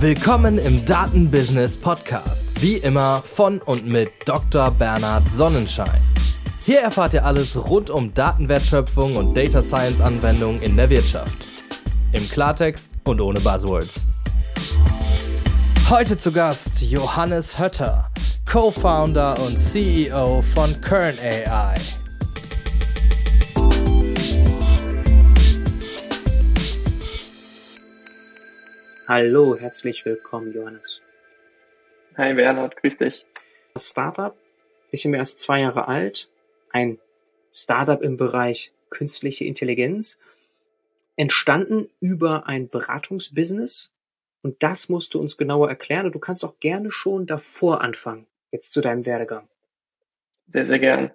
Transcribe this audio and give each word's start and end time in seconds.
Willkommen 0.00 0.56
im 0.56 0.82
Datenbusiness 0.86 1.76
Podcast. 1.76 2.48
Wie 2.62 2.78
immer 2.78 3.18
von 3.18 3.58
und 3.58 3.86
mit 3.86 4.10
Dr. 4.24 4.70
Bernhard 4.70 5.30
Sonnenschein. 5.30 6.00
Hier 6.64 6.80
erfahrt 6.80 7.12
ihr 7.12 7.26
alles 7.26 7.54
rund 7.68 7.90
um 7.90 8.14
Datenwertschöpfung 8.14 9.16
und 9.16 9.36
Data 9.36 9.60
Science 9.60 10.00
Anwendungen 10.00 10.62
in 10.62 10.74
der 10.74 10.88
Wirtschaft. 10.88 11.44
Im 12.12 12.26
Klartext 12.30 12.92
und 13.04 13.20
ohne 13.20 13.40
Buzzwords. 13.40 14.06
Heute 15.90 16.16
zu 16.16 16.32
Gast 16.32 16.80
Johannes 16.80 17.58
Hötter, 17.58 18.08
Co-Founder 18.50 19.38
und 19.38 19.60
CEO 19.60 20.40
von 20.54 20.80
Kern 20.80 21.14
AI. 21.22 21.74
Hallo, 29.12 29.56
herzlich 29.58 30.06
willkommen, 30.06 30.54
Johannes. 30.54 31.00
Hi 32.16 32.32
Bernhard, 32.32 32.76
grüß 32.76 32.98
dich. 32.98 33.18
Das 33.74 33.88
Startup, 33.88 34.36
bisschen 34.92 35.10
mehr 35.10 35.18
als 35.18 35.36
zwei 35.36 35.62
Jahre 35.62 35.88
alt, 35.88 36.28
ein 36.70 36.96
Startup 37.52 38.00
im 38.02 38.16
Bereich 38.16 38.70
künstliche 38.88 39.44
Intelligenz, 39.44 40.16
entstanden 41.16 41.88
über 41.98 42.46
ein 42.46 42.68
Beratungsbusiness 42.68 43.90
und 44.42 44.62
das 44.62 44.88
musst 44.88 45.12
du 45.14 45.18
uns 45.18 45.36
genauer 45.36 45.68
erklären 45.68 46.06
und 46.06 46.14
du 46.14 46.20
kannst 46.20 46.44
auch 46.44 46.60
gerne 46.60 46.92
schon 46.92 47.26
davor 47.26 47.80
anfangen, 47.80 48.28
jetzt 48.52 48.72
zu 48.72 48.80
deinem 48.80 49.06
Werdegang. 49.06 49.48
Sehr, 50.46 50.66
sehr 50.66 50.78
gern. 50.78 51.10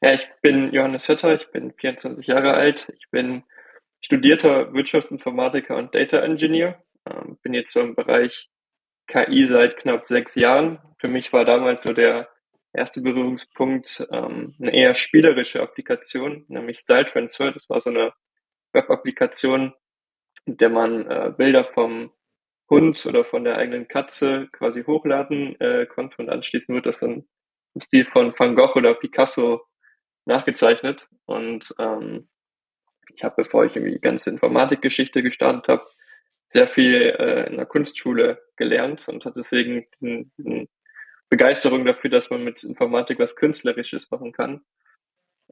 Ja, 0.00 0.14
ich 0.14 0.28
bin 0.42 0.72
Johannes 0.72 1.08
Hötter, 1.08 1.34
ich 1.34 1.50
bin 1.50 1.72
24 1.72 2.24
Jahre 2.24 2.54
alt, 2.54 2.86
ich 2.96 3.10
bin 3.10 3.42
studierter 4.00 4.72
Wirtschaftsinformatiker 4.72 5.76
und 5.76 5.92
Data 5.92 6.18
Engineer 6.18 6.80
bin 7.42 7.54
jetzt 7.54 7.72
so 7.72 7.80
im 7.80 7.94
Bereich 7.94 8.48
KI 9.06 9.44
seit 9.46 9.78
knapp 9.78 10.06
sechs 10.06 10.34
Jahren. 10.34 10.78
Für 10.98 11.08
mich 11.08 11.32
war 11.32 11.44
damals 11.44 11.82
so 11.82 11.92
der 11.92 12.28
erste 12.72 13.02
Berührungspunkt 13.02 14.06
ähm, 14.10 14.54
eine 14.60 14.74
eher 14.74 14.94
spielerische 14.94 15.60
Applikation, 15.60 16.44
nämlich 16.48 16.78
Style 16.78 17.06
Transfer. 17.06 17.52
Das 17.52 17.68
war 17.68 17.80
so 17.80 17.90
eine 17.90 18.12
Web-Applikation, 18.72 19.74
in 20.46 20.56
der 20.56 20.70
man 20.70 21.10
äh, 21.10 21.32
Bilder 21.36 21.64
vom 21.64 22.12
Hund 22.70 23.04
oder 23.04 23.24
von 23.24 23.44
der 23.44 23.56
eigenen 23.56 23.88
Katze 23.88 24.48
quasi 24.52 24.84
hochladen 24.84 25.60
äh, 25.60 25.86
konnte 25.86 26.16
und 26.18 26.30
anschließend 26.30 26.74
wird 26.74 26.86
das 26.86 27.00
dann 27.00 27.28
im 27.74 27.80
Stil 27.80 28.04
von 28.04 28.32
Van 28.38 28.54
Gogh 28.54 28.76
oder 28.76 28.94
Picasso 28.94 29.62
nachgezeichnet. 30.24 31.08
Und 31.26 31.74
ähm, 31.78 32.28
ich 33.14 33.24
habe, 33.24 33.34
bevor 33.36 33.64
ich 33.64 33.76
irgendwie 33.76 33.94
die 33.94 34.00
ganze 34.00 34.30
Informatikgeschichte 34.30 35.22
gestartet 35.22 35.68
habe, 35.68 35.86
sehr 36.52 36.68
viel 36.68 37.16
äh, 37.18 37.46
in 37.48 37.56
der 37.56 37.64
Kunstschule 37.64 38.42
gelernt 38.56 39.08
und 39.08 39.24
hat 39.24 39.36
deswegen 39.36 39.86
diesen, 39.94 40.32
diesen 40.36 40.68
Begeisterung 41.30 41.86
dafür, 41.86 42.10
dass 42.10 42.28
man 42.28 42.44
mit 42.44 42.62
Informatik 42.62 43.18
was 43.18 43.36
Künstlerisches 43.36 44.10
machen 44.10 44.32
kann. 44.32 44.60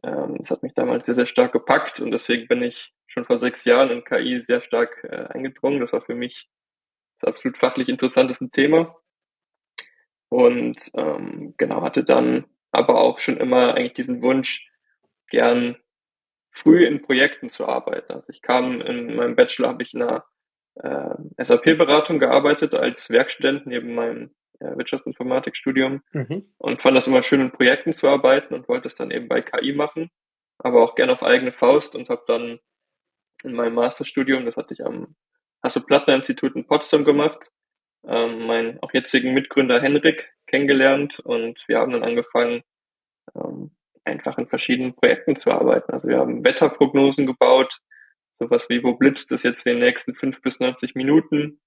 Ähm, 0.03 0.37
das 0.37 0.51
hat 0.51 0.63
mich 0.63 0.75
damals 0.75 1.07
sehr, 1.07 1.15
sehr 1.15 1.27
stark 1.27 1.53
gepackt 1.53 2.01
und 2.01 2.11
deswegen 2.11 2.49
bin 2.49 2.63
ich 2.63 2.93
schon 3.07 3.25
vor 3.25 3.39
sechs 3.39 3.65
Jahren 3.65 3.89
in 3.89 4.05
KI 4.05 4.43
sehr 4.43 4.61
stark 4.61 5.03
äh, 5.05 5.25
eingedrungen. 5.31 5.81
Das 5.81 5.95
war 5.95 6.03
für 6.03 6.15
mich 6.15 6.51
das 7.19 7.29
absolut 7.29 7.57
fachlich 7.57 7.89
interessanteste 7.89 8.51
Thema. 8.51 8.95
Und 10.29 10.91
ähm, 10.93 11.55
genau, 11.57 11.81
hatte 11.81 12.05
dann 12.05 12.45
aber 12.73 13.01
auch 13.01 13.21
schon 13.21 13.39
immer 13.39 13.75
eigentlich 13.75 13.95
diesen 13.95 14.21
Wunsch, 14.21 14.71
gern 15.31 15.77
früh 16.51 16.85
in 16.85 17.01
Projekten 17.01 17.49
zu 17.49 17.67
arbeiten. 17.67 18.13
Also 18.13 18.29
ich 18.29 18.43
kam 18.43 18.83
in 18.83 19.17
meinem 19.17 19.35
Bachelor, 19.35 19.69
habe 19.69 19.83
ich 19.83 19.95
in 19.95 20.03
einer 20.03 20.27
äh, 20.77 21.15
SAP-Beratung 21.39 22.19
gearbeitet 22.19 22.75
als 22.75 23.11
Werkstudent 23.11 23.67
neben 23.67 23.95
meinem 23.95 24.31
äh, 24.61 24.77
Wirtschaftsinformatikstudium 24.77 26.03
mhm. 26.13 26.53
und 26.59 26.83
fand 26.83 26.97
das 26.97 27.07
immer 27.07 27.23
schön, 27.23 27.41
in 27.41 27.53
Projekten 27.53 27.93
zu 27.93 28.09
arbeiten 28.09 28.55
und 28.55 28.69
wollte 28.69 28.89
es 28.89 28.95
dann 28.95 29.11
eben 29.11 29.29
bei 29.29 29.43
KI 29.43 29.73
machen, 29.73 30.11
aber 30.59 30.83
auch 30.83 30.95
gerne 30.95 31.13
auf 31.13 31.23
eigene 31.23 31.53
Faust 31.53 31.97
und 31.97 32.09
habe 32.09 32.23
dann 32.27 32.59
in 33.43 33.53
meinem 33.55 33.75
Masterstudium, 33.75 34.45
das 34.45 34.57
hatte 34.57 34.75
ich 34.75 34.85
am 34.85 35.17
Hasso-Plattner-Institut 35.63 36.57
in 36.57 36.67
Potsdam 36.67 37.05
gemacht, 37.05 37.51
ähm, 38.07 38.47
meinen 38.47 38.79
auch 38.83 38.93
jetzigen 38.93 39.35
Mitgründer 39.35 39.81
Henrik 39.81 40.33
kennengelernt 40.47 41.21
und 41.21 41.65
wir 41.67 41.79
haben 41.79 41.93
dann 41.93 42.05
angefangen, 42.05 42.63
ähm, 43.35 43.71
einfach 44.05 44.39
in 44.39 44.49
verschiedenen 44.49 44.95
Projekten 44.95 45.37
zu 45.37 45.51
arbeiten. 45.51 45.93
Also 45.93 46.09
wir 46.09 46.19
haben 46.19 46.45
Wetterprognosen 46.45 47.27
gebaut, 47.27 47.81
sowas 48.41 48.69
wie, 48.71 48.83
wo 48.83 48.95
blitzt 48.95 49.31
es 49.33 49.43
jetzt 49.43 49.67
in 49.67 49.75
den 49.75 49.85
nächsten 49.85 50.15
fünf 50.15 50.41
bis 50.41 50.61
90 50.61 50.95
Minuten? 50.95 51.61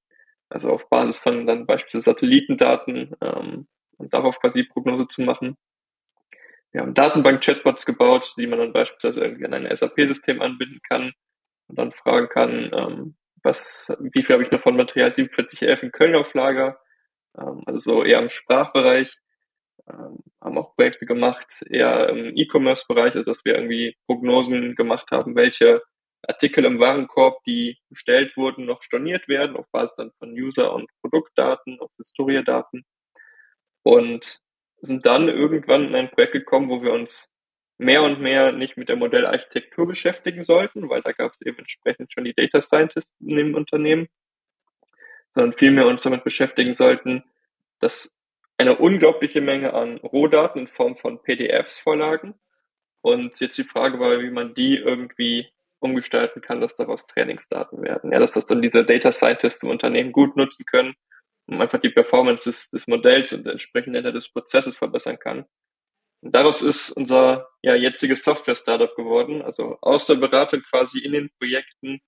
Also 0.49 0.69
auf 0.69 0.89
Basis 0.89 1.19
von 1.19 1.45
dann 1.45 1.65
beispielsweise 1.65 2.05
Satellitendaten 2.05 3.15
ähm, 3.21 3.67
und 3.97 4.13
darauf 4.13 4.39
quasi 4.39 4.63
Prognose 4.63 5.07
zu 5.07 5.21
machen. 5.21 5.55
Wir 6.71 6.81
haben 6.81 6.95
Datenbank-Chatbots 6.95 7.85
gebaut, 7.85 8.33
die 8.37 8.47
man 8.47 8.59
dann 8.59 8.73
beispielsweise 8.73 9.21
irgendwie 9.21 9.45
an 9.45 9.53
ein 9.53 9.75
SAP-System 9.75 10.41
anbinden 10.41 10.81
kann 10.87 11.13
und 11.67 11.77
dann 11.77 11.91
fragen 11.91 12.27
kann, 12.29 12.71
ähm, 12.73 13.15
was, 13.43 13.95
wie 13.99 14.23
viel 14.23 14.33
habe 14.33 14.43
ich 14.43 14.51
noch 14.51 14.61
von 14.61 14.75
Material 14.75 15.13
4711 15.13 15.83
in 15.83 15.91
Köln 15.91 16.15
auf 16.15 16.33
Lager? 16.33 16.79
Ähm, 17.37 17.61
also 17.65 17.79
so 17.79 18.03
eher 18.03 18.19
im 18.19 18.29
Sprachbereich. 18.29 19.17
Ähm, 19.87 20.23
haben 20.41 20.57
auch 20.57 20.75
Projekte 20.75 21.05
gemacht, 21.05 21.63
eher 21.69 22.09
im 22.09 22.35
E-Commerce-Bereich, 22.35 23.15
also 23.15 23.31
dass 23.31 23.45
wir 23.45 23.55
irgendwie 23.55 23.95
Prognosen 24.07 24.75
gemacht 24.75 25.11
haben, 25.11 25.35
welche 25.35 25.81
Artikel 26.27 26.65
im 26.65 26.79
Warenkorb, 26.79 27.43
die 27.43 27.77
bestellt 27.89 28.35
wurden, 28.37 28.65
noch 28.65 28.81
storniert 28.81 29.27
werden, 29.27 29.57
auf 29.57 29.65
Basis 29.71 29.95
dann 29.95 30.11
von 30.19 30.31
User- 30.31 30.73
und 30.73 30.89
Produktdaten, 31.01 31.79
auf 31.79 31.91
Historiedaten. 31.97 32.85
Und 33.83 34.39
sind 34.79 35.05
dann 35.05 35.29
irgendwann 35.29 35.87
in 35.87 35.95
ein 35.95 36.11
Projekt 36.11 36.33
gekommen, 36.33 36.69
wo 36.69 36.81
wir 36.81 36.93
uns 36.93 37.29
mehr 37.77 38.03
und 38.03 38.21
mehr 38.21 38.51
nicht 38.51 38.77
mit 38.77 38.89
der 38.89 38.95
Modellarchitektur 38.95 39.87
beschäftigen 39.87 40.43
sollten, 40.43 40.89
weil 40.89 41.01
da 41.01 41.11
gab 41.11 41.33
es 41.33 41.41
eben 41.41 41.57
entsprechend 41.59 42.11
schon 42.11 42.23
die 42.23 42.33
Data 42.33 42.61
Scientists 42.61 43.15
in 43.19 43.35
dem 43.35 43.55
Unternehmen, 43.55 44.07
sondern 45.31 45.53
vielmehr 45.53 45.87
uns 45.87 46.03
damit 46.03 46.23
beschäftigen 46.23 46.75
sollten, 46.75 47.23
dass 47.79 48.15
eine 48.57 48.77
unglaubliche 48.77 49.41
Menge 49.41 49.73
an 49.73 49.97
Rohdaten 49.97 50.61
in 50.61 50.67
Form 50.67 50.97
von 50.97 51.21
PDFs 51.21 51.79
vorlagen. 51.79 52.35
Und 53.01 53.39
jetzt 53.39 53.57
die 53.57 53.63
Frage 53.63 53.99
war, 53.99 54.21
wie 54.21 54.29
man 54.29 54.53
die 54.53 54.75
irgendwie 54.75 55.51
umgestalten 55.83 56.41
kann, 56.41 56.61
dass 56.61 56.75
daraus 56.75 57.05
Trainingsdaten 57.07 57.81
werden. 57.83 58.11
Ja, 58.11 58.19
dass 58.19 58.31
das 58.33 58.45
dann 58.45 58.61
diese 58.61 58.85
Data 58.85 59.11
Scientists 59.11 59.63
im 59.63 59.69
Unternehmen 59.69 60.11
gut 60.11 60.35
nutzen 60.35 60.65
können, 60.65 60.95
um 61.47 61.61
einfach 61.61 61.79
die 61.79 61.89
Performance 61.89 62.49
des, 62.49 62.69
des 62.69 62.87
Modells 62.87 63.33
und 63.33 63.45
entsprechend 63.45 63.95
des 63.95 64.29
Prozesses 64.29 64.77
verbessern 64.77 65.19
kann. 65.19 65.45
Und 66.21 66.33
daraus 66.33 66.61
ist 66.61 66.91
unser 66.91 67.49
ja, 67.61 67.75
jetziges 67.75 68.23
Software-Startup 68.23 68.95
geworden, 68.95 69.41
also 69.41 69.77
aus 69.81 70.05
der 70.07 70.15
Beratung 70.15 70.61
quasi 70.61 70.99
in 70.99 71.11
den 71.11 71.29
Projekten 71.37 71.99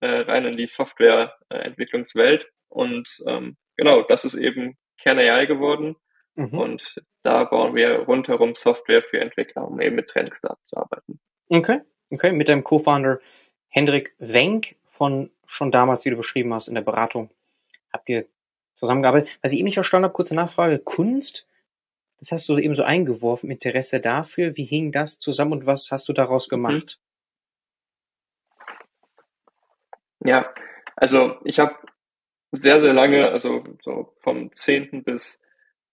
äh, 0.00 0.06
rein 0.06 0.44
in 0.44 0.56
die 0.56 0.66
Softwareentwicklungswelt. 0.66 2.46
Und 2.68 3.22
ähm, 3.26 3.56
genau, 3.76 4.02
das 4.02 4.26
ist 4.26 4.34
eben 4.34 4.76
Kern 5.00 5.18
AI 5.18 5.46
geworden. 5.46 5.96
Mhm. 6.34 6.58
Und 6.58 6.94
da 7.22 7.44
bauen 7.44 7.74
wir 7.74 8.00
rundherum 8.00 8.54
Software 8.54 9.02
für 9.02 9.20
Entwickler, 9.20 9.66
um 9.66 9.80
eben 9.80 9.96
mit 9.96 10.08
Trainingsdaten 10.08 10.62
zu 10.62 10.76
arbeiten. 10.76 11.20
Okay. 11.48 11.80
Okay, 12.14 12.32
mit 12.32 12.48
deinem 12.48 12.62
Co-Founder 12.62 13.20
Hendrik 13.68 14.14
Wenk 14.18 14.76
von 14.86 15.30
schon 15.46 15.72
damals, 15.72 16.04
wie 16.04 16.10
du 16.10 16.16
beschrieben 16.16 16.54
hast, 16.54 16.68
in 16.68 16.74
der 16.74 16.82
Beratung 16.82 17.28
habt 17.92 18.08
ihr 18.08 18.26
zusammengearbeitet. 18.76 19.28
Was 19.42 19.52
ich 19.52 19.58
eben 19.58 19.64
nicht 19.64 19.74
verstanden 19.74 20.04
habe, 20.04 20.14
kurze 20.14 20.34
Nachfrage, 20.34 20.78
Kunst, 20.78 21.46
das 22.18 22.30
hast 22.30 22.48
du 22.48 22.56
eben 22.56 22.74
so 22.74 22.84
eingeworfen, 22.84 23.50
Interesse 23.50 24.00
dafür. 24.00 24.56
Wie 24.56 24.64
hing 24.64 24.92
das 24.92 25.18
zusammen 25.18 25.52
und 25.52 25.66
was 25.66 25.90
hast 25.90 26.08
du 26.08 26.12
daraus 26.12 26.48
gemacht? 26.48 27.00
Ja, 30.24 30.54
also 30.96 31.36
ich 31.44 31.58
habe 31.58 31.74
sehr, 32.52 32.78
sehr 32.78 32.92
lange, 32.92 33.28
also 33.28 33.64
so 33.82 34.14
vom 34.18 34.54
10. 34.54 35.02
bis 35.02 35.40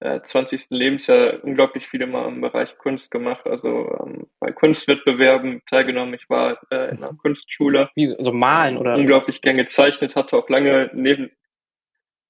äh, 0.02 0.22
20. 0.22 0.72
Lebensjahr 0.72 1.44
unglaublich 1.44 1.88
viele 1.88 2.08
mal 2.08 2.28
im 2.28 2.42
Bereich 2.42 2.78
Kunst 2.78 3.12
gemacht, 3.12 3.46
also 3.46 3.98
ähm, 4.04 4.28
bei 4.40 4.52
Kunstwettbewerben 4.52 5.62
teilgenommen. 5.70 6.16
Ich 6.16 6.30
war 6.30 6.60
äh, 6.72 6.90
in 6.90 6.98
einer 6.98 7.14
Kunstschule. 7.14 7.90
Wie, 7.96 8.14
also 8.18 8.32
malen 8.32 8.78
oder? 8.78 8.96
Unglaublich 8.96 9.42
gern 9.42 9.58
gezeichnet, 9.58 10.16
hatte 10.16 10.36
auch 10.38 10.50
lange 10.50 10.90
neben, 10.94 11.32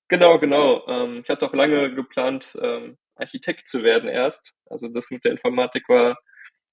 genau, 0.10 0.38
genau, 0.38 0.86
ähm, 0.88 1.22
ich 1.24 1.30
hatte 1.30 1.46
auch 1.46 1.54
lange 1.54 1.96
geplant, 1.96 2.58
ähm, 2.62 2.98
Architekt 3.16 3.70
zu 3.70 3.84
werden 3.84 4.10
erst. 4.10 4.54
Also 4.70 4.88
das 4.90 5.10
mit 5.10 5.24
der 5.24 5.32
Informatik 5.32 5.88
war 5.88 6.18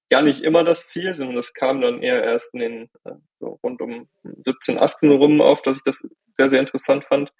gar 0.09 0.21
nicht 0.21 0.41
immer 0.41 0.63
das 0.63 0.89
Ziel, 0.89 1.15
sondern 1.15 1.35
das 1.35 1.53
kam 1.53 1.79
dann 1.79 2.01
eher 2.01 2.23
erst 2.23 2.53
in 2.53 2.59
den, 2.59 2.89
äh, 3.05 3.13
so 3.39 3.59
rund 3.63 3.81
um 3.81 4.09
17, 4.23 4.81
18 4.81 5.11
rum 5.11 5.39
auf, 5.41 5.61
dass 5.61 5.77
ich 5.77 5.83
das 5.83 6.05
sehr, 6.33 6.49
sehr 6.49 6.59
interessant 6.59 7.05
fand 7.05 7.31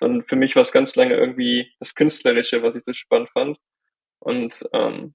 sondern 0.00 0.22
für 0.22 0.36
mich 0.36 0.54
war 0.56 0.62
es 0.62 0.72
ganz 0.72 0.94
lange 0.96 1.14
irgendwie 1.14 1.72
das 1.80 1.94
Künstlerische, 1.94 2.62
was 2.62 2.76
ich 2.76 2.84
so 2.84 2.92
spannend 2.92 3.30
fand. 3.30 3.58
Und 4.20 4.64
ähm, 4.72 5.14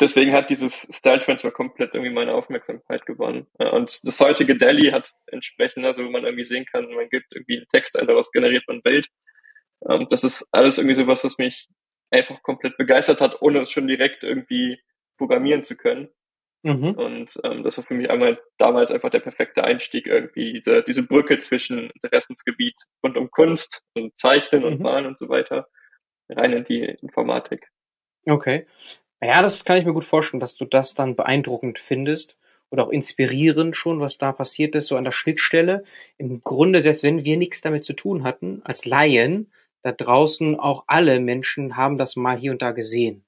deswegen 0.00 0.32
hat 0.32 0.50
dieses 0.50 0.88
Style 0.90 1.18
Transfer 1.20 1.50
komplett 1.50 1.94
irgendwie 1.94 2.12
meine 2.12 2.34
Aufmerksamkeit 2.34 3.06
gewonnen. 3.06 3.46
Und 3.58 4.00
das 4.06 4.20
heutige 4.20 4.56
Delhi 4.56 4.90
hat 4.90 5.10
entsprechend, 5.26 5.84
also 5.84 6.04
wo 6.04 6.10
man 6.10 6.24
irgendwie 6.24 6.46
sehen 6.46 6.64
kann, 6.64 6.92
man 6.94 7.08
gibt 7.08 7.34
irgendwie 7.34 7.58
einen 7.58 7.68
Text 7.68 7.98
ein, 7.98 8.06
daraus 8.06 8.30
generiert 8.30 8.64
man 8.66 8.78
ein 8.78 8.82
Bild. 8.82 9.08
Ähm, 9.88 10.06
das 10.10 10.24
ist 10.24 10.46
alles 10.52 10.78
irgendwie 10.78 10.96
sowas, 10.96 11.24
was 11.24 11.38
mich 11.38 11.68
einfach 12.10 12.42
komplett 12.42 12.76
begeistert 12.76 13.20
hat, 13.20 13.40
ohne 13.42 13.62
es 13.62 13.70
schon 13.70 13.88
direkt 13.88 14.22
irgendwie 14.24 14.78
programmieren 15.16 15.64
zu 15.64 15.76
können. 15.76 16.08
Mhm. 16.62 16.92
Und 16.92 17.40
ähm, 17.42 17.62
das 17.64 17.76
war 17.76 17.84
für 17.84 17.94
mich 17.94 18.08
einmal 18.08 18.40
damals 18.58 18.90
einfach 18.90 19.10
der 19.10 19.20
perfekte 19.20 19.64
Einstieg, 19.64 20.06
irgendwie 20.06 20.52
diese, 20.52 20.82
diese 20.82 21.02
Brücke 21.02 21.40
zwischen 21.40 21.90
Interessensgebiet 21.90 22.76
rund 23.04 23.16
um 23.16 23.30
Kunst 23.30 23.82
und 23.94 24.16
Zeichnen 24.16 24.64
und 24.64 24.78
mhm. 24.78 24.82
Malen 24.82 25.06
und 25.06 25.18
so 25.18 25.28
weiter 25.28 25.68
rein 26.28 26.52
in 26.52 26.64
die 26.64 26.84
Informatik. 26.84 27.68
Okay. 28.26 28.66
Ja, 29.20 29.42
das 29.42 29.64
kann 29.64 29.76
ich 29.76 29.84
mir 29.84 29.92
gut 29.92 30.04
vorstellen, 30.04 30.40
dass 30.40 30.56
du 30.56 30.64
das 30.64 30.94
dann 30.94 31.16
beeindruckend 31.16 31.78
findest 31.78 32.36
oder 32.70 32.86
auch 32.86 32.90
inspirierend 32.90 33.76
schon, 33.76 34.00
was 34.00 34.18
da 34.18 34.32
passiert 34.32 34.74
ist, 34.74 34.86
so 34.86 34.96
an 34.96 35.04
der 35.04 35.12
Schnittstelle. 35.12 35.84
Im 36.16 36.42
Grunde, 36.42 36.80
selbst 36.80 37.02
wenn 37.02 37.24
wir 37.24 37.36
nichts 37.36 37.60
damit 37.60 37.84
zu 37.84 37.92
tun 37.92 38.24
hatten, 38.24 38.62
als 38.64 38.84
Laien, 38.84 39.52
da 39.82 39.92
draußen 39.92 40.58
auch 40.58 40.84
alle 40.86 41.20
Menschen 41.20 41.76
haben 41.76 41.98
das 41.98 42.16
mal 42.16 42.38
hier 42.38 42.52
und 42.52 42.62
da 42.62 42.70
gesehen. 42.70 43.24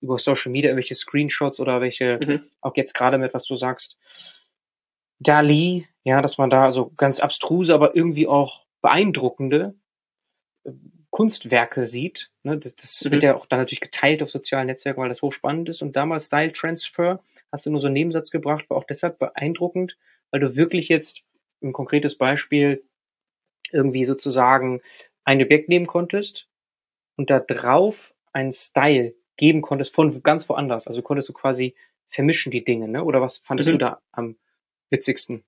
Über 0.00 0.18
Social 0.18 0.52
Media, 0.52 0.70
irgendwelche 0.70 0.94
Screenshots 0.94 1.60
oder 1.60 1.80
welche, 1.80 2.18
mhm. 2.22 2.44
auch 2.60 2.76
jetzt 2.76 2.94
gerade 2.94 3.18
mit, 3.18 3.34
was 3.34 3.44
du 3.44 3.56
sagst, 3.56 3.96
Dali, 5.18 5.88
ja, 6.04 6.20
dass 6.20 6.38
man 6.38 6.50
da 6.50 6.72
so 6.72 6.92
ganz 6.96 7.20
abstruse, 7.20 7.74
aber 7.74 7.96
irgendwie 7.96 8.26
auch 8.26 8.66
beeindruckende 8.82 9.74
äh, 10.64 10.72
Kunstwerke 11.10 11.88
sieht. 11.88 12.30
Ne? 12.42 12.58
Das, 12.58 12.76
das 12.76 13.00
mhm. 13.04 13.10
wird 13.12 13.22
ja 13.22 13.36
auch 13.36 13.46
dann 13.46 13.58
natürlich 13.58 13.80
geteilt 13.80 14.22
auf 14.22 14.30
sozialen 14.30 14.66
Netzwerken, 14.66 15.00
weil 15.00 15.08
das 15.08 15.22
hochspannend 15.22 15.68
ist. 15.68 15.82
Und 15.82 15.96
damals 15.96 16.26
Style 16.26 16.52
Transfer 16.52 17.22
hast 17.50 17.64
du 17.64 17.70
nur 17.70 17.80
so 17.80 17.86
einen 17.86 17.94
Nebensatz 17.94 18.30
gebracht, 18.30 18.68
war 18.68 18.76
auch 18.76 18.84
deshalb 18.84 19.18
beeindruckend, 19.18 19.96
weil 20.30 20.40
du 20.40 20.56
wirklich 20.56 20.88
jetzt 20.88 21.22
ein 21.62 21.72
konkretes 21.72 22.18
Beispiel 22.18 22.84
irgendwie 23.72 24.04
sozusagen 24.04 24.82
ein 25.24 25.42
Objekt 25.42 25.68
nehmen 25.68 25.86
konntest 25.86 26.48
und 27.16 27.30
da 27.30 27.40
drauf 27.40 28.14
einen 28.32 28.52
Style 28.52 29.14
geben 29.36 29.62
konntest 29.62 29.94
von 29.94 30.22
ganz 30.22 30.48
woanders. 30.48 30.86
Also 30.86 31.02
konntest 31.02 31.28
du 31.28 31.32
quasi 31.32 31.74
vermischen 32.10 32.52
die 32.52 32.64
Dinge, 32.64 32.88
ne? 32.88 33.04
Oder 33.04 33.20
was 33.20 33.38
fandest 33.38 33.68
mhm. 33.68 33.72
du 33.72 33.78
da 33.78 34.00
am 34.12 34.36
witzigsten? 34.90 35.44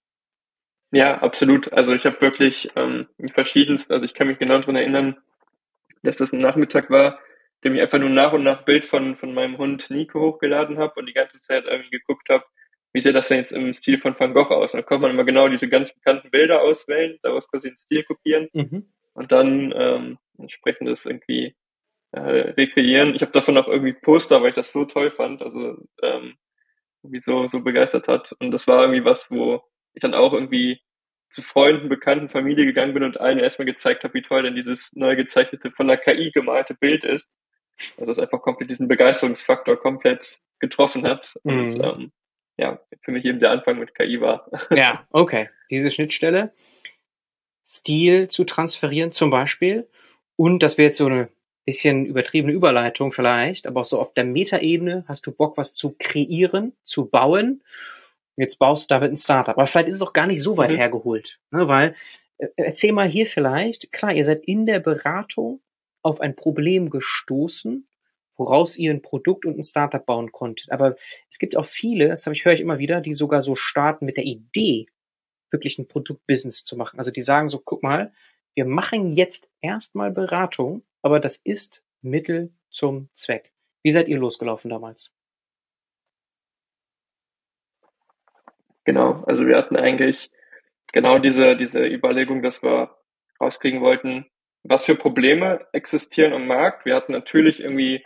Ja, 0.91 1.19
absolut. 1.19 1.73
Also 1.73 1.93
ich 1.95 2.05
habe 2.07 2.21
wirklich 2.21 2.71
ähm, 2.77 3.09
die 3.19 3.33
verschiedensten, 3.33 3.93
also 3.93 4.05
ich 4.05 4.15
kann 4.15 4.27
mich 4.27 4.39
genau 4.39 4.59
daran 4.59 4.77
erinnern, 4.77 5.17
dass 6.03 6.17
das 6.17 6.33
ein 6.33 6.41
Nachmittag 6.41 6.91
war, 6.91 7.19
dem 7.65 7.75
ich 7.75 7.81
einfach 7.81 7.99
nur 7.99 8.11
nach 8.11 8.33
und 8.33 8.45
nach 8.45 8.65
Bild 8.65 8.85
von, 8.85 9.17
von 9.17 9.35
meinem 9.35 9.59
Hund 9.59 9.91
Nico 9.91 10.21
hochgeladen 10.21 10.79
habe 10.79 10.95
und 10.97 11.07
die 11.07 11.13
ganze 11.15 11.39
Zeit 11.39 11.65
irgendwie 11.67 11.91
geguckt 11.91 12.29
habe, 12.31 12.45
wie 12.93 13.03
sieht 13.03 13.15
das 13.15 13.29
denn 13.29 13.39
jetzt 13.39 13.53
im 13.53 13.75
Stil 13.75 13.99
von 13.99 14.19
Van 14.19 14.33
Gogh 14.33 14.55
aus? 14.55 14.73
Und 14.73 14.79
dann 14.79 14.87
konnte 14.87 15.03
man 15.03 15.11
immer 15.11 15.25
genau 15.25 15.49
diese 15.49 15.69
ganz 15.69 15.93
bekannten 15.93 16.31
Bilder 16.31 16.63
auswählen, 16.63 17.19
daraus 17.23 17.51
quasi 17.51 17.69
den 17.69 17.79
Stil 17.79 18.05
kopieren. 18.05 18.49
Mhm 18.53 18.87
und 19.19 19.33
dann 19.33 19.75
ähm, 19.77 20.19
entsprechend 20.39 20.89
das 20.89 21.05
irgendwie 21.05 21.57
äh, 22.13 22.21
rekreieren. 22.21 23.15
Ich 23.15 23.23
habe 23.23 23.33
davon 23.33 23.57
auch 23.59 23.69
irgendwie 23.69 23.93
Poster, 23.93 24.43
weil 24.43 24.51
ich 24.51 24.55
das 24.55 24.73
so 24.73 24.85
toll 24.85 25.11
fand, 25.11 25.43
also 25.43 25.77
ähm, 26.03 26.37
irgendwie 27.03 27.21
so, 27.21 27.49
so 27.49 27.61
begeistert 27.61 28.09
hat. 28.09 28.35
Und 28.41 28.51
das 28.51 28.67
war 28.67 28.83
irgendwie 28.83 29.05
was, 29.05 29.31
wo 29.31 29.63
ich 29.95 30.01
dann 30.01 30.15
auch 30.15 30.33
irgendwie 30.33 30.81
zu 31.31 31.43
Freunden, 31.43 31.89
Bekannten, 31.89 32.29
Familie 32.29 32.65
gegangen 32.65 32.95
bin 32.95 33.03
und 33.03 33.21
allen 33.21 33.39
erstmal 33.39 33.67
gezeigt 33.67 34.05
habe, 34.05 34.15
wie 34.15 34.23
toll 34.23 34.43
denn 34.43 34.55
dieses 34.55 34.95
neu 34.95 35.15
gezeichnete, 35.17 35.71
von 35.71 35.89
der 35.89 35.99
KI 35.99 36.31
gemalte 36.31 36.75
Bild 36.75 37.05
ist. 37.05 37.37
Also 37.99 38.13
es 38.13 38.19
einfach 38.19 38.41
komplett 38.41 38.71
diesen 38.71 38.89
Begeisterungsfaktor 38.89 39.77
komplett 39.77 40.39
getroffen 40.59 41.07
hat. 41.07 41.39
Und 41.43 41.75
mhm. 41.75 41.85
ähm, 41.85 42.13
ja, 42.57 42.81
für 43.03 43.13
mich 43.13 43.25
eben 43.25 43.41
der 43.41 43.53
Anfang 43.53 43.79
mit 43.79 43.95
KI 43.95 44.21
war. 44.21 44.51
Ja, 44.71 45.07
okay. 45.11 45.51
Diese 45.71 45.91
Schnittstelle. 45.91 46.53
Stil 47.67 48.29
zu 48.29 48.45
transferieren 48.45 49.13
zum 49.13 49.31
Beispiel. 49.31 49.89
Und 50.37 50.63
das 50.63 50.79
wäre 50.79 50.87
jetzt 50.87 50.97
so 50.97 51.07
eine 51.07 51.29
bisschen 51.69 52.07
übertriebene 52.07 52.55
Überleitung 52.55 53.13
vielleicht, 53.13 53.67
aber 53.67 53.83
auch 53.83 53.85
so 53.85 54.01
auf 54.01 54.15
der 54.15 54.25
Metaebene 54.25 55.05
hast 55.07 55.27
du 55.27 55.33
Bock, 55.33 55.59
was 55.59 55.75
zu 55.75 55.95
kreieren, 55.99 56.73
zu 56.83 57.11
bauen. 57.11 57.63
Jetzt 58.39 58.59
baust 58.59 58.85
du 58.85 58.95
damit 58.95 59.11
ein 59.11 59.19
Startup. 59.19 59.55
Aber 59.55 59.67
vielleicht 59.67 59.91
ist 59.91 59.97
es 59.97 60.01
auch 60.01 60.15
gar 60.15 60.27
nicht 60.27 60.43
so 60.43 60.57
weit 60.57 60.71
mhm. 60.71 60.77
hergeholt, 60.77 61.39
ne? 61.51 61.69
weil 61.69 61.95
äh, 62.39 62.47
erzähl 62.57 62.93
mal 62.93 63.07
hier 63.07 63.27
vielleicht, 63.27 63.93
klar, 63.93 64.15
ihr 64.15 64.25
seid 64.25 64.45
in 64.45 64.65
der 64.65 64.81
Beratung 64.81 65.61
auf 66.03 66.23
ein 66.23 66.35
Problem 66.37 66.89
gestoßen, 66.89 67.87
woraus 68.39 68.79
ihr 68.79 68.91
ein 68.91 69.03
Produkt 69.03 69.45
und 69.45 69.59
ein 69.59 69.65
Startup 69.65 70.07
bauen 70.07 70.33
konntet. 70.33 70.73
Aber 70.73 70.97
es 71.31 71.39
gibt 71.39 71.55
auch 71.55 71.67
viele, 71.67 72.09
das 72.09 72.25
habe 72.25 72.35
ich 72.35 72.47
höre 72.47 72.55
ich 72.55 72.63
immer 72.63 72.79
wieder, 72.79 73.03
die 73.03 73.13
sogar 73.13 73.43
so 73.43 73.57
starten 73.57 74.07
mit 74.07 74.17
der 74.17 74.25
Idee 74.25 74.87
wirklich 75.51 75.79
ein 75.79 75.87
Produktbusiness 75.87 76.65
zu 76.65 76.79
machen. 76.79 76.99
Also 76.99 77.11
die 77.11 77.21
sagen 77.21 77.51
so, 77.51 77.59
guck 77.59 77.83
mal, 77.83 78.11
wir 78.55 78.65
machen 78.65 79.13
jetzt 79.13 79.51
erstmal 79.61 80.11
Beratung, 80.11 80.83
aber 81.03 81.21
das 81.21 81.37
ist 81.37 81.83
Mittel 82.03 82.53
zum 82.71 83.09
Zweck. 83.15 83.53
Wie 83.83 83.91
seid 83.91 84.09
ihr 84.09 84.19
losgelaufen 84.19 84.71
damals? 84.71 85.11
Genau, 88.85 89.23
also 89.27 89.47
wir 89.47 89.57
hatten 89.57 89.77
eigentlich 89.77 90.31
genau 90.93 91.19
diese, 91.19 91.57
diese 91.57 91.85
Überlegung, 91.85 92.43
dass 92.43 92.63
wir 92.63 92.97
rauskriegen 93.41 93.81
wollten, 93.83 94.27
was 94.63 94.85
für 94.85 94.97
Probleme 94.97 95.67
existieren 95.73 96.33
am 96.33 96.47
Markt. 96.47 96.85
Wir 96.85 96.95
hatten 96.95 97.13
natürlich 97.13 97.61
irgendwie 97.61 98.05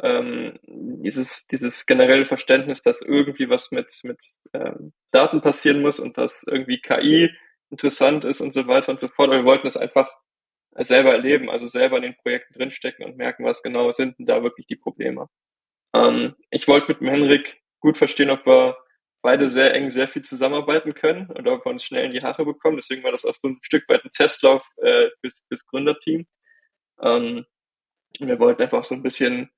ähm, 0.00 0.58
dieses, 0.66 1.46
dieses 1.46 1.86
generelle 1.86 2.26
Verständnis, 2.26 2.80
dass 2.80 3.02
irgendwie 3.02 3.48
was 3.50 3.70
mit, 3.70 4.00
mit 4.04 4.24
ähm, 4.54 4.92
Daten 5.10 5.42
passieren 5.42 5.82
muss 5.82 6.00
und 6.00 6.16
dass 6.18 6.44
irgendwie 6.48 6.80
KI 6.80 7.30
interessant 7.70 8.24
ist 8.24 8.40
und 8.40 8.54
so 8.54 8.66
weiter 8.66 8.90
und 8.90 9.00
so 9.00 9.08
fort. 9.08 9.28
Aber 9.28 9.38
wir 9.38 9.44
wollten 9.44 9.66
es 9.66 9.76
einfach 9.76 10.10
selber 10.76 11.12
erleben, 11.12 11.50
also 11.50 11.66
selber 11.66 11.96
in 11.96 12.02
den 12.02 12.16
Projekten 12.16 12.54
drinstecken 12.54 13.04
und 13.04 13.16
merken, 13.16 13.44
was 13.44 13.62
genau 13.62 13.92
sind 13.92 14.18
denn 14.18 14.26
da 14.26 14.42
wirklich 14.42 14.66
die 14.66 14.76
Probleme. 14.76 15.28
Ähm, 15.94 16.34
ich 16.50 16.66
wollte 16.68 16.88
mit 16.88 17.00
dem 17.00 17.08
Henrik 17.08 17.60
gut 17.80 17.98
verstehen, 17.98 18.30
ob 18.30 18.46
wir 18.46 18.76
beide 19.22 19.48
sehr 19.48 19.74
eng 19.74 19.90
sehr 19.90 20.08
viel 20.08 20.22
zusammenarbeiten 20.22 20.94
können 20.94 21.26
und 21.30 21.46
ob 21.46 21.64
wir 21.64 21.70
uns 21.70 21.84
schnell 21.84 22.06
in 22.06 22.12
die 22.12 22.22
Haare 22.22 22.44
bekommen. 22.44 22.76
Deswegen 22.76 23.04
war 23.04 23.12
das 23.12 23.24
auch 23.24 23.36
so 23.36 23.48
ein 23.48 23.58
Stück 23.62 23.88
weit 23.88 24.04
ein 24.04 24.10
Testlauf 24.12 24.66
äh, 24.78 25.08
fürs, 25.20 25.44
fürs 25.48 25.66
Gründerteam. 25.66 26.26
Ähm, 27.00 27.46
wir 28.18 28.38
wollten 28.38 28.62
einfach 28.62 28.84
so 28.84 28.94
ein 28.94 29.02
bisschen 29.02 29.50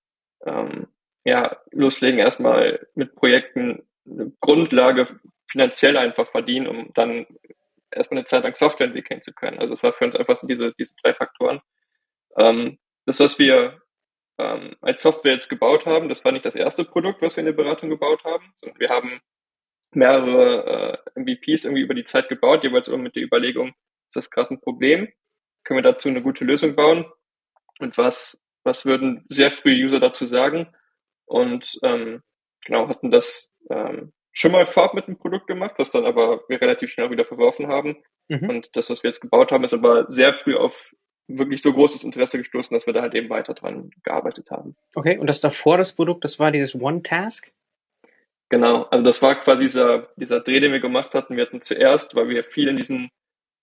ähm, 0.44 0.88
ja, 1.24 1.56
loslegen, 1.70 2.18
erstmal 2.18 2.86
mit 2.94 3.14
Projekten 3.14 3.82
eine 4.06 4.32
Grundlage 4.40 5.18
finanziell 5.50 5.96
einfach 5.96 6.30
verdienen, 6.30 6.66
um 6.66 6.92
dann 6.94 7.26
erstmal 7.94 8.18
eine 8.18 8.26
Zeit 8.26 8.44
lang 8.44 8.54
Software 8.54 8.86
entwickeln 8.86 9.22
zu 9.22 9.32
können. 9.32 9.58
Also 9.58 9.74
das 9.74 9.82
war 9.82 9.92
für 9.92 10.04
uns 10.04 10.16
einfach 10.16 10.36
so 10.36 10.46
diese, 10.46 10.72
diese 10.78 10.94
drei 11.02 11.14
Faktoren. 11.14 11.60
Ähm, 12.36 12.78
das, 13.06 13.20
was 13.20 13.38
wir 13.38 13.80
ähm, 14.38 14.76
als 14.80 15.02
Software 15.02 15.32
jetzt 15.32 15.48
gebaut 15.48 15.86
haben, 15.86 16.08
das 16.08 16.24
war 16.24 16.32
nicht 16.32 16.44
das 16.44 16.56
erste 16.56 16.84
Produkt, 16.84 17.22
was 17.22 17.36
wir 17.36 17.40
in 17.40 17.46
der 17.46 17.52
Beratung 17.52 17.90
gebaut 17.90 18.24
haben, 18.24 18.52
sondern 18.56 18.80
wir 18.80 18.88
haben 18.88 19.20
mehrere 19.92 21.02
äh, 21.14 21.20
MVPs 21.20 21.64
irgendwie 21.64 21.82
über 21.82 21.94
die 21.94 22.04
Zeit 22.04 22.28
gebaut, 22.28 22.64
jeweils 22.64 22.88
immer 22.88 22.98
mit 22.98 23.14
der 23.14 23.22
Überlegung, 23.22 23.74
ist 24.08 24.16
das 24.16 24.30
gerade 24.30 24.54
ein 24.54 24.60
Problem? 24.60 25.08
Können 25.62 25.78
wir 25.78 25.92
dazu 25.92 26.08
eine 26.08 26.22
gute 26.22 26.44
Lösung 26.44 26.74
bauen? 26.74 27.06
Und 27.78 27.96
was 27.96 28.44
was 28.64 28.86
würden 28.86 29.24
sehr 29.28 29.50
früh 29.50 29.84
User 29.84 30.00
dazu 30.00 30.26
sagen? 30.26 30.74
Und 31.26 31.78
ähm, 31.82 32.22
genau, 32.64 32.88
hatten 32.88 33.10
das 33.10 33.52
ähm, 33.70 34.12
schon 34.34 34.52
mal 34.52 34.66
vorab 34.66 34.94
mit 34.94 35.06
dem 35.06 35.16
Produkt 35.16 35.46
gemacht, 35.46 35.76
was 35.78 35.90
dann 35.90 36.04
aber 36.04 36.42
wir 36.48 36.60
relativ 36.60 36.90
schnell 36.90 37.10
wieder 37.10 37.24
verworfen 37.24 37.68
haben. 37.68 37.96
Mhm. 38.28 38.50
Und 38.50 38.76
das, 38.76 38.90
was 38.90 39.02
wir 39.02 39.08
jetzt 39.08 39.20
gebaut 39.20 39.52
haben, 39.52 39.64
ist 39.64 39.72
aber 39.72 40.10
sehr 40.10 40.34
früh 40.34 40.56
auf 40.56 40.94
wirklich 41.28 41.62
so 41.62 41.72
großes 41.72 42.04
Interesse 42.04 42.36
gestoßen, 42.36 42.74
dass 42.74 42.86
wir 42.86 42.92
da 42.92 43.00
halt 43.00 43.14
eben 43.14 43.30
weiter 43.30 43.54
dran 43.54 43.90
gearbeitet 44.02 44.50
haben. 44.50 44.76
Okay, 44.94 45.16
und 45.16 45.28
das 45.28 45.40
davor 45.40 45.78
das 45.78 45.92
Produkt, 45.92 46.24
das 46.24 46.38
war 46.38 46.50
dieses 46.50 46.74
One-Task? 46.74 47.50
Genau, 48.50 48.82
also 48.84 49.04
das 49.04 49.22
war 49.22 49.40
quasi 49.40 49.62
dieser, 49.62 50.08
dieser 50.16 50.40
Dreh, 50.40 50.60
den 50.60 50.72
wir 50.72 50.80
gemacht 50.80 51.14
hatten. 51.14 51.36
Wir 51.36 51.46
hatten 51.46 51.62
zuerst, 51.62 52.14
weil 52.14 52.28
wir 52.28 52.44
viel 52.44 52.68
in 52.68 52.76
diesen 52.76 53.08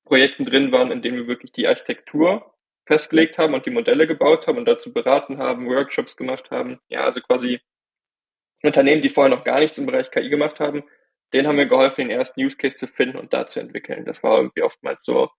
Projekten 0.06 0.46
drin 0.46 0.72
waren, 0.72 0.92
in 0.92 1.02
denen 1.02 1.18
wir 1.18 1.28
wirklich 1.28 1.52
die 1.52 1.68
Architektur 1.68 2.54
festgelegt 2.88 3.38
haben 3.38 3.54
und 3.54 3.66
die 3.66 3.72
Modelle 3.72 4.08
gebaut 4.08 4.48
haben 4.48 4.58
und 4.58 4.66
dazu 4.66 4.92
beraten 4.92 5.38
haben, 5.38 5.68
Workshops 5.68 6.18
gemacht 6.18 6.50
haben. 6.50 6.80
Ja, 6.90 7.02
also 7.02 7.22
quasi 7.22 7.60
Unternehmen, 8.64 9.02
die 9.02 9.10
vorher 9.10 9.36
noch 9.36 9.44
gar 9.44 9.60
nichts 9.60 9.78
im 9.78 9.86
Bereich 9.86 10.12
KI 10.12 10.30
gemacht 10.30 10.60
haben, 10.60 10.84
denen 11.34 11.48
haben 11.48 11.58
wir 11.58 11.66
geholfen, 11.66 12.08
den 12.08 12.18
ersten 12.18 12.42
Use 12.42 12.58
Case 12.58 12.78
zu 12.78 12.88
finden 12.88 13.18
und 13.18 13.34
da 13.34 13.48
zu 13.48 13.60
entwickeln. 13.60 14.06
Das 14.06 14.24
war 14.24 14.38
irgendwie 14.38 14.64
oftmals 14.64 15.06
so 15.06 15.30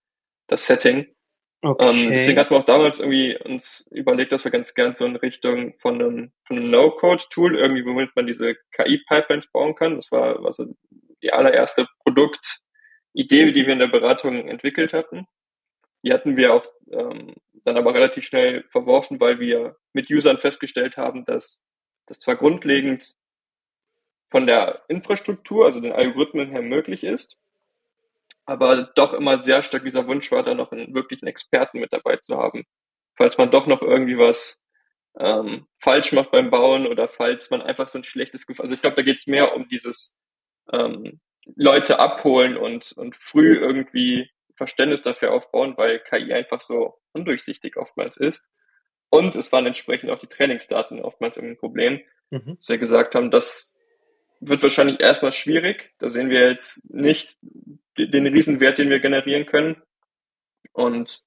das 0.47 0.65
Setting. 0.65 1.07
Okay. 1.61 1.89
Ähm, 1.89 2.11
deswegen 2.11 2.37
hatten 2.39 2.49
wir 2.49 2.57
auch 2.57 2.65
damals 2.65 2.99
irgendwie 2.99 3.37
uns 3.37 3.87
überlegt, 3.91 4.33
dass 4.33 4.43
wir 4.43 4.51
ganz 4.51 4.73
gern 4.73 4.97
so 4.97 5.05
in 5.05 5.15
Richtung 5.15 5.73
von 5.75 6.01
einem, 6.01 6.33
von 6.45 6.57
einem 6.57 6.69
No-Code-Tool 6.69 7.57
irgendwie, 7.57 7.85
womit 7.85 8.09
man 8.15 8.27
diese 8.27 8.55
KI-Pipelines 8.73 9.47
bauen 9.47 9.73
kann. 9.73 9.95
Das 9.95 10.11
war 10.11 10.45
also 10.45 10.65
die 11.21 11.31
allererste 11.31 11.87
Produktidee, 11.99 13.53
die 13.53 13.65
wir 13.65 13.73
in 13.73 13.79
der 13.79 13.87
Beratung 13.87 14.49
entwickelt 14.49 14.91
hatten. 14.91 15.25
Die 16.03 16.11
hatten 16.11 16.35
wir 16.35 16.53
auch 16.53 16.65
ähm, 16.91 17.33
dann 17.63 17.77
aber 17.77 17.93
relativ 17.93 18.25
schnell 18.25 18.65
verworfen, 18.69 19.21
weil 19.21 19.39
wir 19.39 19.77
mit 19.93 20.09
Usern 20.09 20.39
festgestellt 20.39 20.97
haben, 20.97 21.23
dass 21.23 21.63
das 22.13 22.19
zwar 22.19 22.35
grundlegend 22.35 23.15
von 24.29 24.45
der 24.45 24.83
Infrastruktur, 24.87 25.65
also 25.65 25.79
den 25.79 25.93
Algorithmen 25.93 26.49
her 26.49 26.61
möglich 26.61 27.03
ist, 27.03 27.37
aber 28.45 28.91
doch 28.95 29.13
immer 29.13 29.39
sehr 29.39 29.63
stark 29.63 29.83
dieser 29.83 30.05
Wunsch 30.07 30.31
war, 30.31 30.43
da 30.43 30.53
noch 30.53 30.71
einen 30.71 30.93
wirklichen 30.93 31.27
Experten 31.27 31.79
mit 31.79 31.91
dabei 31.91 32.17
zu 32.17 32.37
haben, 32.37 32.65
falls 33.15 33.37
man 33.37 33.49
doch 33.49 33.65
noch 33.65 33.81
irgendwie 33.81 34.17
was 34.17 34.61
ähm, 35.17 35.65
falsch 35.79 36.11
macht 36.11 36.31
beim 36.31 36.51
Bauen 36.51 36.85
oder 36.85 37.07
falls 37.07 37.49
man 37.49 37.61
einfach 37.61 37.89
so 37.89 37.99
ein 37.99 38.03
schlechtes 38.03 38.45
Gefühl, 38.45 38.65
also 38.65 38.75
ich 38.75 38.81
glaube, 38.81 38.95
da 38.95 39.01
geht 39.01 39.17
es 39.17 39.27
mehr 39.27 39.55
um 39.55 39.67
dieses 39.69 40.15
ähm, 40.71 41.19
Leute 41.55 41.99
abholen 41.99 42.57
und, 42.57 42.91
und 42.93 43.15
früh 43.15 43.57
irgendwie 43.57 44.29
Verständnis 44.55 45.01
dafür 45.01 45.31
aufbauen, 45.31 45.73
weil 45.77 45.99
KI 45.99 46.31
einfach 46.31 46.61
so 46.61 46.99
undurchsichtig 47.11 47.77
oftmals 47.77 48.17
ist. 48.17 48.45
Und 49.13 49.35
es 49.35 49.51
waren 49.51 49.67
entsprechend 49.67 50.09
auch 50.09 50.17
die 50.17 50.25
Trainingsdaten 50.25 50.99
oftmals 50.99 51.37
ein 51.37 51.55
Problem, 51.55 52.01
mhm. 52.31 52.55
dass 52.57 52.67
wir 52.67 52.79
gesagt 52.79 53.13
haben, 53.13 53.29
das 53.29 53.75
wird 54.39 54.63
wahrscheinlich 54.63 55.01
erstmal 55.01 55.31
schwierig. 55.31 55.93
Da 55.99 56.09
sehen 56.09 56.31
wir 56.31 56.49
jetzt 56.49 56.91
nicht 56.91 57.37
den 57.95 58.25
Riesenwert, 58.25 58.79
den 58.79 58.89
wir 58.89 58.99
generieren 58.99 59.45
können. 59.45 59.79
Und 60.71 61.21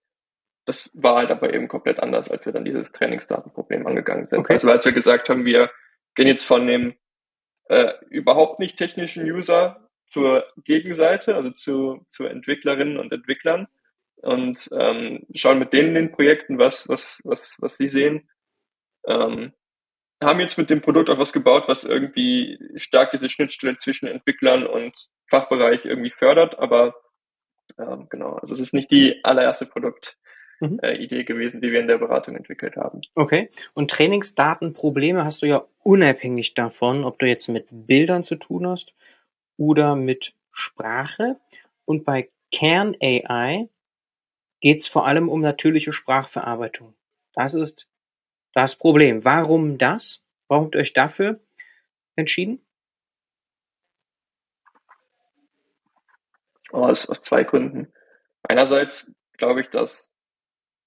das 0.65 0.91
war 0.95 1.15
halt 1.15 1.31
aber 1.31 1.55
eben 1.55 1.69
komplett 1.69 2.03
anders, 2.03 2.29
als 2.29 2.45
wir 2.45 2.53
dann 2.53 2.65
dieses 2.65 2.91
Trainingsdatenproblem 2.91 3.87
angegangen 3.87 4.27
sind. 4.27 4.41
Okay. 4.41 4.55
Also 4.55 4.69
als 4.69 4.85
wir 4.85 4.93
gesagt 4.93 5.29
haben, 5.29 5.45
wir 5.45 5.71
gehen 6.17 6.27
jetzt 6.27 6.43
von 6.43 6.67
dem 6.67 6.97
äh, 7.69 7.93
überhaupt 8.11 8.59
nicht 8.59 8.79
technischen 8.79 9.31
User 9.31 9.89
zur 10.07 10.45
Gegenseite, 10.65 11.37
also 11.37 11.51
zu, 11.53 12.05
zu 12.09 12.25
Entwicklerinnen 12.25 12.99
und 12.99 13.13
Entwicklern 13.13 13.69
und 14.23 14.69
ähm, 14.73 15.27
schauen 15.35 15.59
mit 15.59 15.73
denen 15.73 15.89
in 15.89 15.95
den 15.95 16.13
Projekten, 16.13 16.59
was, 16.59 16.89
was, 16.89 17.21
was, 17.25 17.57
was 17.61 17.77
sie 17.77 17.89
sehen. 17.89 18.29
Ähm, 19.07 19.53
haben 20.23 20.41
jetzt 20.41 20.57
mit 20.57 20.71
dem 20.71 20.81
Produkt 20.81 21.11
auch 21.11 21.19
was 21.19 21.33
gebaut, 21.33 21.65
was 21.67 21.85
irgendwie 21.85 22.59
stark 22.77 23.11
diese 23.11 23.29
Schnittstelle 23.29 23.77
zwischen 23.77 24.09
Entwicklern 24.09 24.67
und 24.67 24.95
Fachbereich 25.29 25.85
irgendwie 25.85 26.11
fördert, 26.11 26.59
aber 26.59 26.95
ähm, 27.79 28.07
genau, 28.09 28.35
also 28.35 28.55
es 28.55 28.61
ist 28.61 28.73
nicht 28.73 28.91
die 28.91 29.23
allererste 29.25 29.67
Produkt, 29.67 30.17
mhm. 30.61 30.81
Idee 30.83 31.25
gewesen, 31.25 31.61
die 31.61 31.71
wir 31.71 31.81
in 31.81 31.89
der 31.89 31.99
Beratung 31.99 32.37
entwickelt 32.37 32.77
haben. 32.77 33.03
Okay. 33.15 33.51
Und 33.75 33.91
Trainingsdatenprobleme 33.91 35.25
hast 35.25 35.43
du 35.43 35.47
ja 35.47 35.67
unabhängig 35.83 36.55
davon, 36.55 37.05
ob 37.05 37.19
du 37.19 37.27
jetzt 37.27 37.49
mit 37.49 37.67
Bildern 37.71 38.25
zu 38.25 38.37
tun 38.37 38.67
hast 38.67 38.95
oder 39.57 39.97
mit 39.97 40.33
Sprache. 40.53 41.37
Und 41.85 42.05
bei 42.05 42.31
Kern 42.51 42.97
AI 43.03 43.69
geht 44.67 44.81
es 44.81 44.89
vor 44.89 45.07
allem 45.07 45.29
um 45.29 45.43
natürliche 45.43 45.93
Sprachverarbeitung. 45.93 46.97
Das 47.35 47.55
ist 47.55 47.87
das 48.53 48.75
Problem. 48.75 49.25
Warum 49.25 49.79
das? 49.79 50.25
Warum 50.49 50.65
habt 50.65 50.75
ihr 50.75 50.81
euch 50.81 50.93
dafür 50.93 51.39
entschieden? 52.17 52.67
Aus, 56.73 57.09
aus 57.09 57.23
zwei 57.23 57.45
Gründen. 57.45 57.93
Einerseits 58.43 59.15
glaube 59.35 59.61
ich, 59.61 59.69
dass 59.71 60.13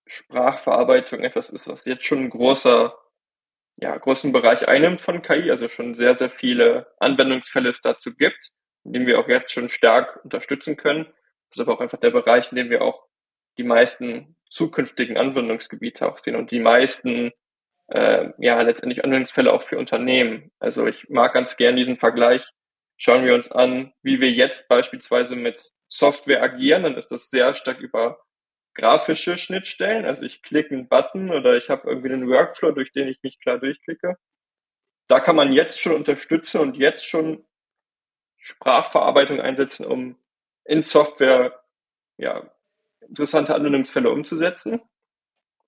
Sprachverarbeitung 0.07 1.21
etwas 1.21 1.50
ist, 1.50 1.69
was 1.69 1.86
jetzt 1.86 2.03
schon 2.03 2.25
ein 2.25 2.29
großer, 2.31 2.93
ja, 3.77 3.98
großen 3.98 4.33
Bereich 4.33 4.67
einnimmt 4.67 5.00
von 5.00 5.21
KI, 5.21 5.51
also 5.51 5.69
schon 5.69 5.95
sehr, 5.95 6.15
sehr 6.15 6.29
viele 6.29 6.93
Anwendungsfälle 7.00 7.69
es 7.69 7.79
dazu 7.79 8.13
gibt, 8.13 8.51
in 8.83 8.91
denen 8.91 9.07
wir 9.07 9.19
auch 9.19 9.29
jetzt 9.29 9.53
schon 9.53 9.69
stark 9.69 10.19
unterstützen 10.25 10.75
können. 10.75 11.05
Das 11.05 11.55
ist 11.55 11.59
aber 11.62 11.75
auch 11.75 11.79
einfach 11.79 12.01
der 12.01 12.12
Bereich, 12.12 12.51
in 12.51 12.57
dem 12.57 12.69
wir 12.69 12.81
auch 12.81 13.08
die 13.59 13.65
meisten 13.65 14.37
zukünftigen 14.49 15.17
Anwendungsgebiete 15.17 16.07
auch 16.07 16.17
sehen 16.17 16.37
und 16.37 16.51
die 16.51 16.61
meisten 16.61 17.33
äh, 17.87 18.29
ja 18.37 18.61
letztendlich 18.61 19.03
Anwendungsfälle 19.03 19.51
auch 19.51 19.63
für 19.63 19.77
Unternehmen. 19.77 20.51
Also 20.59 20.87
ich 20.87 21.09
mag 21.09 21.33
ganz 21.33 21.57
gern 21.57 21.75
diesen 21.75 21.97
Vergleich. 21.97 22.49
Schauen 22.95 23.25
wir 23.25 23.35
uns 23.35 23.51
an, 23.51 23.93
wie 24.01 24.21
wir 24.21 24.31
jetzt 24.31 24.69
beispielsweise 24.69 25.35
mit 25.35 25.71
Software 25.89 26.41
agieren, 26.41 26.83
dann 26.83 26.95
ist 26.95 27.11
das 27.11 27.29
sehr 27.29 27.53
stark 27.53 27.79
über 27.79 28.19
grafische 28.75 29.37
Schnittstellen. 29.37 30.05
Also 30.05 30.23
ich 30.23 30.41
klicke 30.41 30.73
einen 30.73 30.87
Button 30.87 31.31
oder 31.31 31.57
ich 31.57 31.69
habe 31.69 31.89
irgendwie 31.89 32.13
einen 32.13 32.29
Workflow, 32.29 32.71
durch 32.71 32.93
den 32.93 33.09
ich 33.09 33.21
mich 33.23 33.39
klar 33.41 33.57
durchklicke. 33.57 34.17
Da 35.07 35.19
kann 35.19 35.35
man 35.35 35.51
jetzt 35.51 35.81
schon 35.81 35.95
unterstützen 35.95 36.61
und 36.61 36.77
jetzt 36.77 37.05
schon 37.05 37.45
Sprachverarbeitung 38.37 39.41
einsetzen, 39.41 39.85
um 39.85 40.17
in 40.63 40.81
Software 40.81 41.59
ja, 42.17 42.49
interessante 43.09 43.55
Anwendungsfälle 43.55 44.09
umzusetzen. 44.09 44.81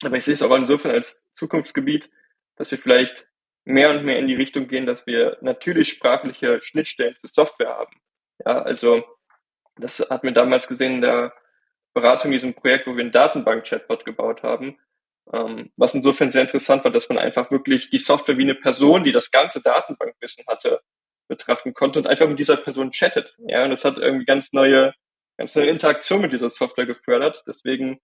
Aber 0.03 0.17
ich 0.17 0.23
sehe 0.23 0.33
es 0.33 0.41
auch 0.41 0.55
insofern 0.55 0.91
als 0.91 1.31
Zukunftsgebiet, 1.33 2.09
dass 2.55 2.71
wir 2.71 2.77
vielleicht 2.77 3.27
mehr 3.65 3.91
und 3.91 4.03
mehr 4.03 4.17
in 4.17 4.27
die 4.27 4.35
Richtung 4.35 4.67
gehen, 4.67 4.85
dass 4.85 5.05
wir 5.05 5.37
natürlich 5.41 5.89
sprachliche 5.89 6.61
Schnittstellen 6.63 7.17
zur 7.17 7.29
Software 7.29 7.75
haben. 7.75 8.01
Ja, 8.45 8.61
also 8.61 9.03
das 9.77 9.99
hat 10.09 10.23
mir 10.23 10.33
damals 10.33 10.67
gesehen 10.67 10.95
in 10.95 11.01
der 11.01 11.33
Beratung 11.93 12.31
in 12.31 12.33
diesem 12.33 12.53
Projekt, 12.53 12.87
wo 12.87 12.95
wir 12.95 13.03
einen 13.03 13.11
Datenbank-Chatbot 13.11 14.05
gebaut 14.05 14.43
haben. 14.43 14.77
Ähm, 15.31 15.71
was 15.77 15.93
insofern 15.93 16.31
sehr 16.31 16.41
interessant 16.41 16.83
war, 16.83 16.91
dass 16.91 17.09
man 17.09 17.17
einfach 17.17 17.51
wirklich 17.51 17.89
die 17.89 17.99
Software 17.99 18.37
wie 18.37 18.43
eine 18.43 18.55
Person, 18.55 19.03
die 19.03 19.11
das 19.11 19.31
ganze 19.31 19.61
Datenbankwissen 19.61 20.45
hatte, 20.47 20.81
betrachten 21.27 21.73
konnte 21.73 21.99
und 21.99 22.07
einfach 22.07 22.27
mit 22.27 22.39
dieser 22.39 22.57
Person 22.57 22.91
chattet. 22.91 23.37
Ja, 23.47 23.63
und 23.63 23.69
das 23.69 23.85
hat 23.85 23.97
irgendwie 23.97 24.25
ganz 24.25 24.51
neue, 24.51 24.93
ganz 25.41 25.55
neue 25.55 25.71
Interaktion 25.71 26.21
mit 26.21 26.33
dieser 26.33 26.51
Software 26.51 26.85
gefördert. 26.85 27.43
Deswegen 27.47 27.99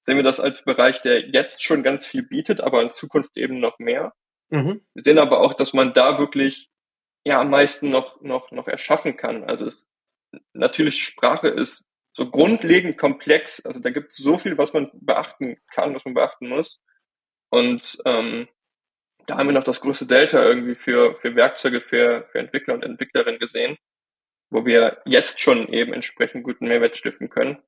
sehen 0.00 0.16
wir 0.16 0.24
das 0.24 0.40
als 0.40 0.64
Bereich, 0.64 1.00
der 1.02 1.28
jetzt 1.28 1.62
schon 1.62 1.84
ganz 1.84 2.04
viel 2.04 2.24
bietet, 2.24 2.60
aber 2.60 2.82
in 2.82 2.94
Zukunft 2.94 3.36
eben 3.36 3.60
noch 3.60 3.78
mehr. 3.78 4.12
Mhm. 4.48 4.80
Wir 4.94 5.04
sehen 5.04 5.18
aber 5.18 5.40
auch, 5.40 5.54
dass 5.54 5.72
man 5.72 5.92
da 5.92 6.18
wirklich 6.18 6.68
ja 7.24 7.40
am 7.40 7.50
meisten 7.50 7.90
noch 7.90 8.20
noch 8.22 8.50
noch 8.50 8.66
erschaffen 8.66 9.16
kann. 9.16 9.44
Also 9.44 9.66
es 9.66 9.88
natürlich 10.52 11.00
Sprache 11.00 11.46
ist 11.46 11.86
so 12.12 12.28
grundlegend 12.28 12.98
komplex. 12.98 13.64
Also 13.64 13.78
da 13.78 13.90
gibt 13.90 14.10
es 14.10 14.16
so 14.16 14.36
viel, 14.36 14.58
was 14.58 14.72
man 14.72 14.90
beachten 14.94 15.58
kann, 15.72 15.94
was 15.94 16.04
man 16.04 16.14
beachten 16.14 16.48
muss. 16.48 16.82
Und 17.50 17.98
ähm, 18.04 18.48
da 19.26 19.38
haben 19.38 19.46
wir 19.46 19.52
noch 19.52 19.62
das 19.62 19.80
größte 19.80 20.06
Delta 20.06 20.44
irgendwie 20.44 20.74
für, 20.74 21.14
für 21.20 21.36
Werkzeuge 21.36 21.82
für, 21.82 22.26
für 22.32 22.40
Entwickler 22.40 22.74
und 22.74 22.82
Entwicklerinnen 22.82 23.38
gesehen, 23.38 23.78
wo 24.50 24.66
wir 24.66 24.98
jetzt 25.04 25.40
schon 25.40 25.68
eben 25.68 25.92
entsprechend 25.92 26.44
guten 26.44 26.66
Mehrwert 26.66 26.96
stiften 26.96 27.30
können. 27.30 27.58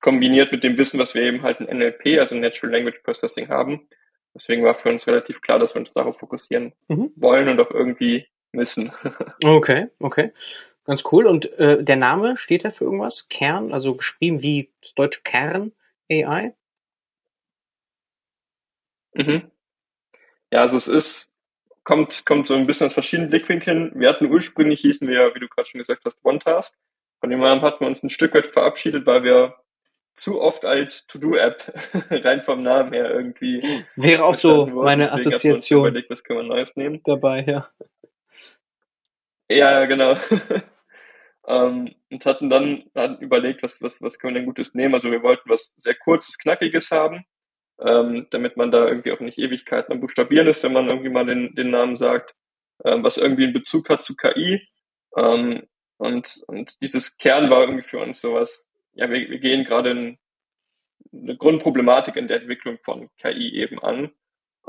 Kombiniert 0.00 0.52
mit 0.52 0.64
dem 0.64 0.76
Wissen, 0.78 1.00
was 1.00 1.14
wir 1.14 1.22
eben 1.22 1.42
halt 1.42 1.60
in 1.60 1.78
NLP, 1.78 2.18
also 2.18 2.34
Natural 2.34 2.72
Language 2.72 3.00
Processing 3.02 3.48
haben. 3.48 3.88
Deswegen 4.34 4.64
war 4.64 4.74
für 4.74 4.90
uns 4.90 5.06
relativ 5.06 5.40
klar, 5.40 5.58
dass 5.58 5.74
wir 5.74 5.80
uns 5.80 5.92
darauf 5.92 6.18
fokussieren 6.18 6.72
mhm. 6.88 7.12
wollen 7.16 7.48
und 7.48 7.60
auch 7.60 7.70
irgendwie 7.70 8.26
müssen. 8.52 8.92
okay, 9.44 9.88
okay. 9.98 10.32
Ganz 10.84 11.02
cool. 11.10 11.26
Und 11.26 11.52
äh, 11.58 11.82
der 11.82 11.96
Name 11.96 12.36
steht 12.36 12.64
da 12.64 12.70
für 12.70 12.84
irgendwas? 12.84 13.28
Kern, 13.28 13.72
also 13.72 13.96
geschrieben 13.96 14.42
wie 14.42 14.72
das 14.82 14.94
deutsche 14.94 15.22
Kern 15.22 15.72
AI? 16.10 16.54
Mhm. 19.14 19.50
Ja, 20.52 20.60
also 20.60 20.76
es 20.76 20.86
ist, 20.86 21.32
kommt, 21.86 22.26
kommt 22.26 22.48
so 22.48 22.54
ein 22.54 22.66
bisschen 22.66 22.88
aus 22.88 22.94
verschiedenen 22.94 23.30
Blickwinkeln. 23.30 23.92
Wir 23.94 24.08
hatten 24.08 24.26
ursprünglich, 24.26 24.80
hießen 24.80 25.08
wir, 25.08 25.34
wie 25.34 25.40
du 25.40 25.48
gerade 25.48 25.68
schon 25.68 25.78
gesagt 25.78 26.04
hast, 26.04 26.18
OneTask. 26.22 26.76
Von 27.20 27.30
dem 27.30 27.40
Namen 27.40 27.62
hatten 27.62 27.80
wir 27.80 27.86
uns 27.86 28.02
ein 28.02 28.10
Stück 28.10 28.34
weit 28.34 28.48
verabschiedet, 28.48 29.06
weil 29.06 29.22
wir 29.22 29.54
zu 30.16 30.40
oft 30.40 30.64
als 30.64 31.06
To-Do-App 31.06 31.72
rein 32.10 32.42
vom 32.42 32.62
Namen 32.62 32.92
her 32.92 33.10
irgendwie. 33.10 33.84
Wäre 33.94 34.24
auch 34.24 34.34
so 34.34 34.66
meine 34.66 35.04
Deswegen 35.04 35.32
Assoziation. 35.32 35.86
Überlegt, 35.86 36.10
was 36.10 36.24
können 36.24 36.40
wir 36.40 36.46
Neues 36.56 36.74
nehmen? 36.74 37.00
Dabei, 37.04 37.44
ja. 37.46 37.70
Ja, 39.48 39.86
genau. 39.86 40.16
ähm, 41.46 41.94
und 42.10 42.26
hatten 42.26 42.50
dann 42.50 42.84
hatten 42.96 43.22
überlegt, 43.22 43.62
was, 43.62 43.80
was, 43.80 44.02
was 44.02 44.18
können 44.18 44.34
wir 44.34 44.40
denn 44.40 44.46
Gutes 44.46 44.74
nehmen. 44.74 44.94
Also 44.94 45.10
wir 45.10 45.22
wollten 45.22 45.48
was 45.48 45.74
sehr 45.78 45.94
kurzes, 45.94 46.36
knackiges 46.36 46.90
haben, 46.90 47.24
ähm, 47.80 48.26
damit 48.30 48.56
man 48.56 48.70
da 48.70 48.86
irgendwie 48.86 49.12
auch 49.12 49.20
nicht 49.20 49.38
Ewigkeiten 49.38 49.92
am 49.92 50.00
Buchstabieren 50.00 50.46
ist, 50.46 50.62
wenn 50.62 50.72
man 50.72 50.88
irgendwie 50.88 51.10
mal 51.10 51.26
den, 51.26 51.54
den 51.54 51.70
Namen 51.70 51.96
sagt, 51.96 52.34
ähm, 52.84 53.02
was 53.02 53.16
irgendwie 53.16 53.44
einen 53.44 53.52
Bezug 53.52 53.88
hat 53.88 54.02
zu 54.02 54.16
KI. 54.16 54.66
Ähm, 55.16 55.66
und, 55.98 56.42
und 56.46 56.80
dieses 56.82 57.16
Kern 57.16 57.50
war 57.50 57.60
irgendwie 57.60 57.82
für 57.82 57.98
uns 57.98 58.20
sowas, 58.20 58.70
ja, 58.92 59.10
wir, 59.10 59.28
wir 59.30 59.38
gehen 59.38 59.64
gerade 59.64 59.90
in 59.90 60.18
eine 61.12 61.36
Grundproblematik 61.36 62.16
in 62.16 62.28
der 62.28 62.40
Entwicklung 62.40 62.78
von 62.82 63.08
KI 63.18 63.54
eben 63.54 63.78
an. 63.82 64.12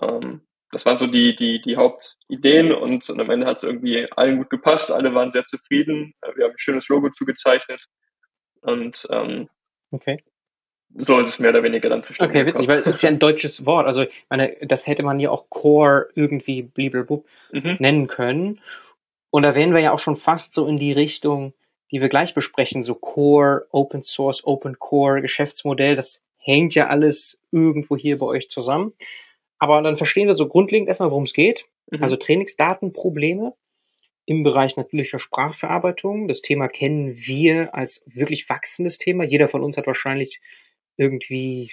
Ähm, 0.02 0.48
das 0.72 0.86
waren 0.86 1.00
so 1.00 1.08
die, 1.08 1.36
die, 1.36 1.62
die 1.62 1.78
Hauptideen 1.78 2.74
und, 2.74 3.10
und 3.10 3.20
am 3.22 3.30
Ende 3.30 3.46
hat 3.48 3.58
es 3.58 3.64
irgendwie 3.64 4.06
allen 4.12 4.38
gut 4.38 4.50
gepasst, 4.50 4.92
alle 4.92 5.14
waren 5.14 5.32
sehr 5.32 5.46
zufrieden. 5.46 6.14
Wir 6.36 6.46
haben 6.46 6.52
ein 6.52 6.60
schönes 6.60 6.90
Logo 6.90 7.10
zugezeichnet 7.10 7.86
und 8.62 9.08
ähm, 9.12 9.50
okay. 9.92 10.24
So 10.96 11.20
ist 11.20 11.30
es 11.30 11.40
mehr 11.40 11.52
oder 11.52 11.64
weniger 11.64 11.90
dann 11.90 12.04
zustande 12.04 12.34
Okay, 12.34 12.46
witzig, 12.46 12.68
weil 12.68 12.80
es 12.80 12.98
ist 12.98 13.02
ja 13.02 13.10
ein 13.10 13.20
deutsches 13.20 13.66
Wort. 13.66 13.86
Also, 13.88 14.06
meine, 14.30 14.56
das 14.62 14.88
hätte 14.88 15.04
man 15.04 15.20
ja 15.20 15.30
auch 15.30 15.50
Core 15.50 16.10
irgendwie 16.16 16.64
blablabla 16.64 17.20
mhm. 17.52 17.78
nennen 17.80 18.08
können. 18.08 18.62
Und 19.30 19.44
da 19.44 19.56
wären 19.56 19.74
wir 19.74 19.82
ja 19.82 19.92
auch 19.92 20.00
schon 20.00 20.16
fast 20.16 20.54
so 20.54 20.68
in 20.68 20.78
die 20.78 20.94
Richtung, 20.94 21.54
die 21.92 22.02
wir 22.02 22.10
gleich 22.10 22.34
besprechen, 22.34 22.84
so 22.84 22.96
Core, 22.96 23.68
Open 23.72 24.04
Source, 24.04 24.46
Open 24.46 24.80
Core, 24.80 25.22
Geschäftsmodell, 25.22 25.96
das 25.96 26.22
hängt 26.38 26.76
ja 26.76 26.88
alles 26.88 27.40
irgendwo 27.52 27.98
hier 27.98 28.18
bei 28.20 28.26
euch 28.26 28.50
zusammen. 28.50 28.94
Aber 29.60 29.82
dann 29.82 29.98
verstehen 29.98 30.28
wir 30.28 30.36
so 30.36 30.48
grundlegend 30.48 30.88
erstmal, 30.88 31.12
worum 31.12 31.24
es 31.24 31.34
geht. 31.34 31.66
Mhm. 31.92 32.04
Also 32.04 32.16
Trainingsdatenprobleme 32.16 33.54
im 34.26 34.44
Bereich 34.44 34.76
natürlicher 34.76 35.20
Sprachverarbeitung. 35.20 36.28
Das 36.28 36.42
Thema 36.42 36.68
kennen 36.68 37.16
wir 37.16 37.74
als 37.74 38.04
wirklich 38.06 38.50
wachsendes 38.50 38.98
Thema. 38.98 39.24
Jeder 39.24 39.48
von 39.48 39.64
uns 39.64 39.78
hat 39.78 39.88
wahrscheinlich 39.88 40.42
irgendwie 40.98 41.72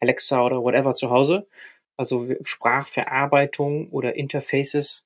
Alexa 0.00 0.44
oder 0.44 0.62
whatever 0.62 0.94
zu 0.94 1.10
Hause. 1.10 1.48
Also 1.96 2.28
Sprachverarbeitung 2.44 3.90
oder 3.90 4.14
Interfaces 4.14 5.04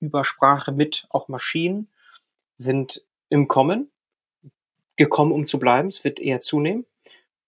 über 0.00 0.24
Sprache 0.24 0.72
mit 0.72 1.06
auch 1.08 1.28
Maschinen 1.28 1.88
sind 2.56 3.02
im 3.30 3.48
Kommen, 3.48 3.90
gekommen, 4.96 5.32
um 5.32 5.46
zu 5.46 5.58
bleiben. 5.58 5.88
Es 5.88 6.04
wird 6.04 6.20
eher 6.20 6.40
zunehmen. 6.40 6.84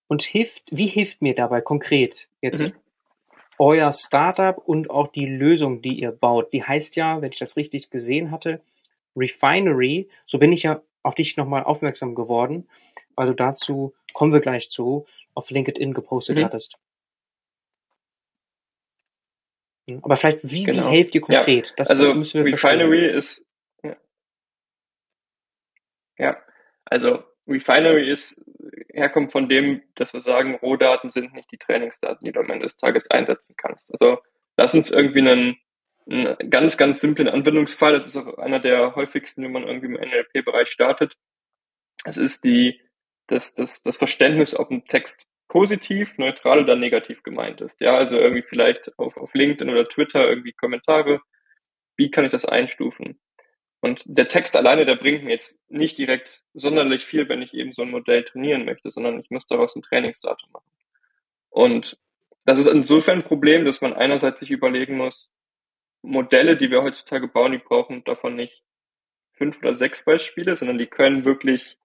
Und 0.08 0.23
hilft, 0.23 0.62
wie 0.70 0.87
hilft 0.87 1.20
mir 1.20 1.35
dabei 1.35 1.61
konkret 1.61 2.28
jetzt 2.40 2.62
mhm. 2.62 2.73
euer 3.58 3.90
Startup 3.92 4.56
und 4.56 4.88
auch 4.88 5.08
die 5.08 5.26
Lösung, 5.26 5.82
die 5.82 6.00
ihr 6.00 6.12
baut? 6.12 6.52
Die 6.52 6.62
heißt 6.62 6.96
ja, 6.96 7.20
wenn 7.20 7.32
ich 7.32 7.38
das 7.38 7.56
richtig 7.56 7.90
gesehen 7.90 8.30
hatte, 8.30 8.62
Refinery. 9.16 10.08
So 10.26 10.38
bin 10.38 10.52
ich 10.52 10.62
ja 10.62 10.80
auf 11.02 11.14
dich 11.14 11.37
nochmal 11.37 11.64
aufmerksam 11.64 12.14
geworden, 12.14 12.68
du 13.16 13.32
dazu, 13.32 13.94
kommen 14.12 14.32
wir 14.32 14.40
gleich 14.40 14.68
zu, 14.68 15.06
auf 15.37 15.50
LinkedIn 15.50 15.95
gepostet 15.95 16.38
mhm. 16.38 16.45
hattest. 16.45 16.76
Hm, 19.88 20.00
aber 20.02 20.16
vielleicht, 20.16 20.40
wie, 20.43 20.64
genau. 20.64 20.90
wie 20.90 20.97
helft 20.97 21.14
ihr 21.14 21.21
konkret? 21.21 21.69
Ja. 21.69 21.75
Das 21.76 21.90
also 21.90 22.11
Refinery 22.11 23.09
ist 23.09 23.47
ja. 23.83 23.97
ja, 26.19 26.37
also 26.85 27.23
Refinery 27.47 28.11
ist 28.11 28.43
herkommt 28.93 29.31
von 29.31 29.49
dem, 29.49 29.83
dass 29.95 30.12
wir 30.12 30.23
sagen, 30.23 30.57
Rohdaten 30.57 31.11
sind 31.11 31.33
nicht 31.35 31.50
die 31.52 31.59
Trainingsdaten, 31.59 32.25
die 32.25 32.33
du 32.33 32.40
am 32.40 32.50
Ende 32.50 32.64
des 32.64 32.76
Tages 32.76 33.11
einsetzen 33.11 33.55
kannst. 33.57 33.93
Also 33.93 34.19
lass 34.57 34.75
uns 34.75 34.90
irgendwie 34.90 35.21
einen, 35.21 35.57
einen 36.11 36.50
ganz, 36.50 36.76
ganz 36.76 37.00
simplen 37.00 37.28
Anwendungsfall, 37.28 37.93
das 37.93 38.07
ist 38.07 38.16
auch 38.16 38.38
einer 38.38 38.59
der 38.59 38.97
häufigsten, 38.97 39.45
wenn 39.45 39.52
man 39.52 39.64
irgendwie 39.64 39.87
im 39.87 39.95
NLP-Bereich 39.95 40.69
startet. 40.69 41.16
Es 42.05 42.16
ist 42.16 42.45
die, 42.45 42.81
das, 43.26 43.54
das, 43.54 43.83
das 43.83 43.97
Verständnis, 43.97 44.54
ob 44.54 44.71
ein 44.71 44.85
Text 44.85 45.26
positiv, 45.49 46.18
neutral 46.18 46.62
oder 46.62 46.76
negativ 46.76 47.23
gemeint 47.23 47.61
ist. 47.61 47.80
Ja, 47.80 47.97
also 47.97 48.18
irgendwie 48.18 48.42
vielleicht 48.42 48.99
auf, 48.99 49.16
auf 49.16 49.35
LinkedIn 49.35 49.73
oder 49.73 49.88
Twitter 49.88 50.28
irgendwie 50.28 50.52
Kommentare. 50.52 51.21
Wie 51.97 52.11
kann 52.11 52.25
ich 52.25 52.33
das 52.33 52.45
einstufen? 52.45 53.18
Und 53.80 54.02
der 54.06 54.28
Text 54.28 54.56
alleine, 54.56 54.85
der 54.85 54.97
bringt 54.97 55.25
mir 55.25 55.30
jetzt 55.30 55.61
nicht 55.68 55.99
direkt 55.99 56.42
sonderlich 56.54 57.04
viel, 57.04 57.28
wenn 57.28 57.42
ich 57.42 57.54
eben 57.54 57.73
so 57.73 57.83
ein 57.83 57.90
Modell 57.90 58.25
trainieren 58.25 58.64
möchte, 58.64 58.90
sondern 58.90 59.21
ich 59.21 59.30
muss 59.30 59.47
daraus 59.47 59.76
ein 59.76 59.83
Trainingsdatum 59.83 60.50
machen. 60.52 60.71
Und 61.50 61.99
das 62.45 62.59
ist 62.59 62.66
insofern 62.66 63.18
ein 63.18 63.25
Problem, 63.25 63.64
dass 63.64 63.80
man 63.80 63.92
einerseits 63.92 64.40
sich 64.40 64.50
überlegen 64.50 64.97
muss, 64.97 65.33
Modelle, 66.02 66.56
die 66.56 66.71
wir 66.71 66.83
heutzutage 66.83 67.28
bauen, 67.28 67.52
die 67.52 67.59
brauchen 67.59 68.04
davon 68.04 68.37
nicht 68.37 68.62
fünf 69.33 69.59
oder 69.59 69.75
sechs 69.75 70.04
Beispiele, 70.04 70.56
sondern 70.56 70.78
die 70.78 70.87
können 70.87 71.25
wirklich 71.25 71.78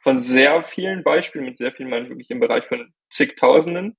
von 0.00 0.22
sehr 0.22 0.62
vielen 0.62 1.02
Beispielen, 1.02 1.44
mit 1.44 1.58
sehr 1.58 1.72
vielen 1.72 1.90
meine 1.90 2.04
ich 2.04 2.10
wirklich 2.10 2.30
im 2.30 2.40
Bereich 2.40 2.66
von 2.66 2.92
zigtausenden, 3.10 3.96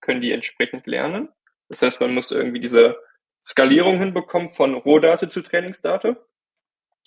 können 0.00 0.20
die 0.20 0.32
entsprechend 0.32 0.86
lernen. 0.86 1.28
Das 1.68 1.82
heißt, 1.82 2.00
man 2.00 2.14
muss 2.14 2.30
irgendwie 2.30 2.60
diese 2.60 2.96
Skalierung 3.44 3.98
hinbekommen 3.98 4.52
von 4.52 4.74
Rohdate 4.74 5.28
zu 5.28 5.42
Trainingsdate. 5.42 6.16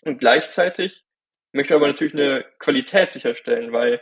Und 0.03 0.19
gleichzeitig 0.19 1.05
möchte 1.51 1.75
aber 1.75 1.87
natürlich 1.87 2.13
eine 2.13 2.45
Qualität 2.59 3.11
sicherstellen, 3.11 3.71
weil 3.71 4.01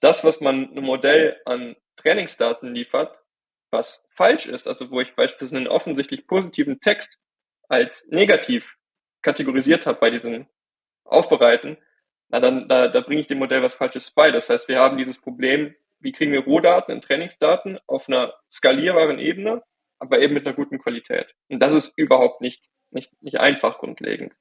das, 0.00 0.24
was 0.24 0.40
man 0.40 0.70
einem 0.70 0.84
Modell 0.84 1.40
an 1.44 1.76
Trainingsdaten 1.96 2.74
liefert, 2.74 3.22
was 3.70 4.06
falsch 4.14 4.46
ist, 4.46 4.68
also 4.68 4.90
wo 4.90 5.00
ich 5.00 5.14
beispielsweise 5.14 5.56
einen 5.56 5.68
offensichtlich 5.68 6.26
positiven 6.26 6.80
Text 6.80 7.20
als 7.68 8.06
negativ 8.08 8.76
kategorisiert 9.22 9.86
habe 9.86 9.98
bei 9.98 10.10
diesem 10.10 10.46
Aufbereiten, 11.04 11.78
na 12.32 12.40
dann 12.40 12.66
da, 12.66 12.88
da 12.88 13.00
bringe 13.02 13.20
ich 13.20 13.26
dem 13.26 13.38
Modell 13.38 13.62
was 13.62 13.74
Falsches 13.74 14.10
bei. 14.10 14.30
Das 14.30 14.48
heißt, 14.48 14.66
wir 14.66 14.78
haben 14.78 14.96
dieses 14.96 15.18
Problem, 15.18 15.74
wie 16.00 16.12
kriegen 16.12 16.32
wir 16.32 16.44
Rohdaten 16.44 16.94
und 16.94 17.04
Trainingsdaten 17.04 17.78
auf 17.86 18.08
einer 18.08 18.34
skalierbaren 18.50 19.18
Ebene, 19.18 19.62
aber 19.98 20.18
eben 20.18 20.34
mit 20.34 20.46
einer 20.46 20.56
guten 20.56 20.78
Qualität. 20.78 21.34
Und 21.48 21.60
das 21.60 21.74
ist 21.74 21.96
überhaupt 21.96 22.40
nicht, 22.40 22.70
nicht, 22.90 23.12
nicht 23.22 23.38
einfach 23.38 23.78
grundlegend. 23.78 24.34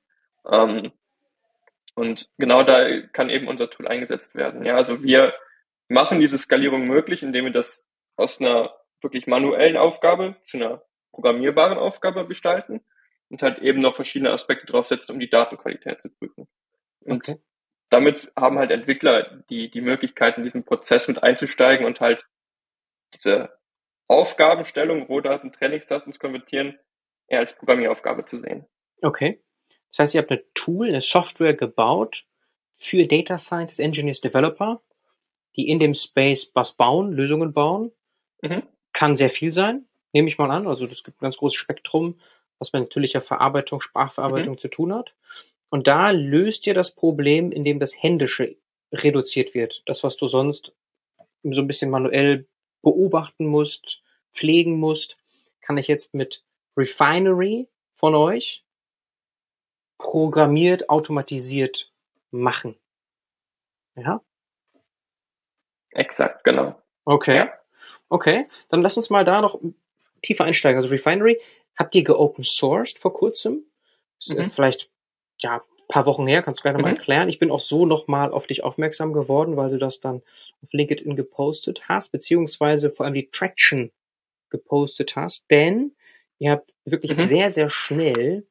Ähm, 0.50 0.94
und 1.94 2.30
genau 2.38 2.64
da 2.64 3.02
kann 3.08 3.30
eben 3.30 3.50
unser 3.50 3.70
Tool 3.70 3.90
eingesetzt 3.90 4.36
werden. 4.36 4.64
Ja, 4.64 4.78
also 4.78 5.04
wir 5.04 5.34
machen 5.90 6.22
diese 6.22 6.38
Skalierung 6.38 6.86
möglich, 6.86 7.22
indem 7.22 7.46
wir 7.46 7.52
das 7.52 7.90
aus 8.16 8.40
einer 8.40 8.74
wirklich 9.02 9.28
manuellen 9.28 9.76
Aufgabe 9.76 10.38
zu 10.44 10.56
einer 10.56 10.82
programmierbaren 11.12 11.78
Aufgabe 11.78 12.26
gestalten 12.26 12.80
und 13.30 13.44
halt 13.44 13.60
eben 13.60 13.80
noch 13.80 13.96
verschiedene 13.96 14.32
Aspekte 14.32 14.66
draufsetzen, 14.66 15.14
um 15.14 15.20
die 15.20 15.30
Datenqualität 15.30 16.02
zu 16.02 16.10
prüfen. 16.10 16.48
Und 17.02 17.28
okay 17.28 17.40
damit 17.92 18.32
haben 18.38 18.58
halt 18.58 18.72
Entwickler 18.72 19.44
die, 19.50 19.70
die 19.70 19.82
Möglichkeit, 19.82 20.38
in 20.38 20.44
diesen 20.44 20.64
Prozess 20.64 21.08
mit 21.08 21.22
einzusteigen 21.22 21.86
und 21.86 22.00
halt 22.00 22.28
diese 23.14 23.58
Aufgabenstellung, 24.08 25.04
Rohdaten, 25.04 25.52
Trainingsdaten 25.52 26.12
zu 26.14 26.20
konvertieren, 26.20 26.80
eher 27.28 27.40
als 27.40 27.54
Programmieraufgabe 27.54 28.26
zu 28.26 28.40
sehen. 28.40 28.66
Okay. 29.02 29.42
Das 29.90 30.00
heißt, 30.00 30.16
ihr 30.16 30.22
habt 30.22 30.32
eine 30.32 30.44
Tool, 30.54 30.88
eine 30.88 31.02
Software 31.02 31.54
gebaut 31.54 32.26
für 32.78 33.06
Data 33.06 33.38
Scientist, 33.38 33.82
Engineers, 33.82 34.22
Developer, 34.22 34.82
die 35.58 35.68
in 35.68 35.80
dem 35.80 35.94
Space 35.94 36.50
was 36.54 36.72
bauen, 36.74 37.12
Lösungen 37.12 37.52
bauen. 37.52 37.92
Mhm. 38.42 38.64
Kann 38.94 39.18
sehr 39.18 39.30
viel 39.30 39.52
sein, 39.52 39.86
nehme 40.14 40.30
ich 40.30 40.38
mal 40.38 40.50
an. 40.50 40.66
Also 40.66 40.86
es 40.86 41.04
gibt 41.04 41.18
ein 41.18 41.26
ganz 41.26 41.38
großes 41.38 41.58
Spektrum, 41.58 42.22
was 42.58 42.72
mit 42.72 42.84
natürlicher 42.84 43.22
Verarbeitung, 43.22 43.82
Sprachverarbeitung 43.82 44.54
mhm. 44.54 44.60
zu 44.60 44.70
tun 44.70 44.94
hat. 44.94 45.14
Und 45.72 45.88
da 45.88 46.12
löst 46.12 46.68
ihr 46.68 46.74
das 46.74 46.94
Problem, 46.94 47.52
indem 47.52 47.80
das 47.80 47.96
Händische 47.96 48.58
reduziert 48.92 49.54
wird. 49.54 49.82
Das, 49.86 50.04
was 50.04 50.18
du 50.18 50.28
sonst 50.28 50.74
so 51.44 51.62
ein 51.62 51.68
bisschen 51.68 51.90
manuell 51.90 52.46
beobachten 52.82 53.46
musst, 53.46 54.04
pflegen 54.34 54.78
musst, 54.78 55.18
kann 55.62 55.78
ich 55.78 55.88
jetzt 55.88 56.14
mit 56.14 56.44
Refinery 56.76 57.70
von 57.94 58.16
euch 58.16 58.66
programmiert, 59.98 60.90
automatisiert 60.90 61.94
machen. 62.32 62.76
Ja? 63.96 64.22
Exakt, 65.92 66.44
genau. 66.44 66.82
Okay. 67.06 67.38
Ja. 67.38 67.54
Okay, 68.10 68.50
dann 68.68 68.82
lass 68.82 68.98
uns 68.98 69.10
mal 69.10 69.24
da 69.24 69.40
noch 69.40 69.60
tiefer 70.22 70.44
einsteigen. 70.44 70.82
Also 70.82 70.94
Refinery 70.94 71.40
habt 71.78 71.96
ihr 71.96 72.04
geopen 72.04 72.44
sourced 72.44 73.00
vor 73.00 73.14
kurzem? 73.14 73.64
Ist 74.20 74.38
mhm. 74.38 74.50
vielleicht 74.50 74.91
ja, 75.42 75.62
paar 75.92 76.06
Wochen 76.06 76.26
her, 76.26 76.42
kannst 76.42 76.60
du 76.60 76.64
gleich 76.64 76.74
nochmal 76.74 76.94
mhm. 76.94 76.98
erklären. 76.98 77.30
Ich 77.30 77.38
bin 77.38 77.52
auch 77.52 77.60
so 77.60 77.86
nochmal 77.86 78.32
auf 78.32 78.48
dich 78.48 78.64
aufmerksam 78.64 79.14
geworden, 79.14 79.58
weil 79.58 79.70
du 79.70 79.78
das 79.78 80.00
dann 80.00 80.22
auf 80.64 80.72
LinkedIn 80.72 81.16
gepostet 81.16 81.82
hast, 81.88 82.12
beziehungsweise 82.12 82.92
vor 82.92 83.06
allem 83.06 83.14
die 83.14 83.30
Traction 83.30 83.92
gepostet 84.50 85.16
hast, 85.16 85.50
denn 85.52 85.96
ihr 86.40 86.52
habt 86.52 86.74
wirklich 86.86 87.16
mhm. 87.18 87.28
sehr, 87.28 87.50
sehr 87.50 87.70
schnell 87.70 88.48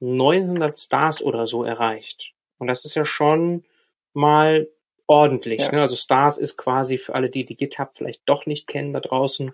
900 0.00 0.78
Stars 0.78 1.22
oder 1.22 1.46
so 1.46 1.64
erreicht. 1.64 2.32
Und 2.58 2.66
das 2.66 2.84
ist 2.84 2.94
ja 2.94 3.04
schon 3.04 3.64
mal 4.12 4.68
ordentlich. 5.06 5.60
Ja. 5.60 5.72
Ne? 5.72 5.82
Also 5.82 5.96
Stars 5.96 6.38
ist 6.38 6.56
quasi 6.56 6.98
für 6.98 7.14
alle, 7.14 7.30
die 7.30 7.44
die 7.44 7.56
GitHub 7.56 7.92
vielleicht 7.94 8.22
doch 8.26 8.46
nicht 8.46 8.66
kennen 8.66 8.92
da 8.92 9.00
draußen, 9.00 9.52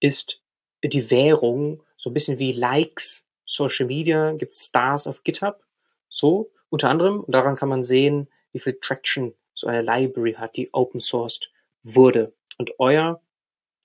ist 0.00 0.42
die 0.84 1.10
Währung, 1.10 1.82
so 1.96 2.10
ein 2.10 2.14
bisschen 2.14 2.38
wie 2.38 2.52
Likes, 2.52 3.24
Social 3.44 3.86
Media, 3.86 4.32
gibt 4.32 4.54
Stars 4.54 5.06
auf 5.06 5.22
GitHub. 5.24 5.65
So, 6.08 6.50
unter 6.70 6.90
anderem, 6.90 7.20
und 7.20 7.34
daran 7.34 7.56
kann 7.56 7.68
man 7.68 7.82
sehen, 7.82 8.28
wie 8.52 8.60
viel 8.60 8.78
Traction 8.80 9.34
so 9.54 9.66
eine 9.66 9.82
Library 9.82 10.34
hat, 10.34 10.56
die 10.56 10.72
open 10.72 11.00
sourced 11.00 11.50
wurde. 11.82 12.34
Und 12.58 12.78
euer, 12.78 13.22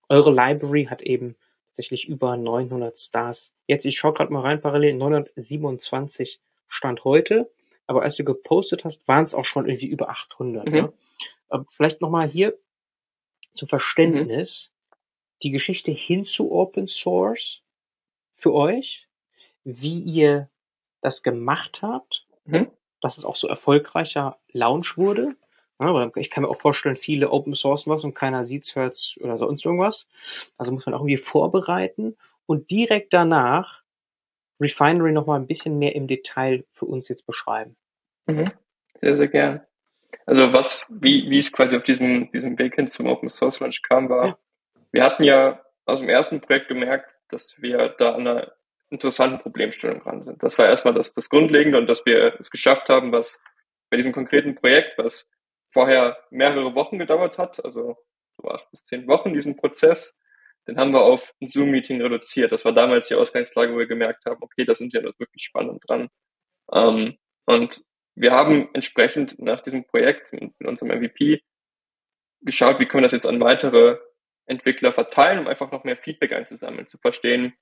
eure 0.10 0.31
Library 0.31 0.86
hat 0.86 1.01
eben 1.01 1.36
tatsächlich 1.67 2.07
über 2.07 2.36
900 2.38 2.99
Stars. 2.99 3.53
Jetzt, 3.67 3.86
ich 3.86 3.97
schaue 3.97 4.13
gerade 4.13 4.34
mal 4.34 4.41
rein, 4.41 4.62
parallel 4.62 4.95
927 4.95 6.39
Stand 6.67 7.03
heute. 7.03 7.51
Aber 7.88 8.03
als 8.03 8.15
du 8.15 8.23
gepostet 8.23 8.86
hast, 8.86 9.07
waren 9.07 9.23
es 9.23 9.34
auch 9.34 9.45
schon 9.45 9.67
irgendwie 9.67 9.88
über 9.88 10.10
800. 10.10 10.65
Mhm. 10.65 10.71
Ne? 10.71 10.93
Aber 11.49 11.65
vielleicht 11.71 12.01
nochmal 12.01 12.27
hier 12.27 12.57
zum 13.53 13.67
Verständnis. 13.67 14.69
Mhm. 14.69 14.97
Die 15.43 15.51
Geschichte 15.51 15.91
hin 15.91 16.25
zu 16.25 16.51
Open 16.51 16.88
Source 16.88 17.63
für 18.34 18.53
euch, 18.53 19.07
wie 19.63 19.99
ihr 19.99 20.49
das 21.01 21.23
gemacht 21.23 21.81
habt, 21.81 22.25
mhm. 22.45 22.69
dass 23.01 23.17
es 23.17 23.25
auch 23.25 23.35
so 23.35 23.47
erfolgreicher 23.47 24.37
Launch 24.51 24.97
wurde. 24.97 25.35
Ja, 25.79 26.11
ich 26.15 26.29
kann 26.29 26.43
mir 26.43 26.49
auch 26.49 26.61
vorstellen, 26.61 26.95
viele 26.95 27.31
Open 27.31 27.55
Source 27.55 27.87
was 27.87 28.03
und 28.03 28.13
keiner 28.13 28.45
sieht's, 28.45 28.75
hört's 28.75 29.15
oder 29.19 29.39
sonst 29.39 29.65
irgendwas. 29.65 30.07
Also 30.57 30.71
muss 30.71 30.85
man 30.85 30.93
auch 30.93 30.99
irgendwie 30.99 31.17
vorbereiten 31.17 32.15
und 32.45 32.69
direkt 32.69 33.13
danach 33.13 33.81
Refinery 34.59 35.11
noch 35.11 35.25
mal 35.25 35.37
ein 35.37 35.47
bisschen 35.47 35.79
mehr 35.79 35.95
im 35.95 36.07
Detail 36.07 36.65
für 36.71 36.85
uns 36.85 37.07
jetzt 37.07 37.25
beschreiben. 37.25 37.75
Mhm. 38.27 38.51
Sehr, 39.01 39.17
sehr 39.17 39.27
gern. 39.27 39.61
Also 40.27 40.53
was, 40.53 40.85
wie, 40.89 41.29
wie 41.31 41.39
es 41.39 41.51
quasi 41.51 41.75
auf 41.75 41.83
diesem, 41.83 42.31
diesem 42.31 42.59
Weg 42.59 42.75
hin 42.75 42.87
zum 42.87 43.07
Open 43.07 43.29
Source 43.29 43.59
Launch 43.59 43.81
kam, 43.81 44.09
war, 44.09 44.27
ja. 44.27 44.37
wir 44.91 45.03
hatten 45.03 45.23
ja 45.23 45.61
aus 45.85 45.99
dem 45.99 46.09
ersten 46.09 46.41
Projekt 46.41 46.67
gemerkt, 46.67 47.19
dass 47.29 47.59
wir 47.61 47.89
da 47.97 48.13
an 48.13 48.27
einer 48.27 48.51
interessanten 48.91 49.39
Problemstellungen 49.39 50.04
dran 50.04 50.23
sind. 50.23 50.43
Das 50.43 50.58
war 50.58 50.67
erstmal 50.67 50.93
das, 50.93 51.13
das 51.13 51.30
Grundlegende 51.30 51.77
und 51.77 51.88
dass 51.88 52.06
wir 52.06 52.36
es 52.39 52.51
geschafft 52.51 52.89
haben, 52.89 53.12
was 53.12 53.41
bei 53.89 53.97
diesem 53.97 54.12
konkreten 54.12 54.54
Projekt, 54.54 54.97
was 54.97 55.30
vorher 55.69 56.17
mehrere 56.30 56.75
Wochen 56.75 56.99
gedauert 56.99 57.38
hat, 57.38 57.63
also 57.63 57.97
so 58.38 58.49
acht 58.49 58.69
bis 58.71 58.84
zehn 58.84 59.08
Wochen, 59.08 59.34
diesen 59.34 59.56
Prozess, 59.56 60.19
den 60.67 60.77
haben 60.77 60.91
wir 60.91 61.04
auf 61.04 61.34
ein 61.41 61.47
Zoom-Meeting 61.47 62.01
reduziert. 62.01 62.51
Das 62.51 62.65
war 62.65 62.73
damals 62.73 63.08
die 63.08 63.15
Ausgangslage, 63.15 63.73
wo 63.73 63.80
wir 63.80 63.88
gemerkt 63.88 64.25
haben, 64.25 64.41
okay, 64.43 64.65
das 64.65 64.77
sind 64.77 64.93
ja 64.93 65.01
wirklich 65.04 65.43
spannend 65.43 65.82
dran. 65.88 66.10
Ähm, 66.71 67.17
und 67.45 67.82
wir 68.15 68.32
haben 68.32 68.69
entsprechend 68.73 69.39
nach 69.39 69.62
diesem 69.62 69.86
Projekt 69.86 70.34
mit 70.34 70.54
unserem 70.63 70.91
MVP 70.91 71.41
geschaut, 72.41 72.80
wie 72.80 72.86
können 72.86 73.04
wir 73.04 73.08
das 73.08 73.13
jetzt 73.13 73.27
an 73.27 73.39
weitere 73.39 73.97
Entwickler 74.45 74.91
verteilen, 74.91 75.39
um 75.39 75.47
einfach 75.47 75.71
noch 75.71 75.84
mehr 75.84 75.97
Feedback 75.97 76.34
einzusammeln, 76.34 76.88
zu 76.88 76.97
verstehen, 76.97 77.54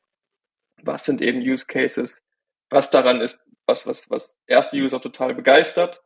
was 0.84 1.06
sind 1.06 1.22
eben 1.22 1.40
Use 1.42 1.66
Cases, 1.66 2.26
was 2.70 2.90
daran 2.90 3.22
ist, 3.22 3.40
was, 3.66 3.86
was, 3.88 4.10
was 4.10 4.42
erste 4.48 4.78
User 4.78 5.02
total 5.02 5.34
begeistert, 5.36 6.02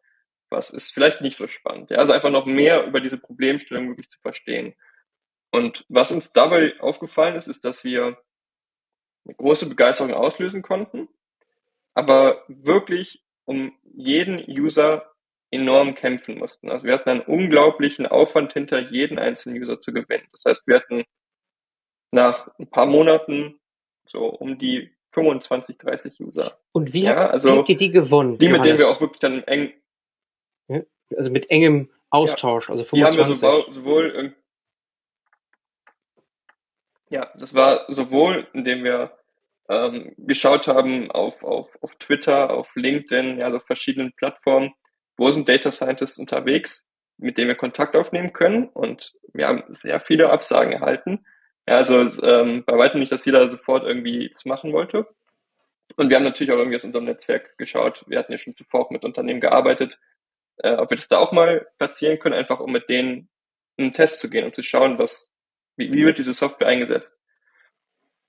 was 0.49 0.69
ist 0.69 0.93
vielleicht 0.93 1.21
nicht 1.21 1.38
so 1.38 1.47
spannend. 1.47 1.89
Ja, 1.89 1.97
also 1.97 2.13
einfach 2.13 2.29
noch 2.29 2.45
mehr 2.45 2.86
über 2.86 3.01
diese 3.01 3.17
Problemstellung 3.17 3.89
wirklich 3.89 4.09
zu 4.09 4.19
verstehen. 4.19 4.75
Und 5.51 5.86
was 5.89 6.12
uns 6.12 6.31
dabei 6.31 6.79
aufgefallen 6.79 7.36
ist, 7.36 7.47
ist, 7.47 7.65
dass 7.65 7.83
wir 7.83 8.17
eine 9.25 9.36
große 9.36 9.67
Begeisterung 9.67 10.13
auslösen 10.13 10.62
konnten, 10.62 11.07
aber 11.93 12.43
wirklich 12.47 13.23
um 13.45 13.77
jeden 13.83 14.39
User 14.47 15.13
enorm 15.51 15.95
kämpfen 15.95 16.39
mussten. 16.39 16.71
Also 16.71 16.86
wir 16.86 16.93
hatten 16.93 17.09
einen 17.09 17.21
unglaublichen 17.21 18.07
Aufwand 18.07 18.53
hinter 18.53 18.79
jeden 18.79 19.19
einzelnen 19.19 19.62
User 19.62 19.79
zu 19.79 19.93
gewinnen. 19.93 20.27
Das 20.31 20.45
heißt, 20.45 20.67
wir 20.67 20.77
hatten 20.77 21.03
nach 22.12 22.47
ein 22.57 22.69
paar 22.69 22.88
Monaten 22.88 23.59
so 24.05 24.25
um 24.25 24.57
die 24.57 24.91
25, 25.11 25.77
30 25.77 26.19
User. 26.21 26.57
Und 26.71 26.93
wie, 26.93 27.03
ja, 27.03 27.29
also 27.29 27.57
habt 27.57 27.69
ihr 27.69 27.75
die 27.75 27.91
gewonnen? 27.91 28.37
Die, 28.37 28.49
mit 28.49 28.65
denen 28.65 28.79
wir 28.79 28.87
auch 28.87 28.99
wirklich 28.99 29.19
dann 29.19 29.43
eng. 29.43 29.73
Also 31.15 31.29
mit 31.29 31.51
engem 31.51 31.89
Austausch, 32.09 32.67
ja, 32.67 32.71
also 32.71 32.83
25. 32.83 33.15
Die 33.15 33.21
haben 33.21 33.29
wir 33.29 33.35
sowohl, 33.35 33.71
sowohl 33.71 34.35
ja, 37.13 37.29
das 37.35 37.53
war 37.53 37.85
sowohl, 37.89 38.47
indem 38.53 38.83
wir 38.83 39.11
ähm, 39.69 40.13
geschaut 40.17 40.67
haben 40.67 41.11
auf, 41.11 41.43
auf, 41.43 41.69
auf 41.81 41.93
Twitter, 41.95 42.49
auf 42.49 42.75
LinkedIn, 42.75 43.37
ja, 43.37 43.53
auf 43.53 43.67
verschiedenen 43.67 44.13
Plattformen, 44.13 44.73
wo 45.15 45.29
sind 45.29 45.47
Data 45.47 45.69
Scientists 45.69 46.17
unterwegs, 46.17 46.87
mit 47.17 47.37
denen 47.37 47.49
wir 47.49 47.55
Kontakt 47.55 47.95
aufnehmen 47.95 48.33
können. 48.33 48.67
Und 48.67 49.13
wir 49.31 49.47
haben 49.47 49.63
sehr 49.69 49.99
viele 49.99 50.31
Absagen 50.31 50.73
erhalten. 50.73 51.23
Ja, 51.67 51.78
also 51.78 51.99
ähm, 52.23 52.63
bei 52.65 52.78
weitem 52.78 52.99
nicht, 52.99 53.12
dass 53.12 53.26
jeder 53.26 53.49
sofort 53.49 53.84
irgendwie 53.84 54.30
es 54.32 54.45
machen 54.45 54.73
wollte. 54.73 55.08
Und 55.95 56.10
wir 56.10 56.17
haben 56.17 56.23
natürlich 56.23 56.52
auch 56.52 56.58
irgendwie 56.58 56.76
aus 56.76 56.84
unserem 56.84 57.06
Netzwerk 57.06 57.58
geschaut. 57.58 58.04
Wir 58.08 58.19
hatten 58.19 58.32
ja 58.32 58.38
schon 58.38 58.56
zuvor 58.56 58.82
auch 58.82 58.89
mit 58.89 59.06
Unternehmen 59.06 59.41
gearbeitet, 59.41 59.99
äh, 60.58 60.73
ob 60.73 60.89
wir 60.89 60.97
das 60.97 61.08
da 61.08 61.19
auch 61.19 61.32
mal 61.32 61.67
platzieren 61.78 62.19
können, 62.19 62.36
einfach 62.36 62.60
um 62.60 62.71
mit 62.71 62.89
denen 62.89 63.30
einen 63.78 63.93
Test 63.93 64.19
zu 64.19 64.30
gehen, 64.30 64.45
um 64.45 64.54
zu 64.54 64.63
schauen, 64.63 64.97
was, 64.99 65.32
wie, 65.78 65.91
wie 65.93 66.06
wird 66.06 66.17
diese 66.17 66.34
Software 66.34 66.67
eingesetzt. 66.67 67.15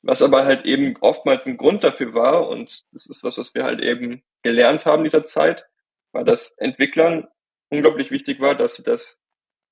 Was 0.03 0.23
aber 0.23 0.45
halt 0.45 0.65
eben 0.67 0.97
oftmals 1.01 1.47
ein 1.47 1.57
Grund 1.57 1.83
dafür 1.83 2.15
war, 2.15 2.49
und 2.49 2.85
das 2.93 3.07
ist 3.07 3.25
was, 3.25 3.39
was 3.39 3.55
wir 3.55 3.65
halt 3.65 3.81
eben 3.81 4.23
gelernt 4.43 4.85
haben 4.87 5.01
in 5.01 5.05
dieser 5.05 5.25
Zeit, 5.25 5.67
war, 6.13 6.25
dass 6.25 6.53
Entwicklern 6.59 7.27
unglaublich 7.71 8.11
wichtig 8.11 8.41
war, 8.41 8.55
dass 8.55 8.77
sie 8.77 8.83
das 8.83 9.24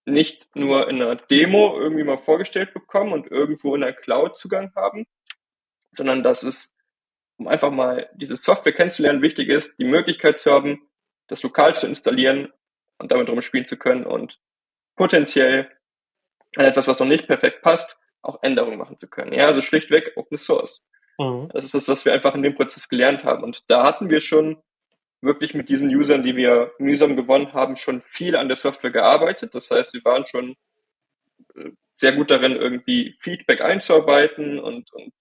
nicht 0.04 0.54
nur 0.56 0.88
in 0.88 1.00
einer 1.00 1.16
Demo 1.16 1.78
irgendwie 1.78 2.04
mal 2.04 2.18
vorgestellt 2.18 2.74
bekommen 2.74 3.12
und 3.12 3.30
irgendwo 3.30 3.74
in 3.74 3.82
der 3.82 3.92
Cloud 3.92 4.36
Zugang 4.36 4.72
haben, 4.74 5.06
sondern 5.92 6.22
dass 6.22 6.42
es, 6.42 6.74
um 7.38 7.46
einfach 7.48 7.70
mal 7.70 8.10
diese 8.14 8.36
Software 8.36 8.72
kennenzulernen, 8.72 9.22
wichtig 9.22 9.48
ist, 9.48 9.78
die 9.78 9.84
Möglichkeit 9.84 10.38
zu 10.38 10.50
haben, 10.50 10.88
das 11.28 11.42
lokal 11.42 11.76
zu 11.76 11.86
installieren 11.86 12.52
und 12.98 13.12
damit 13.12 13.28
rumspielen 13.28 13.66
zu 13.66 13.76
können 13.76 14.04
und 14.04 14.40
potenziell 14.96 15.70
an 16.56 16.66
etwas, 16.66 16.88
was 16.88 16.98
noch 16.98 17.06
nicht 17.06 17.26
perfekt 17.26 17.62
passt, 17.62 17.98
auch 18.22 18.42
Änderungen 18.42 18.78
machen 18.78 18.98
zu 18.98 19.08
können. 19.08 19.32
Ja, 19.32 19.46
also 19.46 19.60
schlichtweg 19.60 20.12
Open 20.16 20.38
Source. 20.38 20.84
Mhm. 21.18 21.48
Das 21.52 21.64
ist 21.64 21.74
das, 21.74 21.88
was 21.88 22.04
wir 22.04 22.12
einfach 22.12 22.34
in 22.34 22.42
dem 22.42 22.54
Prozess 22.54 22.88
gelernt 22.88 23.24
haben. 23.24 23.42
Und 23.42 23.70
da 23.70 23.84
hatten 23.84 24.10
wir 24.10 24.20
schon 24.20 24.62
wirklich 25.22 25.54
mit 25.54 25.68
diesen 25.68 25.88
Usern, 25.94 26.22
die 26.22 26.36
wir 26.36 26.72
mühsam 26.78 27.16
gewonnen 27.16 27.52
haben, 27.52 27.76
schon 27.76 28.02
viel 28.02 28.36
an 28.36 28.48
der 28.48 28.56
Software 28.56 28.90
gearbeitet. 28.90 29.54
Das 29.54 29.70
heißt, 29.70 29.94
wir 29.94 30.04
waren 30.04 30.26
schon 30.26 30.56
äh, 31.54 31.70
sehr 31.94 32.12
gut 32.12 32.30
darin, 32.30 32.52
irgendwie 32.52 33.16
Feedback 33.20 33.60
einzuarbeiten 33.60 34.58
und, 34.58 34.92
und 34.92 35.12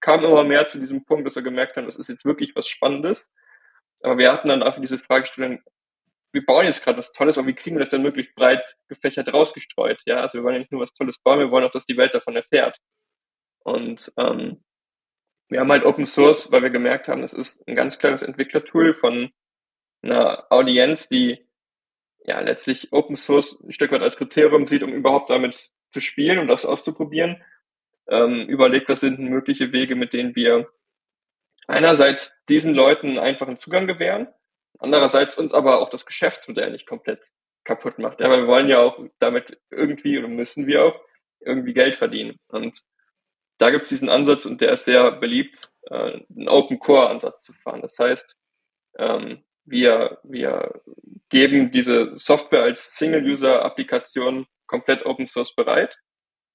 kamen 0.00 0.24
immer 0.24 0.44
mehr 0.44 0.66
zu 0.68 0.78
diesem 0.78 1.04
Punkt, 1.04 1.26
dass 1.26 1.36
wir 1.36 1.42
gemerkt 1.42 1.76
haben, 1.76 1.86
das 1.86 1.96
ist 1.96 2.08
jetzt 2.08 2.24
wirklich 2.24 2.56
was 2.56 2.68
Spannendes. 2.68 3.32
Aber 4.02 4.18
wir 4.18 4.32
hatten 4.32 4.48
dann 4.48 4.62
einfach 4.62 4.80
diese 4.80 4.98
Fragestellung, 4.98 5.62
wir 6.32 6.44
bauen 6.44 6.66
jetzt 6.66 6.82
gerade 6.82 6.98
was 6.98 7.12
Tolles, 7.12 7.38
aber 7.38 7.46
wie 7.46 7.54
kriegen 7.54 7.76
wir 7.76 7.80
das 7.80 7.90
denn 7.90 8.02
möglichst 8.02 8.34
breit 8.34 8.76
gefächert 8.88 9.32
rausgestreut? 9.32 10.02
Ja, 10.04 10.16
also 10.16 10.38
wir 10.38 10.44
wollen 10.44 10.54
ja 10.54 10.58
nicht 10.60 10.72
nur 10.72 10.80
was 10.80 10.92
Tolles 10.92 11.18
bauen, 11.20 11.38
wir 11.38 11.50
wollen 11.50 11.64
auch, 11.64 11.70
dass 11.70 11.84
die 11.84 11.96
Welt 11.96 12.14
davon 12.14 12.34
erfährt. 12.34 12.78
Und 13.60 14.12
ähm, 14.18 14.64
wir 15.48 15.60
haben 15.60 15.70
halt 15.70 15.84
Open 15.84 16.06
Source, 16.06 16.50
weil 16.50 16.62
wir 16.62 16.70
gemerkt 16.70 17.08
haben, 17.08 17.22
das 17.22 17.32
ist 17.32 17.66
ein 17.68 17.74
ganz 17.74 17.98
kleines 17.98 18.22
Entwicklertool 18.22 18.94
von 18.94 19.30
einer 20.02 20.46
Audienz, 20.50 21.08
die 21.08 21.46
ja 22.24 22.40
letztlich 22.40 22.92
Open 22.92 23.16
Source 23.16 23.60
ein 23.60 23.72
Stück 23.72 23.92
weit 23.92 24.02
als 24.02 24.16
Kriterium 24.16 24.66
sieht, 24.66 24.82
um 24.82 24.92
überhaupt 24.92 25.30
damit 25.30 25.70
zu 25.90 26.00
spielen 26.00 26.38
und 26.38 26.48
das 26.48 26.64
auszuprobieren. 26.64 27.42
Ähm, 28.08 28.48
überlegt, 28.48 28.88
was 28.88 29.00
sind 29.00 29.18
mögliche 29.18 29.72
Wege, 29.72 29.94
mit 29.96 30.12
denen 30.12 30.34
wir 30.34 30.68
einerseits 31.66 32.36
diesen 32.48 32.74
Leuten 32.74 33.18
einfachen 33.18 33.56
Zugang 33.56 33.86
gewähren, 33.86 34.28
andererseits 34.78 35.38
uns 35.38 35.54
aber 35.54 35.80
auch 35.80 35.88
das 35.88 36.04
Geschäftsmodell 36.04 36.70
nicht 36.70 36.86
komplett 36.86 37.30
kaputt 37.64 37.98
macht. 37.98 38.20
Ja, 38.20 38.28
weil 38.28 38.42
wir 38.42 38.46
wollen 38.46 38.68
ja 38.68 38.80
auch 38.80 38.98
damit 39.18 39.58
irgendwie 39.70 40.18
oder 40.18 40.28
müssen 40.28 40.66
wir 40.66 40.84
auch 40.84 41.00
irgendwie 41.40 41.72
Geld 41.72 41.96
verdienen. 41.96 42.36
Und 42.48 42.82
da 43.58 43.70
gibt 43.70 43.84
es 43.84 43.90
diesen 43.90 44.08
Ansatz 44.08 44.46
und 44.46 44.60
der 44.60 44.72
ist 44.72 44.84
sehr 44.84 45.12
beliebt, 45.12 45.70
äh, 45.90 46.20
einen 46.34 46.48
Open 46.48 46.78
Core 46.78 47.08
Ansatz 47.10 47.42
zu 47.42 47.52
fahren. 47.52 47.82
Das 47.82 47.98
heißt, 47.98 48.36
ähm, 48.98 49.44
wir, 49.64 50.18
wir 50.22 50.80
geben 51.28 51.70
diese 51.70 52.16
Software 52.16 52.62
als 52.62 52.96
Single-User-Applikation 52.96 54.46
komplett 54.66 55.06
Open 55.06 55.26
Source 55.26 55.54
bereit. 55.54 55.96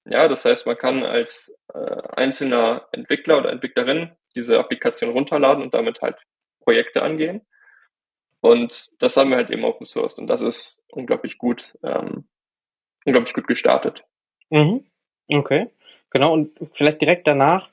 Ja, 0.06 0.28
das 0.28 0.46
heißt, 0.46 0.66
man 0.66 0.78
kann 0.78 1.04
als 1.04 1.56
äh, 1.74 2.02
einzelner 2.16 2.88
Entwickler 2.92 3.40
oder 3.40 3.52
Entwicklerin 3.52 4.16
diese 4.36 4.60
Applikation 4.60 5.12
runterladen 5.12 5.64
und 5.64 5.74
damit 5.74 6.02
halt 6.02 6.18
Projekte 6.62 7.02
angehen. 7.02 7.46
Und 8.42 9.02
das 9.02 9.18
haben 9.18 9.32
wir 9.32 9.38
halt 9.38 9.50
eben 9.50 9.66
Open 9.66 9.86
Source 9.86 10.18
und 10.18 10.28
das 10.28 10.42
ist 10.42 10.86
unglaublich 10.90 11.38
gut, 11.38 11.78
ähm, 11.84 12.28
unglaublich 13.06 13.34
gut 13.34 13.48
gestartet. 13.48 14.06
Mhm. 14.50 14.86
Okay, 15.28 15.70
genau. 16.10 16.34
Und 16.34 16.52
vielleicht 16.74 17.02
direkt 17.02 17.28
danach, 17.28 17.70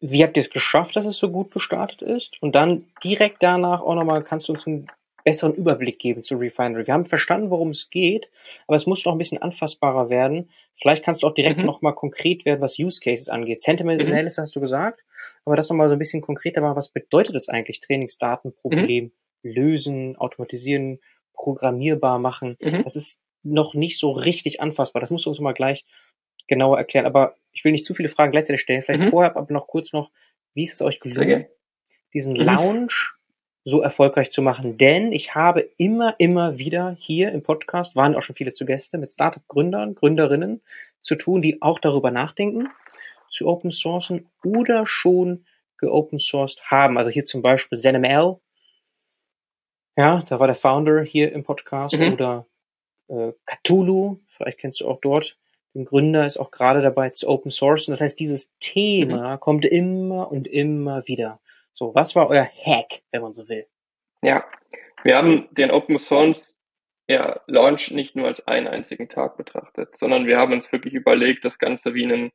wie 0.00 0.22
habt 0.22 0.36
ihr 0.36 0.42
es 0.42 0.50
geschafft, 0.50 0.96
dass 0.96 1.06
es 1.06 1.18
so 1.18 1.30
gut 1.30 1.52
gestartet 1.52 2.02
ist? 2.02 2.40
Und 2.42 2.54
dann 2.54 2.86
direkt 3.04 3.42
danach 3.42 3.82
auch 3.82 3.94
nochmal, 3.94 4.24
kannst 4.24 4.48
du 4.48 4.52
uns 4.52 4.66
einen 4.66 4.88
besseren 5.24 5.54
Überblick 5.54 5.98
geben 5.98 6.24
zu 6.24 6.36
Refinery. 6.36 6.86
Wir 6.86 6.94
haben 6.94 7.06
verstanden, 7.06 7.50
worum 7.50 7.70
es 7.70 7.90
geht, 7.90 8.28
aber 8.66 8.76
es 8.76 8.86
muss 8.86 9.04
noch 9.04 9.12
ein 9.12 9.18
bisschen 9.18 9.40
anfassbarer 9.40 10.10
werden. 10.10 10.50
Vielleicht 10.80 11.04
kannst 11.04 11.22
du 11.22 11.28
auch 11.28 11.34
direkt 11.34 11.58
mhm. 11.58 11.66
nochmal 11.66 11.94
konkret 11.94 12.44
werden, 12.44 12.60
was 12.60 12.78
Use 12.78 13.00
Cases 13.00 13.28
angeht. 13.28 13.62
Sentiment 13.62 14.02
mhm. 14.02 14.08
Analysis 14.08 14.38
hast 14.38 14.56
du 14.56 14.60
gesagt, 14.60 15.04
aber 15.44 15.56
das 15.56 15.68
nochmal 15.68 15.88
so 15.88 15.94
ein 15.94 15.98
bisschen 15.98 16.22
konkreter 16.22 16.60
machen. 16.60 16.76
Was 16.76 16.88
bedeutet 16.88 17.34
das 17.34 17.48
eigentlich? 17.48 17.80
Trainingsdatenproblem 17.80 19.04
mhm. 19.04 19.12
lösen, 19.42 20.16
automatisieren, 20.16 20.98
programmierbar 21.34 22.18
machen. 22.18 22.56
Mhm. 22.60 22.82
Das 22.82 22.96
ist 22.96 23.20
noch 23.44 23.74
nicht 23.74 23.98
so 23.98 24.10
richtig 24.10 24.60
anfassbar. 24.60 25.00
Das 25.00 25.10
musst 25.10 25.26
du 25.26 25.30
uns 25.30 25.40
mal 25.40 25.52
gleich 25.52 25.84
genauer 26.48 26.78
erklären. 26.78 27.06
Aber 27.06 27.36
ich 27.52 27.64
will 27.64 27.72
nicht 27.72 27.86
zu 27.86 27.94
viele 27.94 28.08
Fragen 28.08 28.32
gleichzeitig 28.32 28.60
stellen. 28.60 28.82
Vielleicht 28.82 29.04
mhm. 29.04 29.10
vorher 29.10 29.36
aber 29.36 29.52
noch 29.52 29.66
kurz 29.66 29.92
noch, 29.92 30.10
wie 30.54 30.64
ist 30.64 30.74
es 30.74 30.82
euch 30.82 31.00
gelungen, 31.00 31.46
diesen 32.12 32.34
mhm. 32.34 32.40
Lounge 32.40 32.94
so 33.64 33.80
erfolgreich 33.80 34.30
zu 34.30 34.42
machen? 34.42 34.78
Denn 34.78 35.12
ich 35.12 35.34
habe 35.34 35.68
immer, 35.76 36.14
immer 36.18 36.58
wieder 36.58 36.96
hier 36.98 37.32
im 37.32 37.42
Podcast, 37.42 37.94
waren 37.94 38.14
auch 38.14 38.22
schon 38.22 38.36
viele 38.36 38.54
zu 38.54 38.64
Gäste, 38.64 38.98
mit 38.98 39.12
Startup-Gründern, 39.12 39.94
Gründerinnen 39.94 40.62
zu 41.00 41.14
tun, 41.14 41.42
die 41.42 41.62
auch 41.62 41.78
darüber 41.78 42.10
nachdenken, 42.10 42.68
zu 43.28 43.46
open 43.46 43.70
sourcen 43.70 44.28
oder 44.44 44.86
schon 44.86 45.46
geopen 45.78 46.18
sourced 46.18 46.62
haben. 46.70 46.96
Also 46.98 47.10
hier 47.10 47.24
zum 47.24 47.42
Beispiel 47.42 47.78
ZenML. 47.78 48.36
Ja, 49.96 50.22
da 50.28 50.40
war 50.40 50.46
der 50.46 50.56
Founder 50.56 51.02
hier 51.02 51.32
im 51.32 51.44
Podcast 51.44 51.98
mhm. 51.98 52.12
oder 52.14 52.46
äh, 53.08 53.32
Cthulhu, 53.46 54.20
vielleicht 54.36 54.58
kennst 54.58 54.80
du 54.80 54.88
auch 54.88 55.00
dort 55.00 55.36
den 55.74 55.84
Gründer, 55.84 56.26
ist 56.26 56.36
auch 56.36 56.50
gerade 56.50 56.82
dabei 56.82 57.10
zu 57.10 57.28
open 57.28 57.50
sourcen. 57.50 57.92
Das 57.92 58.00
heißt, 58.00 58.18
dieses 58.18 58.50
Thema 58.60 59.36
mhm. 59.36 59.40
kommt 59.40 59.64
immer 59.64 60.30
und 60.30 60.46
immer 60.46 61.06
wieder. 61.06 61.40
So, 61.72 61.94
was 61.94 62.14
war 62.14 62.28
euer 62.28 62.44
Hack, 62.44 63.02
wenn 63.10 63.22
man 63.22 63.32
so 63.32 63.48
will? 63.48 63.66
Ja, 64.22 64.44
wir 65.02 65.16
haben 65.16 65.48
den 65.52 65.70
Open 65.70 65.98
Source 65.98 66.56
ja, 67.08 67.40
Launch 67.46 67.90
nicht 67.90 68.16
nur 68.16 68.26
als 68.26 68.46
einen 68.46 68.68
einzigen 68.68 69.08
Tag 69.08 69.36
betrachtet, 69.36 69.96
sondern 69.96 70.26
wir 70.26 70.38
haben 70.38 70.52
uns 70.52 70.70
wirklich 70.72 70.94
überlegt, 70.94 71.44
das 71.44 71.58
Ganze 71.58 71.94
wie 71.94 72.04
ein 72.04 72.30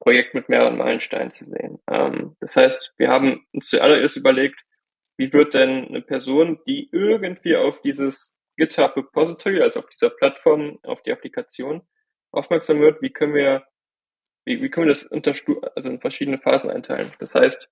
Projekt 0.00 0.34
mit 0.34 0.48
mehreren 0.48 0.76
Meilensteinen 0.76 1.30
zu 1.30 1.44
sehen. 1.44 1.78
Ähm, 1.90 2.36
das 2.40 2.56
heißt, 2.56 2.94
wir 2.96 3.08
haben 3.08 3.46
uns 3.52 3.68
zuallererst 3.68 4.16
überlegt, 4.16 4.64
wie 5.18 5.32
wird 5.32 5.54
denn 5.54 5.88
eine 5.88 6.00
Person, 6.00 6.60
die 6.66 6.88
irgendwie 6.92 7.56
auf 7.56 7.80
dieses 7.82 8.34
GitHub 8.56 8.96
Repository, 8.96 9.60
also 9.60 9.80
auf 9.80 9.86
dieser 9.86 10.10
Plattform, 10.10 10.78
auf 10.84 11.02
die 11.02 11.12
Applikation 11.12 11.82
aufmerksam 12.32 12.80
wird, 12.80 13.02
wie 13.02 13.10
können 13.10 13.34
wir 13.34 13.66
wie, 14.48 14.62
wie 14.62 14.70
können 14.70 14.86
wir 14.86 14.94
das 14.94 15.04
unter, 15.04 15.34
also 15.76 15.90
in 15.90 16.00
verschiedene 16.00 16.38
Phasen 16.38 16.70
einteilen? 16.70 17.12
Das 17.18 17.34
heißt, 17.34 17.70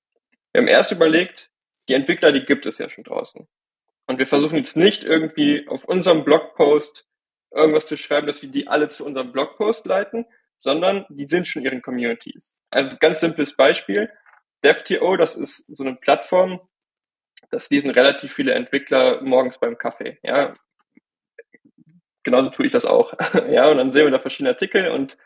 wir 0.53 0.61
haben 0.61 0.69
erst 0.69 0.92
überlegt, 0.92 1.51
die 1.88 1.95
Entwickler, 1.95 2.33
die 2.33 2.45
gibt 2.45 2.66
es 2.66 2.77
ja 2.79 2.90
schon 2.90 3.05
draußen. 3.05 3.49
Und 4.07 4.19
wir 4.19 4.27
versuchen 4.27 4.59
jetzt 4.59 4.77
nicht 4.77 5.03
irgendwie 5.03 5.66
auf 5.69 5.85
unserem 5.85 6.25
Blogpost 6.25 7.09
irgendwas 7.51 7.87
zu 7.87 7.97
schreiben, 7.97 8.27
dass 8.27 8.42
wir 8.42 8.51
die 8.51 8.69
alle 8.69 8.88
zu 8.88 9.07
unserem 9.07 9.33
Blogpost 9.33 9.87
leiten, 9.87 10.27
sondern 10.59 11.07
die 11.09 11.27
sind 11.27 11.47
schon 11.49 11.62
in 11.62 11.66
ihren 11.66 11.83
Communities. 11.83 12.59
Also 12.71 12.97
ganz 12.99 13.21
simples 13.21 13.57
Beispiel. 13.57 14.11
DevTO, 14.62 15.16
das 15.16 15.35
ist 15.35 15.64
so 15.75 15.83
eine 15.83 15.97
Plattform, 15.97 16.61
das 17.51 17.71
lesen 17.71 17.90
relativ 17.90 18.35
viele 18.35 18.53
Entwickler 18.53 19.23
morgens 19.23 19.59
beim 19.59 19.79
Kaffee. 19.79 20.19
Ja, 20.23 20.55
genauso 22.27 22.51
tue 22.51 22.67
ich 22.67 22.73
das 22.73 22.85
auch. 22.85 23.15
ja, 23.51 23.71
und 23.71 23.79
dann 23.79 23.93
sehen 23.93 24.05
wir 24.05 24.11
da 24.11 24.19
verschiedene 24.19 24.51
Artikel 24.51 24.89
und 24.89 25.17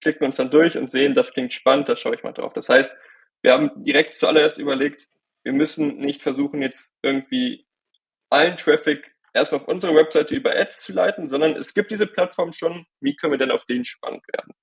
klicken 0.00 0.26
uns 0.26 0.38
dann 0.38 0.50
durch 0.50 0.76
und 0.76 0.90
sehen, 0.90 1.14
das 1.14 1.32
klingt 1.32 1.52
spannend, 1.52 1.88
da 1.88 1.96
schaue 1.96 2.14
ich 2.14 2.22
mal 2.22 2.32
drauf. 2.32 2.54
Das 2.54 2.68
heißt, 2.68 2.96
wir 3.42 3.52
haben 3.52 3.70
direkt 3.84 4.14
zuallererst 4.14 4.58
überlegt, 4.58 5.06
wir 5.44 5.52
müssen 5.52 5.98
nicht 5.98 6.22
versuchen, 6.22 6.62
jetzt 6.62 6.94
irgendwie 7.02 7.66
allen 8.30 8.56
Traffic 8.56 9.14
erstmal 9.34 9.60
auf 9.60 9.68
unsere 9.68 9.94
Webseite 9.94 10.34
über 10.34 10.56
Ads 10.56 10.82
zu 10.82 10.94
leiten, 10.94 11.28
sondern 11.28 11.52
es 11.56 11.74
gibt 11.74 11.90
diese 11.90 12.06
Plattform 12.06 12.52
schon. 12.52 12.86
Wie 13.00 13.14
können 13.14 13.34
wir 13.34 13.38
denn 13.38 13.50
auf 13.50 13.66
denen 13.66 13.84
spannend 13.84 14.22
werden? 14.32 14.54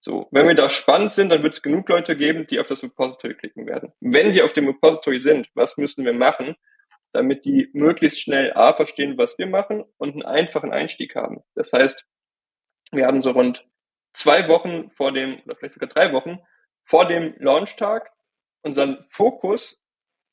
So, 0.00 0.26
wenn 0.30 0.48
wir 0.48 0.54
da 0.54 0.70
spannend 0.70 1.12
sind, 1.12 1.28
dann 1.28 1.42
wird 1.42 1.52
es 1.52 1.62
genug 1.62 1.86
Leute 1.90 2.16
geben, 2.16 2.46
die 2.46 2.58
auf 2.58 2.66
das 2.66 2.82
Repository 2.82 3.34
klicken 3.34 3.66
werden. 3.66 3.92
Wenn 4.00 4.32
die 4.32 4.42
auf 4.42 4.54
dem 4.54 4.66
Repository 4.66 5.20
sind, 5.20 5.48
was 5.54 5.76
müssen 5.76 6.06
wir 6.06 6.14
machen, 6.14 6.56
damit 7.12 7.44
die 7.44 7.70
möglichst 7.72 8.20
schnell 8.20 8.52
A 8.54 8.74
verstehen, 8.74 9.18
was 9.18 9.38
wir 9.38 9.46
machen 9.46 9.84
und 9.98 10.12
einen 10.12 10.22
einfachen 10.22 10.72
Einstieg 10.72 11.14
haben. 11.16 11.42
Das 11.54 11.72
heißt, 11.72 12.06
wir 12.92 13.06
haben 13.06 13.22
so 13.22 13.30
rund 13.30 13.66
zwei 14.14 14.48
Wochen 14.48 14.90
vor 14.90 15.12
dem, 15.12 15.40
oder 15.44 15.56
vielleicht 15.56 15.74
sogar 15.74 15.88
drei 15.88 16.12
Wochen 16.12 16.38
vor 16.82 17.06
dem 17.06 17.34
Launchtag 17.38 18.10
unseren 18.62 19.02
Fokus 19.04 19.82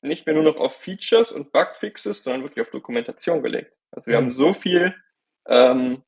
nicht 0.02 0.26
mehr 0.26 0.34
nur 0.34 0.44
noch 0.44 0.56
auf 0.56 0.76
Features 0.76 1.32
und 1.32 1.52
Bugfixes, 1.52 2.22
sondern 2.22 2.42
wirklich 2.42 2.64
auf 2.64 2.70
Dokumentation 2.70 3.42
gelegt. 3.42 3.76
Also 3.90 4.10
wir 4.10 4.20
mhm. 4.20 4.24
haben 4.24 4.32
so 4.32 4.52
viel 4.52 4.94
ähm, 5.46 6.04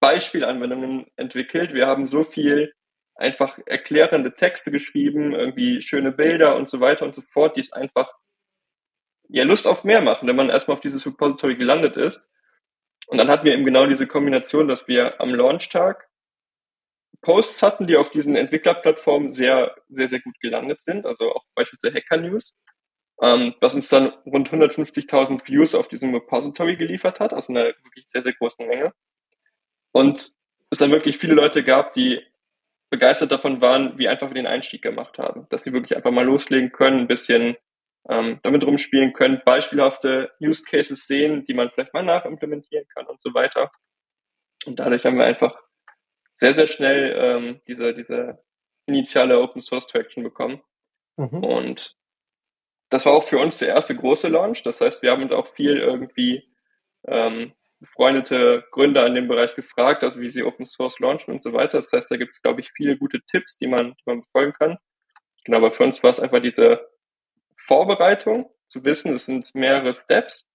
Beispielanwendungen 0.00 1.06
entwickelt, 1.16 1.72
wir 1.72 1.86
haben 1.86 2.06
so 2.06 2.24
viel 2.24 2.74
einfach 3.14 3.58
erklärende 3.66 4.34
Texte 4.34 4.70
geschrieben, 4.70 5.32
irgendwie 5.32 5.80
schöne 5.80 6.12
Bilder 6.12 6.56
und 6.56 6.70
so 6.70 6.80
weiter 6.80 7.04
und 7.04 7.14
so 7.14 7.22
fort, 7.22 7.56
die 7.56 7.60
es 7.60 7.72
einfach 7.72 8.12
ja 9.32 9.44
Lust 9.44 9.66
auf 9.66 9.84
mehr 9.84 10.02
machen, 10.02 10.28
wenn 10.28 10.36
man 10.36 10.50
erstmal 10.50 10.76
auf 10.76 10.82
dieses 10.82 11.06
Repository 11.06 11.56
gelandet 11.56 11.96
ist. 11.96 12.28
Und 13.06 13.18
dann 13.18 13.28
hatten 13.28 13.44
wir 13.44 13.54
eben 13.54 13.64
genau 13.64 13.86
diese 13.86 14.06
Kombination, 14.06 14.68
dass 14.68 14.88
wir 14.88 15.20
am 15.20 15.34
Launchtag 15.34 16.08
Posts 17.22 17.62
hatten, 17.62 17.86
die 17.86 17.96
auf 17.96 18.10
diesen 18.10 18.36
Entwicklerplattformen 18.36 19.32
sehr, 19.32 19.76
sehr, 19.88 20.08
sehr 20.08 20.20
gut 20.20 20.38
gelandet 20.40 20.82
sind, 20.82 21.06
also 21.06 21.32
auch 21.32 21.44
beispielsweise 21.54 21.94
Hacker 21.94 22.16
News, 22.16 22.56
ähm, 23.20 23.54
was 23.60 23.74
uns 23.74 23.88
dann 23.88 24.12
rund 24.26 24.50
150.000 24.50 25.46
Views 25.46 25.74
auf 25.74 25.88
diesem 25.88 26.12
Repository 26.14 26.76
geliefert 26.76 27.20
hat, 27.20 27.32
also 27.32 27.52
eine 27.52 27.74
wirklich 27.84 28.06
sehr, 28.06 28.22
sehr 28.22 28.32
großen 28.32 28.66
Menge. 28.66 28.92
Und 29.92 30.32
es 30.70 30.78
dann 30.78 30.90
wirklich 30.90 31.18
viele 31.18 31.34
Leute 31.34 31.62
gab, 31.62 31.92
die 31.92 32.20
begeistert 32.90 33.30
davon 33.30 33.60
waren, 33.60 33.98
wie 33.98 34.08
einfach 34.08 34.30
wir 34.30 34.34
den 34.34 34.46
Einstieg 34.46 34.82
gemacht 34.82 35.18
haben, 35.18 35.46
dass 35.48 35.64
sie 35.64 35.72
wirklich 35.72 35.96
einfach 35.96 36.10
mal 36.10 36.24
loslegen 36.24 36.72
können, 36.72 37.00
ein 37.00 37.08
bisschen 37.08 37.56
ähm, 38.08 38.40
damit 38.42 38.64
rumspielen 38.64 39.12
können, 39.12 39.42
beispielhafte 39.44 40.32
Use 40.40 40.64
Cases 40.64 41.06
sehen, 41.06 41.44
die 41.44 41.54
man 41.54 41.70
vielleicht 41.70 41.94
mal 41.94 42.02
nachimplementieren 42.02 42.86
kann 42.88 43.06
und 43.06 43.22
so 43.22 43.32
weiter. 43.34 43.70
Und 44.66 44.80
dadurch 44.80 45.04
haben 45.04 45.18
wir 45.18 45.24
einfach 45.24 45.56
sehr, 46.34 46.54
sehr 46.54 46.66
schnell 46.66 47.14
ähm, 47.16 47.60
diese, 47.68 47.94
diese 47.94 48.44
initiale 48.86 49.40
Open 49.40 49.60
Source 49.60 49.86
Traction 49.86 50.22
bekommen. 50.24 50.60
Mhm. 51.16 51.44
Und 51.44 51.96
das 52.90 53.06
war 53.06 53.12
auch 53.12 53.24
für 53.24 53.38
uns 53.38 53.58
der 53.58 53.68
erste 53.68 53.94
große 53.94 54.28
Launch. 54.28 54.62
Das 54.62 54.80
heißt, 54.80 55.02
wir 55.02 55.12
haben 55.12 55.22
uns 55.22 55.32
auch 55.32 55.48
viel 55.48 55.78
irgendwie 55.78 56.48
ähm, 57.06 57.52
befreundete 57.80 58.64
Gründer 58.70 59.06
in 59.06 59.14
dem 59.14 59.28
Bereich 59.28 59.54
gefragt, 59.54 60.04
also 60.04 60.20
wie 60.20 60.30
sie 60.30 60.44
Open 60.44 60.66
Source 60.66 61.00
launchen 61.00 61.34
und 61.34 61.42
so 61.42 61.52
weiter. 61.52 61.78
Das 61.78 61.92
heißt, 61.92 62.10
da 62.10 62.16
gibt 62.16 62.32
es, 62.32 62.42
glaube 62.42 62.60
ich, 62.60 62.70
viele 62.72 62.96
gute 62.96 63.20
Tipps, 63.22 63.56
die 63.56 63.66
man, 63.66 63.94
die 63.94 64.02
man 64.06 64.20
befolgen 64.20 64.52
kann. 64.52 64.78
Genau, 65.44 65.58
aber 65.58 65.72
für 65.72 65.84
uns 65.84 66.02
war 66.02 66.10
es 66.10 66.20
einfach 66.20 66.40
diese 66.40 66.91
Vorbereitung, 67.66 68.50
zu 68.68 68.84
wissen, 68.84 69.14
es 69.14 69.26
sind 69.26 69.54
mehrere 69.54 69.94
Steps 69.94 70.48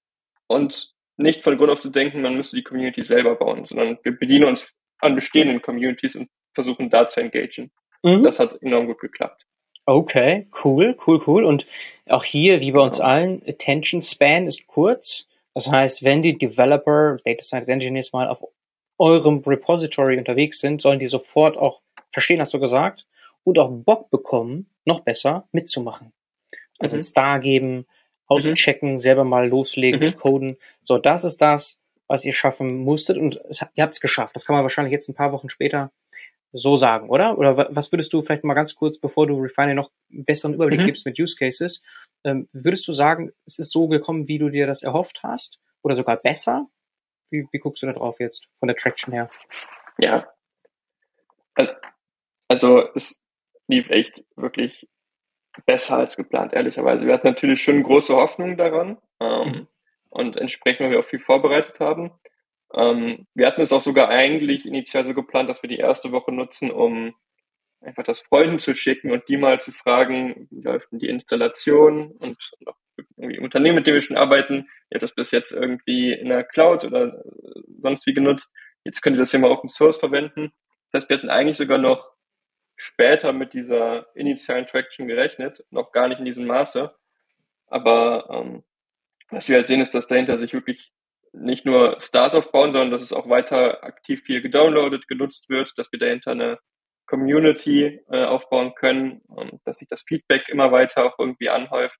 und 0.47 0.93
nicht 1.17 1.43
von 1.43 1.57
Grund 1.57 1.71
auf 1.71 1.79
zu 1.79 1.89
denken, 1.89 2.21
man 2.21 2.35
müsste 2.35 2.57
die 2.57 2.63
Community 2.63 3.03
selber 3.03 3.35
bauen, 3.35 3.65
sondern 3.65 3.97
wir 4.03 4.17
bedienen 4.17 4.45
uns 4.45 4.77
an 4.99 5.15
bestehenden 5.15 5.61
Communities 5.61 6.15
und 6.15 6.29
versuchen 6.53 6.89
da 6.89 7.07
zu 7.07 7.21
engagieren. 7.21 7.71
Mhm. 8.03 8.23
Das 8.23 8.39
hat 8.39 8.61
enorm 8.61 8.87
gut 8.87 8.99
geklappt. 8.99 9.45
Okay, 9.85 10.47
cool, 10.63 10.97
cool, 11.07 11.21
cool. 11.25 11.45
Und 11.45 11.65
auch 12.07 12.23
hier, 12.23 12.59
wie 12.59 12.71
bei 12.71 12.81
uns 12.81 12.97
genau. 12.97 13.07
allen, 13.07 13.41
Attention 13.47 14.01
Span 14.01 14.45
ist 14.45 14.67
kurz. 14.67 15.27
Das 15.53 15.71
heißt, 15.71 16.03
wenn 16.03 16.21
die 16.21 16.37
Developer, 16.37 17.17
Data 17.23 17.41
Science 17.41 17.67
Engineers 17.69 18.11
mal 18.11 18.27
auf 18.27 18.43
eurem 18.97 19.43
Repository 19.45 20.17
unterwegs 20.17 20.59
sind, 20.59 20.81
sollen 20.81 20.99
die 20.99 21.07
sofort 21.07 21.57
auch 21.57 21.81
verstehen, 22.11 22.41
hast 22.41 22.53
du 22.53 22.59
gesagt, 22.59 23.07
und 23.43 23.57
auch 23.59 23.69
Bock 23.71 24.09
bekommen, 24.09 24.69
noch 24.85 25.01
besser 25.01 25.47
mitzumachen. 25.51 26.11
Also 26.79 26.95
mhm. 26.95 27.01
Star 27.01 27.39
geben, 27.39 27.85
auschecken, 28.27 28.93
mhm. 28.93 28.99
selber 28.99 29.23
mal 29.23 29.47
loslegen, 29.47 29.99
mhm. 30.01 30.15
coden. 30.15 30.57
So, 30.81 30.97
das 30.97 31.23
ist 31.23 31.41
das, 31.41 31.79
was 32.07 32.25
ihr 32.25 32.33
schaffen 32.33 32.77
musstet 32.77 33.17
und 33.17 33.39
ihr 33.75 33.83
habt 33.83 33.93
es 33.95 34.01
geschafft. 34.01 34.35
Das 34.35 34.45
kann 34.45 34.55
man 34.55 34.63
wahrscheinlich 34.63 34.93
jetzt 34.93 35.09
ein 35.09 35.15
paar 35.15 35.31
Wochen 35.31 35.49
später 35.49 35.91
so 36.53 36.75
sagen, 36.75 37.09
oder? 37.09 37.37
Oder 37.37 37.75
was 37.75 37.91
würdest 37.91 38.13
du 38.13 38.21
vielleicht 38.21 38.43
mal 38.43 38.53
ganz 38.53 38.75
kurz, 38.75 38.97
bevor 38.97 39.27
du 39.27 39.39
Refine 39.39 39.75
noch 39.75 39.91
einen 40.11 40.25
besseren 40.25 40.53
Überblick 40.53 40.81
mhm. 40.81 40.85
gibst 40.85 41.05
mit 41.05 41.19
Use 41.19 41.35
Cases, 41.35 41.81
ähm, 42.23 42.47
würdest 42.53 42.87
du 42.87 42.93
sagen, 42.93 43.31
es 43.45 43.59
ist 43.59 43.71
so 43.71 43.87
gekommen, 43.87 44.27
wie 44.27 44.39
du 44.39 44.49
dir 44.49 44.65
das 44.65 44.81
erhofft 44.81 45.19
hast? 45.23 45.59
Oder 45.81 45.95
sogar 45.95 46.17
besser? 46.17 46.67
Wie, 47.29 47.47
wie 47.51 47.59
guckst 47.59 47.83
du 47.83 47.87
da 47.87 47.93
drauf 47.93 48.19
jetzt, 48.19 48.47
von 48.55 48.67
der 48.67 48.77
Traction 48.77 49.13
her? 49.13 49.29
Ja. 49.97 50.27
Also 52.47 52.87
es 52.95 53.21
lief 53.67 53.89
echt 53.89 54.23
wirklich 54.35 54.87
besser 55.65 55.97
als 55.97 56.17
geplant, 56.17 56.53
ehrlicherweise. 56.53 57.05
Wir 57.05 57.13
hatten 57.13 57.27
natürlich 57.27 57.61
schon 57.61 57.83
große 57.83 58.15
Hoffnungen 58.15 58.57
daran 58.57 58.97
ähm, 59.19 59.47
mhm. 59.47 59.67
und 60.09 60.37
entsprechend, 60.37 60.81
weil 60.81 60.91
wir 60.91 60.99
auch 60.99 61.05
viel 61.05 61.19
vorbereitet 61.19 61.79
haben. 61.79 62.11
Ähm, 62.73 63.27
wir 63.33 63.47
hatten 63.47 63.61
es 63.61 63.73
auch 63.73 63.81
sogar 63.81 64.09
eigentlich 64.09 64.65
initial 64.65 65.05
so 65.05 65.13
geplant, 65.13 65.49
dass 65.49 65.63
wir 65.63 65.69
die 65.69 65.77
erste 65.77 66.11
Woche 66.11 66.31
nutzen, 66.31 66.71
um 66.71 67.15
einfach 67.81 68.03
das 68.03 68.21
Freunden 68.21 68.59
zu 68.59 68.73
schicken 68.75 69.11
und 69.11 69.27
die 69.27 69.37
mal 69.37 69.61
zu 69.61 69.71
fragen, 69.71 70.47
wie 70.49 70.61
läuft 70.61 70.91
denn 70.91 70.99
die 70.99 71.09
Installation 71.09 72.11
und 72.11 72.51
auch 72.65 72.75
irgendwie 73.15 73.39
Unternehmen, 73.39 73.75
mit 73.75 73.87
dem 73.87 73.93
wir 73.93 74.01
schon 74.01 74.17
arbeiten, 74.17 74.67
ihr 74.89 74.95
habt 74.95 75.03
das 75.03 75.13
bis 75.13 75.31
jetzt 75.31 75.51
irgendwie 75.51 76.13
in 76.13 76.29
der 76.29 76.43
Cloud 76.43 76.83
oder 76.83 77.23
sonst 77.79 78.07
wie 78.07 78.13
genutzt, 78.13 78.51
jetzt 78.83 79.01
könnt 79.01 79.15
ihr 79.15 79.19
das 79.19 79.31
ja 79.31 79.39
mal 79.39 79.51
Open 79.51 79.69
Source 79.69 79.99
verwenden. 79.99 80.51
Das 80.91 81.03
heißt, 81.03 81.09
wir 81.09 81.17
hatten 81.17 81.29
eigentlich 81.29 81.57
sogar 81.57 81.77
noch 81.77 82.16
später 82.77 83.33
mit 83.33 83.53
dieser 83.53 84.07
initialen 84.15 84.67
Traction 84.67 85.07
gerechnet, 85.07 85.65
noch 85.71 85.91
gar 85.91 86.07
nicht 86.07 86.19
in 86.19 86.25
diesem 86.25 86.45
Maße. 86.45 86.95
Aber 87.67 88.29
ähm, 88.29 88.63
was 89.29 89.49
wir 89.49 89.57
halt 89.57 89.67
sehen, 89.67 89.81
ist, 89.81 89.93
dass 89.93 90.07
dahinter 90.07 90.37
sich 90.37 90.53
wirklich 90.53 90.93
nicht 91.33 91.65
nur 91.65 91.99
Stars 91.99 92.35
aufbauen, 92.35 92.71
sondern 92.71 92.91
dass 92.91 93.01
es 93.01 93.13
auch 93.13 93.27
weiter 93.27 93.83
aktiv 93.83 94.23
viel 94.23 94.41
gedownloadet, 94.41 95.07
genutzt 95.07 95.49
wird, 95.49 95.73
dass 95.77 95.91
wir 95.91 95.99
dahinter 95.99 96.31
eine 96.31 96.59
Community 97.07 98.01
äh, 98.09 98.25
aufbauen 98.25 98.73
können 98.75 99.21
und 99.27 99.59
dass 99.65 99.79
sich 99.79 99.87
das 99.87 100.03
Feedback 100.03 100.47
immer 100.49 100.71
weiter 100.71 101.05
auch 101.05 101.19
irgendwie 101.19 101.49
anhäuft. 101.49 101.99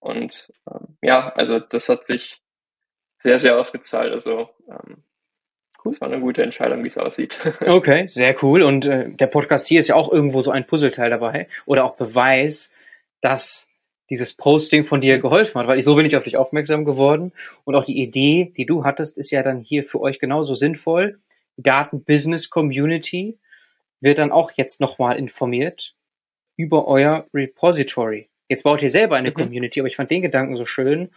Und 0.00 0.52
ähm, 0.70 0.98
ja, 1.02 1.32
also 1.34 1.58
das 1.58 1.88
hat 1.88 2.04
sich 2.04 2.40
sehr, 3.16 3.38
sehr 3.38 3.58
ausgezahlt. 3.58 4.12
Also 4.12 4.50
ähm, 4.68 5.04
Cool. 5.82 5.92
Das 5.92 6.00
war 6.00 6.08
eine 6.08 6.20
gute 6.20 6.42
Entscheidung, 6.42 6.84
wie 6.84 6.88
es 6.88 6.98
aussieht. 6.98 7.40
Okay, 7.60 8.06
sehr 8.08 8.34
cool. 8.42 8.62
Und 8.62 8.86
äh, 8.86 9.10
der 9.10 9.26
Podcast 9.26 9.66
hier 9.68 9.80
ist 9.80 9.88
ja 9.88 9.94
auch 9.94 10.12
irgendwo 10.12 10.40
so 10.40 10.50
ein 10.50 10.66
Puzzleteil 10.66 11.10
dabei 11.10 11.48
oder 11.66 11.84
auch 11.84 11.96
Beweis, 11.96 12.70
dass 13.20 13.66
dieses 14.10 14.34
Posting 14.34 14.84
von 14.84 15.00
dir 15.00 15.18
geholfen 15.18 15.60
hat, 15.60 15.68
weil 15.68 15.78
ich 15.78 15.84
so 15.84 15.94
bin 15.94 16.04
ich 16.04 16.16
auf 16.16 16.24
dich 16.24 16.36
aufmerksam 16.36 16.84
geworden 16.84 17.32
und 17.64 17.76
auch 17.76 17.84
die 17.84 18.02
Idee, 18.02 18.52
die 18.56 18.66
du 18.66 18.84
hattest, 18.84 19.16
ist 19.16 19.30
ja 19.30 19.42
dann 19.42 19.60
hier 19.60 19.84
für 19.84 20.00
euch 20.00 20.18
genauso 20.18 20.54
sinnvoll. 20.54 21.20
Die 21.56 21.62
Daten-Business 21.62 22.50
Community 22.50 23.38
wird 24.00 24.18
dann 24.18 24.32
auch 24.32 24.50
jetzt 24.56 24.80
nochmal 24.80 25.16
informiert 25.16 25.94
über 26.56 26.88
euer 26.88 27.26
Repository. 27.32 28.28
Jetzt 28.48 28.64
baut 28.64 28.82
ihr 28.82 28.90
selber 28.90 29.16
eine 29.16 29.30
mhm. 29.30 29.34
Community, 29.34 29.80
aber 29.80 29.88
ich 29.88 29.96
fand 29.96 30.10
den 30.10 30.22
Gedanken 30.22 30.56
so 30.56 30.66
schön, 30.66 31.10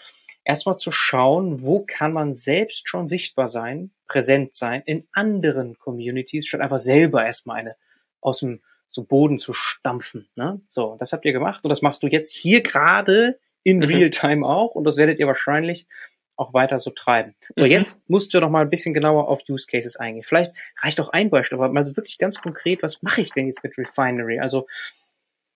erstmal 0.46 0.78
zu 0.78 0.92
schauen, 0.92 1.64
wo 1.64 1.84
kann 1.86 2.14
man 2.14 2.36
selbst 2.36 2.88
schon 2.88 3.08
sichtbar 3.08 3.48
sein, 3.48 3.92
präsent 4.08 4.56
sein 4.56 4.82
in 4.86 5.08
anderen 5.12 5.78
Communities, 5.78 6.48
statt 6.48 6.62
einfach 6.62 6.80
selber 6.80 7.26
erstmal 7.26 7.58
eine 7.58 7.76
aus 8.22 8.40
dem 8.40 8.62
so 8.90 9.04
Boden 9.04 9.40
zu 9.40 9.54
stampfen. 9.54 10.30
Ne? 10.36 10.62
So, 10.70 10.98
das 11.00 11.14
habt 11.14 11.26
ihr 11.26 11.34
gemacht 11.34 11.64
und 11.64 11.70
das 11.70 11.82
machst 11.82 12.04
du 12.04 12.08
jetzt 12.08 12.32
hier 12.32 12.62
gerade 12.62 13.40
in 13.64 13.78
mhm. 13.78 13.84
Realtime 13.84 14.46
auch 14.46 14.76
und 14.76 14.84
das 14.84 14.98
werdet 14.98 15.20
ihr 15.20 15.28
wahrscheinlich 15.28 15.88
auch 16.36 16.54
weiter 16.54 16.80
so 16.80 16.90
treiben. 16.92 17.36
So, 17.56 17.64
mhm. 17.66 17.72
jetzt 17.72 18.02
musst 18.08 18.34
du 18.34 18.40
noch 18.40 18.50
mal 18.50 18.62
ein 18.62 18.70
bisschen 18.70 18.94
genauer 18.94 19.28
auf 19.28 19.42
Use 19.50 19.68
Cases 19.68 19.96
eingehen. 19.96 20.24
Vielleicht 20.24 20.54
reicht 20.82 21.00
auch 21.00 21.10
ein 21.10 21.30
Beispiel, 21.30 21.58
aber 21.58 21.70
mal 21.70 21.96
wirklich 21.96 22.18
ganz 22.18 22.42
konkret, 22.42 22.84
was 22.84 23.02
mache 23.02 23.22
ich 23.22 23.32
denn 23.32 23.48
jetzt 23.48 23.64
mit 23.64 23.78
Refinery? 23.78 24.40
Also, 24.40 24.68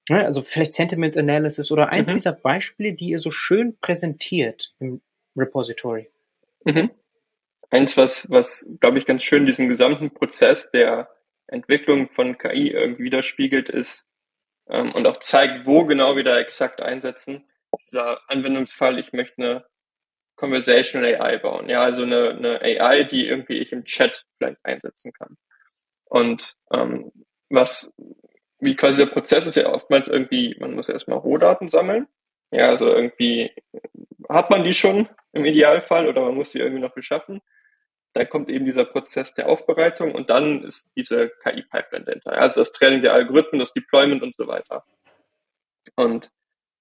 ne, 0.09 0.25
also 0.25 0.41
vielleicht 0.41 0.73
Sentiment 0.73 1.17
Analysis 1.17 1.71
oder 1.71 1.89
eins 1.89 2.09
mhm. 2.09 2.13
dieser 2.13 2.33
Beispiele, 2.33 2.93
die 2.93 3.09
ihr 3.09 3.19
so 3.19 3.31
schön 3.31 3.77
präsentiert 3.79 4.73
im 4.79 5.01
Repository. 5.35 6.09
Mhm. 6.65 6.91
Eins, 7.69 7.97
was, 7.97 8.29
was, 8.29 8.69
glaube 8.79 8.97
ich, 8.97 9.05
ganz 9.05 9.23
schön 9.23 9.45
diesen 9.45 9.67
gesamten 9.67 10.11
Prozess 10.11 10.71
der 10.71 11.09
Entwicklung 11.47 12.09
von 12.09 12.37
KI 12.37 12.69
irgendwie 12.69 13.05
widerspiegelt, 13.05 13.69
ist 13.69 14.07
ähm, 14.69 14.93
und 14.93 15.05
auch 15.05 15.19
zeigt, 15.19 15.65
wo 15.65 15.85
genau 15.85 16.15
wir 16.15 16.23
da 16.23 16.37
exakt 16.37 16.81
einsetzen. 16.81 17.45
Dieser 17.81 18.19
Anwendungsfall, 18.29 18.99
ich 18.99 19.13
möchte 19.13 19.41
eine 19.41 19.65
Conversational 20.35 21.15
AI 21.15 21.37
bauen. 21.37 21.69
Ja, 21.69 21.81
also 21.81 22.03
eine, 22.03 22.29
eine 22.29 22.61
AI, 22.61 23.03
die 23.03 23.25
irgendwie 23.25 23.57
ich 23.57 23.71
im 23.71 23.83
Chat 23.83 24.25
vielleicht 24.37 24.63
einsetzen 24.63 25.11
kann. 25.11 25.37
Und 26.05 26.55
ähm, 26.71 27.11
was, 27.49 27.93
wie 28.59 28.75
quasi 28.75 28.97
der 28.97 29.11
Prozess 29.11 29.45
ist 29.45 29.55
ja 29.55 29.71
oftmals 29.71 30.07
irgendwie, 30.07 30.55
man 30.59 30.73
muss 30.73 30.89
erstmal 30.89 31.19
Rohdaten 31.19 31.69
sammeln. 31.69 32.07
Ja, 32.51 32.69
also 32.69 32.87
irgendwie 32.87 33.51
hat 34.29 34.49
man 34.49 34.63
die 34.63 34.73
schon 34.73 35.09
im 35.33 35.45
Idealfall 35.45 36.07
oder 36.07 36.21
man 36.21 36.35
muss 36.35 36.51
die 36.51 36.59
irgendwie 36.59 36.81
noch 36.81 36.93
beschaffen. 36.93 37.41
Dann 38.13 38.29
kommt 38.29 38.49
eben 38.49 38.65
dieser 38.65 38.85
Prozess 38.85 39.33
der 39.33 39.47
Aufbereitung 39.47 40.15
und 40.15 40.29
dann 40.29 40.63
ist 40.63 40.89
diese 40.95 41.29
KI-Pipeline 41.43 42.05
dahinter. 42.05 42.31
Also 42.33 42.61
das 42.61 42.71
Training 42.71 43.01
der 43.01 43.13
Algorithmen, 43.13 43.59
das 43.59 43.73
Deployment 43.73 44.23
und 44.23 44.35
so 44.35 44.47
weiter. 44.47 44.85
Und 45.95 46.31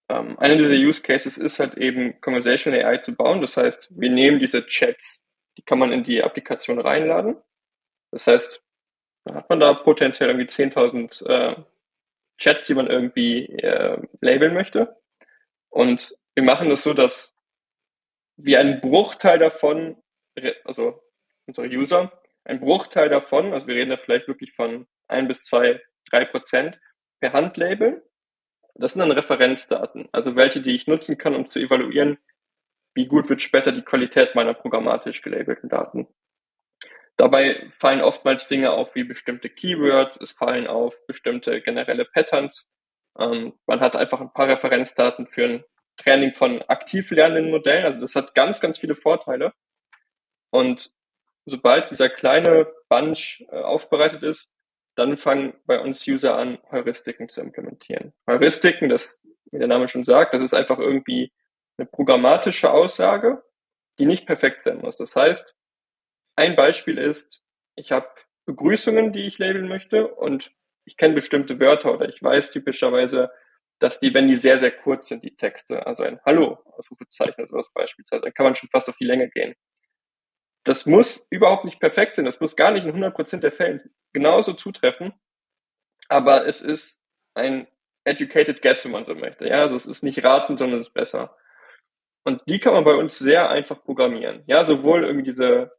ähm, 0.09 0.39
einer 0.39 0.57
dieser 0.57 0.75
Use 0.75 1.03
Cases 1.03 1.37
ist 1.37 1.59
halt 1.59 1.77
eben 1.77 2.21
Conversational 2.21 2.85
AI 2.85 2.99
zu 2.99 3.15
bauen. 3.15 3.41
Das 3.41 3.57
heißt, 3.57 3.89
wir 3.91 4.11
nehmen 4.11 4.39
diese 4.39 4.65
Chats, 4.67 5.25
die 5.59 5.63
kann 5.63 5.79
man 5.79 5.93
in 5.93 6.05
die 6.05 6.23
Applikation 6.23 6.79
reinladen. 6.79 7.37
Das 8.13 8.27
heißt, 8.29 8.63
dann 9.27 9.37
hat 9.37 9.51
man 9.51 9.61
da 9.61 9.75
potenziell 9.75 10.31
irgendwie 10.31 10.49
10.000 10.49 11.27
äh, 11.27 11.57
Chats, 12.39 12.67
die 12.67 12.75
man 12.75 12.87
irgendwie 12.87 13.47
äh, 13.47 13.99
labeln 14.21 14.55
möchte. 14.55 14.97
Und 15.69 16.15
wir 16.35 16.45
machen 16.45 16.69
das 16.71 16.83
so, 16.83 16.95
dass 16.95 17.35
wir 18.37 18.61
einen 18.61 18.81
Bruchteil 18.81 19.39
davon, 19.39 19.97
also 20.65 21.03
unsere 21.47 21.67
User, 21.69 22.13
ein 22.45 22.61
Bruchteil 22.61 23.09
davon, 23.09 23.53
also 23.53 23.67
wir 23.67 23.75
reden 23.75 23.91
da 23.91 23.97
vielleicht 23.97 24.29
wirklich 24.29 24.53
von 24.53 24.87
ein 25.09 25.29
bis 25.29 25.43
zwei, 25.43 25.83
drei 26.11 26.25
Prozent 26.25 26.79
per 27.21 27.33
Hand 27.33 27.57
labeln 27.57 28.03
das 28.79 28.93
sind 28.93 29.01
dann 29.01 29.13
Referenzdaten, 29.13 30.09
also 30.13 30.37
welche, 30.37 30.61
die 30.61 30.75
ich 30.75 30.87
nutzen 30.87 31.17
kann, 31.17 31.35
um 31.35 31.49
zu 31.49 31.59
evaluieren, 31.59 32.19
wie 32.95 33.07
gut 33.07 33.29
wird 33.29 33.43
später 33.43 33.73
die 33.73 33.83
Qualität 33.83 34.35
meiner 34.35 34.55
programmatisch 34.55 35.23
gelabelten 35.23 35.69
Daten. 35.69 36.07
Dabei 37.17 37.67
fallen 37.71 38.03
oftmals 38.03 38.47
Dinge 38.47 38.73
auf 38.73 38.95
wie 38.95 39.05
bestimmte 39.05 39.49
Keywords, 39.49 40.21
es 40.21 40.33
fallen 40.33 40.67
auf 40.67 41.07
bestimmte 41.07 41.63
generelle 41.63 42.05
Patterns. 42.05 42.71
Ähm, 43.19 43.55
man 43.67 43.81
hat 43.81 43.97
einfach 43.97 44.21
ein 44.21 44.33
paar 44.33 44.49
Referenzdaten 44.49 45.27
für 45.27 45.45
ein 45.45 45.65
Training 45.97 46.35
von 46.35 46.63
aktiv 46.63 47.11
lernenden 47.11 47.51
Modellen. 47.51 47.87
Also 47.87 48.01
das 48.01 48.15
hat 48.17 48.35
ganz, 48.35 48.61
ganz 48.61 48.79
viele 48.79 48.95
Vorteile. 48.95 49.53
Und 50.51 50.91
sobald 51.47 51.91
dieser 51.91 52.11
kleine 52.11 52.67
Bunch 52.89 53.45
äh, 53.51 53.61
aufbereitet 53.61 54.23
ist, 54.23 54.53
dann 54.95 55.17
fangen 55.17 55.55
bei 55.67 55.79
uns 55.81 56.07
User 56.07 56.37
an, 56.37 56.59
Heuristiken 56.71 57.29
zu 57.29 57.41
implementieren. 57.41 58.13
Heuristiken, 58.27 58.89
das, 58.89 59.23
wie 59.51 59.59
der 59.59 59.69
Name 59.69 59.89
schon 59.89 60.05
sagt, 60.05 60.35
das 60.35 60.43
ist 60.43 60.55
einfach 60.55 60.79
irgendwie 60.79 61.33
eine 61.79 61.87
programmatische 61.87 62.71
Aussage, 62.71 63.43
die 63.99 64.07
nicht 64.07 64.27
perfekt 64.27 64.63
sein 64.63 64.79
muss. 64.79 64.97
Das 64.97 65.15
heißt, 65.17 65.55
ein 66.37 66.57
Beispiel 66.57 66.99
ist, 66.99 67.43
ich 67.75 67.93
habe 67.93 68.09
Begrüßungen, 68.47 69.13
die 69.13 69.27
ich 69.27 69.39
labeln 69.39 69.69
möchte 69.69 70.07
und 70.07 70.53
ich 70.85 70.97
kenne 70.97 71.15
bestimmte 71.15 71.59
Wörter 71.59 71.93
oder 71.95 72.09
ich 72.09 72.23
weiß 72.23 72.53
typischerweise, 72.53 73.31
dass 73.81 74.01
die, 74.01 74.15
wenn 74.15 74.29
die 74.29 74.37
sehr, 74.37 74.59
sehr 74.59 74.71
kurz 74.71 75.09
sind, 75.09 75.25
die 75.25 75.37
Texte, 75.37 75.87
also 75.87 76.03
ein 76.03 76.21
Hallo, 76.25 76.59
Ausrufezeichen 76.65 77.35
oder 77.39 77.49
sowas 77.49 77.71
beispielsweise, 77.75 78.23
dann 78.23 78.35
kann 78.35 78.45
man 78.45 78.55
schon 78.55 78.71
fast 78.71 78.89
auf 78.89 78.97
die 78.97 79.05
Länge 79.05 79.29
gehen. 79.29 79.55
Das 80.65 80.87
muss 80.87 81.27
überhaupt 81.31 81.65
nicht 81.65 81.81
perfekt 81.81 82.15
sein, 82.15 82.25
das 82.25 82.41
muss 82.41 82.57
gar 82.57 82.71
nicht 82.71 82.87
in 82.87 82.95
100% 82.95 83.39
der 83.39 83.53
Fällen 83.53 83.81
genauso 84.13 84.55
zutreffen, 84.55 85.13
aber 86.09 86.47
es 86.47 86.61
ist 86.61 87.05
ein 87.35 87.67
educated 88.05 88.63
guess, 88.63 88.85
wenn 88.85 88.93
man 88.93 89.05
so 89.05 89.15
möchte. 89.15 89.47
Ja, 89.47 89.63
also 89.63 89.77
es 89.77 89.87
ist 89.87 90.03
nicht 90.03 90.25
raten, 90.25 90.57
sondern 90.57 90.79
es 90.81 90.89
ist 90.89 90.95
besser. 90.95 91.37
Und 92.25 92.43
die 92.47 92.59
kann 92.59 92.75
man 92.75 92.85
bei 92.85 92.95
uns 92.95 93.19
sehr 93.19 93.51
einfach 93.51 93.83
programmieren. 93.83 94.43
Ja, 94.47 94.65
sowohl 94.65 95.05
irgendwie 95.05 95.31
diese 95.31 95.73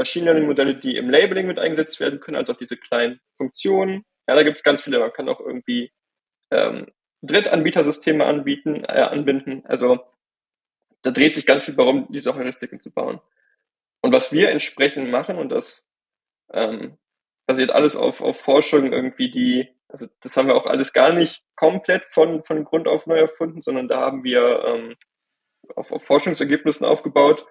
Machine 0.00 0.24
Learning 0.24 0.46
Modelle, 0.46 0.76
die 0.76 0.96
im 0.96 1.10
Labeling 1.10 1.46
mit 1.46 1.58
eingesetzt 1.58 2.00
werden 2.00 2.20
können, 2.20 2.38
als 2.38 2.48
auch 2.48 2.56
diese 2.56 2.78
kleinen 2.78 3.20
Funktionen. 3.36 4.06
Ja, 4.26 4.34
da 4.34 4.42
gibt 4.42 4.56
es 4.56 4.62
ganz 4.62 4.80
viele. 4.80 4.98
Man 4.98 5.12
kann 5.12 5.28
auch 5.28 5.40
irgendwie 5.40 5.92
ähm, 6.50 6.86
Drittanbietersysteme 7.20 8.24
anbieten, 8.24 8.84
äh, 8.84 9.02
anbinden. 9.02 9.62
Also 9.66 10.00
da 11.02 11.10
dreht 11.10 11.34
sich 11.34 11.44
ganz 11.44 11.66
viel 11.66 11.74
darum, 11.74 12.06
diese 12.08 12.34
Heuristiken 12.34 12.80
zu 12.80 12.90
bauen. 12.90 13.20
Und 14.00 14.10
was 14.10 14.32
wir 14.32 14.48
entsprechend 14.48 15.10
machen, 15.10 15.36
und 15.36 15.50
das 15.50 15.86
ähm, 16.50 16.96
basiert 17.46 17.70
alles 17.70 17.94
auf, 17.94 18.22
auf 18.22 18.40
Forschung 18.40 18.94
irgendwie, 18.94 19.30
die, 19.30 19.68
also 19.88 20.06
das 20.22 20.34
haben 20.38 20.48
wir 20.48 20.54
auch 20.54 20.64
alles 20.64 20.94
gar 20.94 21.12
nicht 21.12 21.44
komplett 21.56 22.06
von, 22.08 22.42
von 22.42 22.64
Grund 22.64 22.88
auf 22.88 23.06
neu 23.06 23.18
erfunden, 23.18 23.60
sondern 23.60 23.86
da 23.86 24.00
haben 24.00 24.24
wir 24.24 24.64
ähm, 24.64 24.96
auf, 25.76 25.92
auf 25.92 26.02
Forschungsergebnissen 26.04 26.86
aufgebaut, 26.86 27.44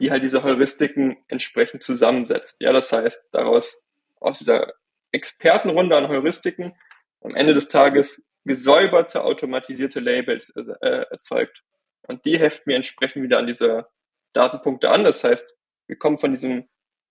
die 0.00 0.10
halt 0.10 0.22
diese 0.22 0.42
Heuristiken 0.42 1.16
entsprechend 1.28 1.82
zusammensetzt. 1.82 2.56
Ja, 2.60 2.72
das 2.72 2.92
heißt, 2.92 3.28
daraus 3.32 3.84
aus 4.20 4.38
dieser 4.38 4.72
Expertenrunde 5.12 5.96
an 5.96 6.08
Heuristiken 6.08 6.74
am 7.20 7.34
Ende 7.34 7.54
des 7.54 7.68
Tages 7.68 8.22
gesäuberte, 8.44 9.22
automatisierte 9.22 10.00
Labels 10.00 10.50
äh, 10.50 11.04
erzeugt. 11.10 11.62
Und 12.08 12.24
die 12.24 12.38
heften 12.38 12.70
wir 12.70 12.76
entsprechend 12.76 13.22
wieder 13.22 13.38
an 13.38 13.46
diese 13.46 13.86
Datenpunkte 14.32 14.90
an. 14.90 15.04
Das 15.04 15.22
heißt, 15.22 15.46
wir 15.86 15.96
kommen 15.96 16.18
von 16.18 16.32
diesem 16.32 16.68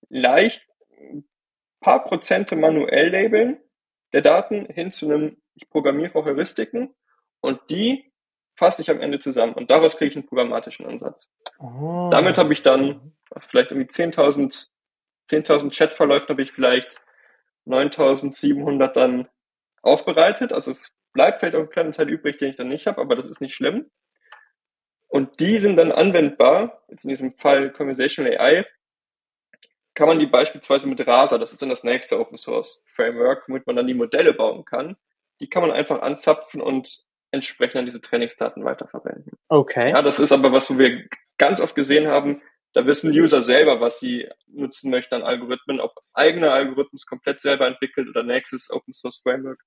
leicht 0.09 0.65
paar 1.79 2.03
Prozente 2.03 2.55
manuell 2.55 3.09
labeln 3.09 3.59
der 4.13 4.21
Daten 4.21 4.65
hin 4.65 4.91
zu 4.91 5.05
einem, 5.05 5.37
ich 5.55 5.69
programmiere 5.69 6.25
Heuristiken 6.25 6.93
und 7.41 7.59
die 7.69 8.10
fasse 8.55 8.81
ich 8.81 8.89
am 8.89 9.01
Ende 9.01 9.19
zusammen 9.19 9.53
und 9.53 9.69
daraus 9.69 9.97
kriege 9.97 10.09
ich 10.09 10.15
einen 10.15 10.27
programmatischen 10.27 10.85
Ansatz. 10.85 11.29
Oh. 11.59 12.09
Damit 12.11 12.37
habe 12.37 12.53
ich 12.53 12.61
dann 12.61 13.13
vielleicht 13.39 13.71
irgendwie 13.71 13.89
10.000 13.89 14.71
10.000 15.31 15.75
Chatverläufe 15.75 16.27
habe 16.29 16.41
ich 16.41 16.51
vielleicht 16.51 16.97
9.700 17.65 18.87
dann 18.87 19.27
aufbereitet. 19.81 20.53
Also 20.53 20.71
es 20.71 20.95
bleibt 21.13 21.39
vielleicht 21.39 21.55
auch 21.55 21.61
ein 21.61 21.69
kleiner 21.69 21.91
Teil 21.91 22.09
übrig, 22.09 22.37
den 22.37 22.49
ich 22.49 22.55
dann 22.55 22.67
nicht 22.67 22.87
habe, 22.87 23.01
aber 23.01 23.15
das 23.15 23.27
ist 23.27 23.41
nicht 23.41 23.55
schlimm. 23.55 23.89
Und 25.07 25.39
die 25.39 25.59
sind 25.59 25.75
dann 25.75 25.91
anwendbar, 25.91 26.83
jetzt 26.89 27.03
in 27.03 27.09
diesem 27.09 27.37
Fall 27.37 27.71
Conversational 27.71 28.37
AI, 28.37 28.65
kann 29.93 30.07
man 30.07 30.19
die 30.19 30.25
beispielsweise 30.25 30.87
mit 30.87 31.05
Rasa, 31.05 31.37
das 31.37 31.51
ist 31.51 31.61
dann 31.61 31.69
das 31.69 31.83
nächste 31.83 32.17
Open 32.17 32.37
Source 32.37 32.81
Framework, 32.85 33.43
womit 33.47 33.67
man 33.67 33.75
dann 33.75 33.87
die 33.87 33.93
Modelle 33.93 34.33
bauen 34.33 34.63
kann, 34.63 34.95
die 35.41 35.49
kann 35.49 35.63
man 35.63 35.71
einfach 35.71 36.01
anzapfen 36.01 36.61
und 36.61 37.03
entsprechend 37.31 37.77
an 37.77 37.85
diese 37.85 38.01
Trainingsdaten 38.01 38.63
weiterverwenden. 38.63 39.33
Okay. 39.47 39.91
Ja, 39.91 40.01
das 40.01 40.19
ist 40.19 40.31
aber 40.31 40.51
was, 40.51 40.69
wo 40.69 40.77
wir 40.77 41.05
ganz 41.37 41.61
oft 41.61 41.75
gesehen 41.75 42.07
haben, 42.07 42.41
da 42.73 42.85
wissen 42.85 43.11
User 43.11 43.41
selber, 43.41 43.81
was 43.81 43.99
sie 43.99 44.29
nutzen 44.47 44.91
möchten 44.91 45.15
an 45.15 45.23
Algorithmen, 45.23 45.79
ob 45.79 45.93
eigene 46.13 46.51
Algorithmen 46.51 46.99
komplett 47.07 47.41
selber 47.41 47.67
entwickelt 47.67 48.07
oder 48.07 48.23
nächstes 48.23 48.71
Open 48.71 48.93
Source 48.93 49.21
Framework. 49.21 49.61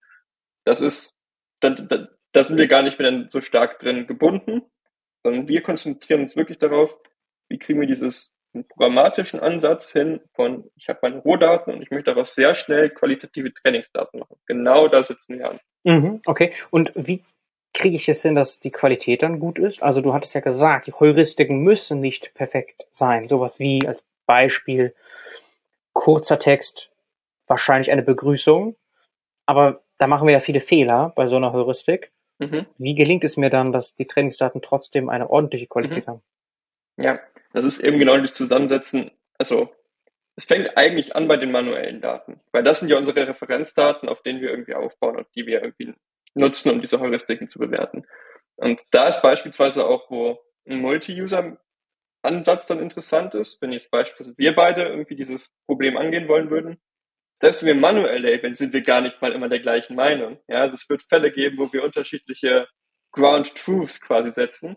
Das 0.65 0.81
ist, 0.81 1.19
da, 1.61 1.71
da, 1.71 2.09
da 2.33 2.45
sind 2.45 2.59
wir 2.59 2.67
gar 2.67 2.83
nicht 2.83 2.99
mehr 2.99 3.27
so 3.29 3.41
stark 3.41 3.79
drin 3.79 4.07
gebunden, 4.07 4.63
sondern 5.23 5.49
wir 5.49 5.63
konzentrieren 5.63 6.23
uns 6.23 6.37
wirklich 6.37 6.59
darauf, 6.59 6.97
wie 7.49 7.59
kriegen 7.59 7.81
wir 7.81 7.87
dieses 7.87 8.35
einen 8.55 8.67
programmatischen 8.69 9.41
Ansatz 9.41 9.91
hin 9.91 10.21
von, 10.33 10.71
ich 10.77 10.89
habe 10.89 11.01
meine 11.03 11.19
Rohdaten 11.19 11.75
und 11.75 11.83
ich 11.83 11.91
möchte 11.91 12.11
aber 12.11 12.25
sehr 12.25 12.55
schnell 12.55 12.91
qualitative 12.91 13.53
Trainingsdaten 13.53 14.21
machen. 14.21 14.37
Genau 14.47 14.89
da 14.89 15.03
sitzen 15.03 15.39
wir 15.39 15.51
an. 15.51 15.61
Mhm, 15.83 16.23
okay. 16.25 16.53
Und 16.71 16.93
wie 16.95 17.25
kriege 17.75 17.97
ich 17.97 18.09
es 18.09 18.23
hin, 18.23 18.35
dass 18.35 18.61
die 18.61 18.71
Qualität 18.71 19.23
dann 19.23 19.41
gut 19.41 19.59
ist? 19.59 19.83
Also 19.83 20.01
du 20.01 20.15
hattest 20.15 20.35
ja 20.35 20.41
gesagt, 20.41 20.87
die 20.87 20.93
Heuristiken 20.93 21.59
müssen 21.59 22.01
nicht 22.01 22.33
perfekt 22.35 22.87
sein. 22.91 23.29
Sowas 23.29 23.59
wie 23.59 23.87
als 23.87 24.03
Beispiel 24.27 24.95
kurzer 25.93 26.39
Text, 26.39 26.91
wahrscheinlich 27.47 27.91
eine 27.91 28.03
Begrüßung. 28.03 28.77
Aber 29.47 29.83
da 29.99 30.07
machen 30.07 30.27
wir 30.27 30.33
ja 30.33 30.41
viele 30.41 30.61
Fehler 30.61 31.13
bei 31.15 31.27
so 31.27 31.37
einer 31.37 31.53
Heuristik. 31.53 32.13
Mhm. 32.39 32.67
Wie 32.79 32.95
gelingt 32.95 33.25
es 33.25 33.37
mir 33.37 33.51
dann, 33.51 33.73
dass 33.73 33.95
die 33.95 34.07
Trainingsdaten 34.07 34.63
trotzdem 34.63 35.09
eine 35.09 35.29
ordentliche 35.29 35.67
Qualität 35.67 36.07
mhm. 36.07 36.11
haben? 36.11 36.23
Ja, 36.97 37.21
das 37.53 37.65
ist 37.65 37.81
eben 37.81 37.99
genau 37.99 38.17
das 38.17 38.35
Zusammensetzen. 38.35 39.11
Also 39.37 39.73
es 40.37 40.45
fängt 40.47 40.77
eigentlich 40.77 41.15
an 41.15 41.29
bei 41.29 41.37
den 41.37 41.51
manuellen 41.53 42.01
Daten, 42.01 42.41
weil 42.53 42.63
das 42.63 42.81
sind 42.81 42.89
ja 42.89 42.97
unsere 42.97 43.27
Referenzdaten, 43.27 44.09
auf 44.09 44.23
denen 44.23 44.41
wir 44.41 44.51
irgendwie 44.51 44.75
aufbauen 44.75 45.17
und 45.17 45.27
die 45.35 45.47
wir 45.47 45.63
irgendwie 45.63 45.95
nutzen, 46.35 46.71
um 46.71 46.81
diese 46.81 47.01
Heuristiken 47.01 47.49
zu 47.49 47.59
bewerten. 47.59 48.07
Und 48.57 48.81
da 48.91 49.07
ist 49.07 49.23
beispielsweise 49.23 49.87
auch, 49.87 50.11
wo 50.11 50.39
ein 50.69 50.81
Multi-User 50.81 51.59
Ansatz 52.23 52.67
dann 52.67 52.81
interessant 52.81 53.35
ist, 53.35 53.61
wenn 53.61 53.73
jetzt 53.73 53.91
beispielsweise 53.91 54.37
wir 54.39 54.55
beide 54.55 54.85
irgendwie 54.85 55.17
dieses 55.17 55.53
Problem 55.67 55.97
angehen 55.97 56.29
wollen 56.29 56.51
würden, 56.51 56.81
wenn 57.41 57.67
wir 57.67 57.75
manuell 57.75 58.23
labeln, 58.23 58.57
sind 58.57 58.73
wir 58.73 58.81
gar 58.81 59.03
nicht 59.03 59.21
mal 59.21 59.33
immer 59.33 59.49
der 59.49 59.61
gleichen 59.61 59.95
Meinung. 59.95 60.39
Ja, 60.49 60.61
also 60.61 60.75
es 60.75 60.89
wird 60.89 61.03
Fälle 61.03 61.31
geben, 61.31 61.59
wo 61.59 61.71
wir 61.73 61.85
unterschiedliche 61.85 62.67
Ground 63.13 63.55
Truths 63.55 64.01
quasi 64.01 64.31
setzen. 64.31 64.77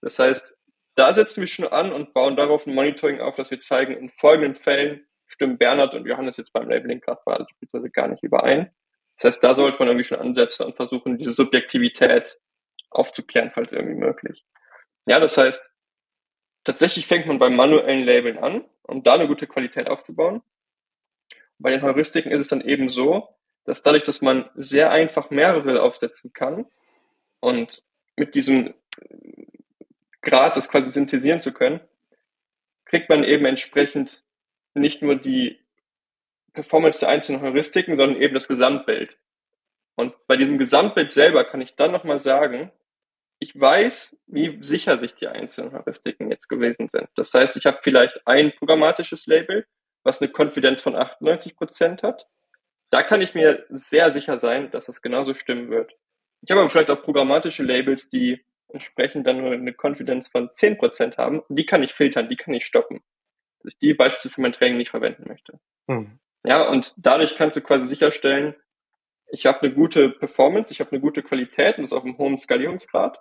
Das 0.00 0.18
heißt, 0.18 0.56
da 0.94 1.12
setzen 1.12 1.42
wir 1.42 1.48
schon 1.48 1.66
an 1.66 1.92
und 1.92 2.14
bauen 2.14 2.36
darauf 2.36 2.66
ein 2.66 2.74
Monitoring 2.74 3.20
auf, 3.20 3.36
dass 3.36 3.50
wir 3.50 3.60
zeigen, 3.60 3.92
in 3.92 4.08
folgenden 4.08 4.54
Fällen 4.54 5.06
stimmen 5.26 5.58
Bernhard 5.58 5.94
und 5.94 6.06
Johannes 6.06 6.38
jetzt 6.38 6.52
beim 6.52 6.70
Labeling 6.70 7.00
gerade 7.00 7.20
beispielsweise 7.24 7.90
gar 7.90 8.08
nicht 8.08 8.22
überein. 8.22 8.70
Das 9.16 9.24
heißt, 9.24 9.44
da 9.44 9.54
sollte 9.54 9.78
man 9.78 9.88
irgendwie 9.88 10.04
schon 10.04 10.20
ansetzen 10.20 10.66
und 10.66 10.76
versuchen, 10.76 11.18
diese 11.18 11.32
Subjektivität 11.32 12.38
aufzuklären, 12.90 13.50
falls 13.52 13.72
irgendwie 13.72 13.96
möglich. 13.96 14.44
Ja, 15.06 15.20
das 15.20 15.36
heißt, 15.38 15.70
tatsächlich 16.64 17.06
fängt 17.06 17.26
man 17.26 17.38
beim 17.38 17.56
manuellen 17.56 18.04
Labeln 18.04 18.38
an, 18.38 18.64
um 18.82 19.02
da 19.02 19.14
eine 19.14 19.26
gute 19.26 19.46
Qualität 19.46 19.88
aufzubauen. 19.88 20.42
Bei 21.58 21.70
den 21.70 21.82
Heuristiken 21.82 22.30
ist 22.30 22.42
es 22.42 22.48
dann 22.48 22.60
eben 22.60 22.88
so, 22.88 23.28
dass 23.64 23.82
dadurch, 23.82 24.04
dass 24.04 24.20
man 24.20 24.48
sehr 24.54 24.90
einfach 24.90 25.30
mehrere 25.30 25.82
aufsetzen 25.82 26.32
kann 26.32 26.66
und 27.40 27.82
mit 28.16 28.34
diesem 28.34 28.74
Grad 30.20 30.56
das 30.56 30.68
quasi 30.68 30.90
synthesieren 30.90 31.40
zu 31.40 31.52
können, 31.52 31.80
kriegt 32.84 33.08
man 33.08 33.24
eben 33.24 33.44
entsprechend 33.46 34.24
nicht 34.74 35.02
nur 35.02 35.16
die 35.16 35.65
Performance 36.56 37.00
der 37.00 37.10
einzelnen 37.10 37.42
Heuristiken, 37.42 37.96
sondern 37.96 38.20
eben 38.20 38.34
das 38.34 38.48
Gesamtbild. 38.48 39.16
Und 39.94 40.14
bei 40.26 40.36
diesem 40.36 40.58
Gesamtbild 40.58 41.12
selber 41.12 41.44
kann 41.44 41.60
ich 41.60 41.76
dann 41.76 41.92
nochmal 41.92 42.18
sagen, 42.18 42.72
ich 43.38 43.58
weiß, 43.58 44.18
wie 44.26 44.58
sicher 44.62 44.98
sich 44.98 45.14
die 45.14 45.28
einzelnen 45.28 45.72
Heuristiken 45.72 46.30
jetzt 46.30 46.48
gewesen 46.48 46.88
sind. 46.88 47.08
Das 47.14 47.34
heißt, 47.34 47.56
ich 47.56 47.66
habe 47.66 47.78
vielleicht 47.82 48.26
ein 48.26 48.52
programmatisches 48.52 49.26
Label, 49.26 49.66
was 50.02 50.20
eine 50.20 50.30
Konfidenz 50.30 50.80
von 50.80 50.96
98 50.96 51.54
Prozent 51.56 52.02
hat. 52.02 52.26
Da 52.90 53.02
kann 53.02 53.20
ich 53.20 53.34
mir 53.34 53.66
sehr 53.68 54.10
sicher 54.10 54.38
sein, 54.38 54.70
dass 54.70 54.86
das 54.86 55.02
genauso 55.02 55.34
stimmen 55.34 55.70
wird. 55.70 55.92
Ich 56.40 56.50
habe 56.50 56.60
aber 56.60 56.70
vielleicht 56.70 56.90
auch 56.90 57.02
programmatische 57.02 57.62
Labels, 57.62 58.08
die 58.08 58.42
entsprechend 58.68 59.26
dann 59.26 59.42
nur 59.42 59.52
eine 59.52 59.74
Konfidenz 59.74 60.28
von 60.28 60.50
10 60.54 60.78
Prozent 60.78 61.18
haben. 61.18 61.42
Die 61.48 61.66
kann 61.66 61.82
ich 61.82 61.92
filtern, 61.92 62.28
die 62.28 62.36
kann 62.36 62.54
ich 62.54 62.64
stoppen. 62.64 63.02
Dass 63.62 63.74
ich 63.74 63.78
die 63.78 63.92
beispielsweise 63.92 64.34
für 64.34 64.40
mein 64.40 64.52
Training 64.52 64.78
nicht 64.78 64.90
verwenden 64.90 65.24
möchte. 65.26 65.58
Hm. 65.88 66.18
Ja, 66.46 66.68
und 66.68 66.94
dadurch 66.96 67.34
kannst 67.34 67.56
du 67.56 67.60
quasi 67.60 67.86
sicherstellen, 67.86 68.54
ich 69.28 69.46
habe 69.46 69.62
eine 69.62 69.74
gute 69.74 70.10
Performance, 70.10 70.72
ich 70.72 70.78
habe 70.78 70.92
eine 70.92 71.00
gute 71.00 71.24
Qualität 71.24 71.76
und 71.76 71.82
das 71.82 71.92
auf 71.92 72.04
einem 72.04 72.18
hohen 72.18 72.38
Skalierungsgrad. 72.38 73.18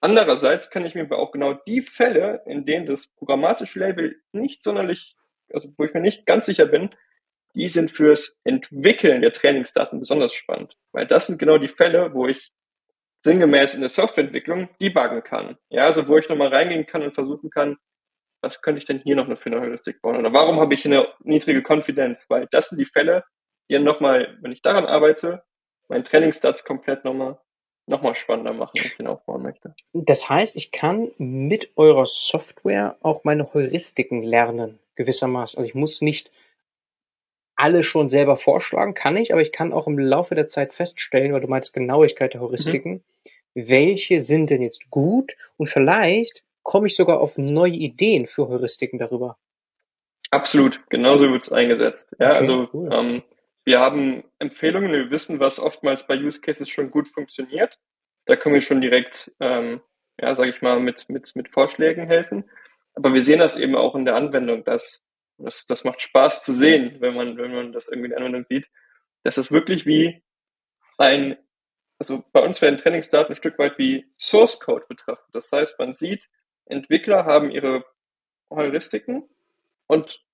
Andererseits 0.00 0.70
kann 0.70 0.86
ich 0.86 0.94
mir 0.94 1.02
aber 1.02 1.18
auch 1.18 1.30
genau 1.30 1.52
die 1.52 1.82
Fälle, 1.82 2.42
in 2.46 2.64
denen 2.64 2.86
das 2.86 3.08
programmatische 3.08 3.80
Label 3.80 4.16
nicht 4.32 4.62
sonderlich, 4.62 5.14
also 5.52 5.68
wo 5.76 5.84
ich 5.84 5.92
mir 5.92 6.00
nicht 6.00 6.24
ganz 6.24 6.46
sicher 6.46 6.64
bin, 6.64 6.94
die 7.54 7.68
sind 7.68 7.90
fürs 7.90 8.40
Entwickeln 8.44 9.20
der 9.20 9.34
Trainingsdaten 9.34 10.00
besonders 10.00 10.32
spannend. 10.32 10.74
Weil 10.92 11.06
das 11.06 11.26
sind 11.26 11.38
genau 11.38 11.58
die 11.58 11.68
Fälle, 11.68 12.14
wo 12.14 12.26
ich 12.26 12.50
sinngemäß 13.20 13.74
in 13.74 13.82
der 13.82 13.90
Softwareentwicklung 13.90 14.70
debuggen 14.80 15.22
kann. 15.22 15.58
Ja, 15.68 15.84
also 15.84 16.08
wo 16.08 16.16
ich 16.16 16.30
nochmal 16.30 16.48
reingehen 16.48 16.86
kann 16.86 17.02
und 17.02 17.14
versuchen 17.14 17.50
kann, 17.50 17.76
was 18.44 18.62
könnte 18.62 18.78
ich 18.78 18.84
denn 18.84 19.00
hier 19.00 19.16
noch 19.16 19.26
für 19.38 19.50
eine 19.50 19.60
Heuristik 19.60 20.00
bauen? 20.02 20.16
Oder 20.16 20.32
warum 20.32 20.60
habe 20.60 20.74
ich 20.74 20.84
eine 20.84 21.08
niedrige 21.22 21.62
Konfidenz? 21.62 22.26
Weil 22.28 22.46
das 22.50 22.68
sind 22.68 22.78
die 22.78 22.86
Fälle, 22.86 23.24
die 23.68 23.74
dann 23.74 23.84
nochmal, 23.84 24.36
wenn 24.42 24.52
ich 24.52 24.62
daran 24.62 24.86
arbeite, 24.86 25.42
meinen 25.88 26.04
Trainingssatz 26.04 26.64
komplett 26.64 27.04
nochmal 27.04 27.38
nochmal 27.86 28.14
spannender 28.14 28.54
machen, 28.54 28.72
wenn 28.74 28.86
ich 28.86 28.96
den 28.96 29.06
aufbauen 29.06 29.42
möchte. 29.42 29.74
Das 29.92 30.28
heißt, 30.28 30.56
ich 30.56 30.72
kann 30.72 31.10
mit 31.18 31.70
eurer 31.76 32.06
Software 32.06 32.96
auch 33.02 33.24
meine 33.24 33.52
Heuristiken 33.52 34.22
lernen, 34.22 34.78
gewissermaßen. 34.96 35.58
Also 35.58 35.68
ich 35.68 35.74
muss 35.74 36.00
nicht 36.00 36.30
alle 37.56 37.82
schon 37.82 38.08
selber 38.08 38.36
vorschlagen, 38.36 38.94
kann 38.94 39.16
ich, 39.16 39.32
aber 39.32 39.42
ich 39.42 39.52
kann 39.52 39.72
auch 39.72 39.86
im 39.86 39.98
Laufe 39.98 40.34
der 40.34 40.48
Zeit 40.48 40.74
feststellen, 40.74 41.32
weil 41.32 41.40
du 41.40 41.46
meinst 41.46 41.72
Genauigkeit 41.72 42.34
der 42.34 42.40
Heuristiken, 42.40 43.04
mhm. 43.54 43.68
welche 43.68 44.20
sind 44.20 44.50
denn 44.50 44.62
jetzt 44.62 44.90
gut 44.90 45.36
und 45.56 45.68
vielleicht 45.68 46.42
komme 46.64 46.88
ich 46.88 46.96
sogar 46.96 47.20
auf 47.20 47.38
neue 47.38 47.74
Ideen 47.74 48.26
für 48.26 48.48
Heuristiken 48.48 48.98
darüber. 48.98 49.38
Absolut, 50.30 50.80
genauso 50.90 51.30
wird 51.30 51.44
es 51.44 51.52
eingesetzt. 51.52 52.16
Ja, 52.18 52.30
okay, 52.30 52.38
also 52.38 52.68
cool. 52.72 52.88
ähm, 52.92 53.22
wir 53.64 53.80
haben 53.80 54.24
Empfehlungen, 54.40 54.90
wir 54.90 55.10
wissen, 55.10 55.38
was 55.38 55.60
oftmals 55.60 56.06
bei 56.06 56.16
Use 56.16 56.40
Cases 56.40 56.68
schon 56.68 56.90
gut 56.90 57.06
funktioniert. 57.06 57.78
Da 58.26 58.34
können 58.34 58.54
wir 58.54 58.62
schon 58.62 58.80
direkt, 58.80 59.32
ähm, 59.38 59.80
ja, 60.20 60.34
sage 60.34 60.50
ich 60.50 60.62
mal, 60.62 60.80
mit, 60.80 61.08
mit, 61.08 61.36
mit 61.36 61.48
Vorschlägen 61.48 62.06
helfen. 62.06 62.50
Aber 62.94 63.14
wir 63.14 63.22
sehen 63.22 63.38
das 63.38 63.56
eben 63.56 63.76
auch 63.76 63.94
in 63.94 64.04
der 64.04 64.16
Anwendung, 64.16 64.64
dass 64.64 65.06
das, 65.38 65.66
das 65.66 65.84
macht 65.84 66.00
Spaß 66.00 66.40
zu 66.40 66.52
sehen, 66.52 66.96
wenn 67.00 67.14
man, 67.14 67.36
wenn 67.36 67.52
man 67.52 67.72
das 67.72 67.88
irgendwie 67.88 68.06
in 68.06 68.10
der 68.10 68.18
Anwendung 68.18 68.44
sieht, 68.44 68.70
dass 69.22 69.34
das 69.36 69.52
wirklich 69.52 69.86
wie 69.86 70.22
ein, 70.98 71.36
also 71.98 72.24
bei 72.32 72.40
uns 72.40 72.60
werden 72.62 72.78
Trainingsdaten 72.78 73.32
ein 73.32 73.36
Stück 73.36 73.58
weit 73.58 73.78
wie 73.78 74.06
Source 74.18 74.60
Code 74.60 74.86
betrachtet. 74.88 75.26
Das 75.32 75.50
heißt, 75.50 75.78
man 75.78 75.92
sieht, 75.92 76.28
Entwickler 76.66 77.24
haben 77.24 77.50
ihre 77.50 77.84
Heuristiken 78.50 79.28
und 79.86 80.24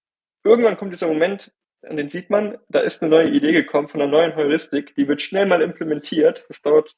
irgendwann 0.45 0.76
kommt 0.76 0.93
dieser 0.93 1.09
Moment, 1.09 1.53
an 1.83 1.97
den 1.97 2.11
sieht 2.11 2.31
man, 2.31 2.59
da 2.68 2.81
ist 2.81 3.03
eine 3.03 3.11
neue 3.11 3.31
Idee 3.31 3.53
gekommen 3.53 3.89
von 3.89 4.01
einer 4.01 4.11
neuen 4.11 4.37
Heuristik, 4.37 4.95
die 4.97 5.09
wird 5.09 5.22
schnell 5.22 5.47
mal 5.47 5.62
implementiert. 5.62 6.45
Das 6.49 6.61
dauert 6.61 6.95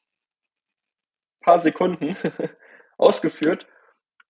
ein 1.39 1.45
paar 1.45 1.59
Sekunden 1.59 2.17
ausgeführt 2.97 3.65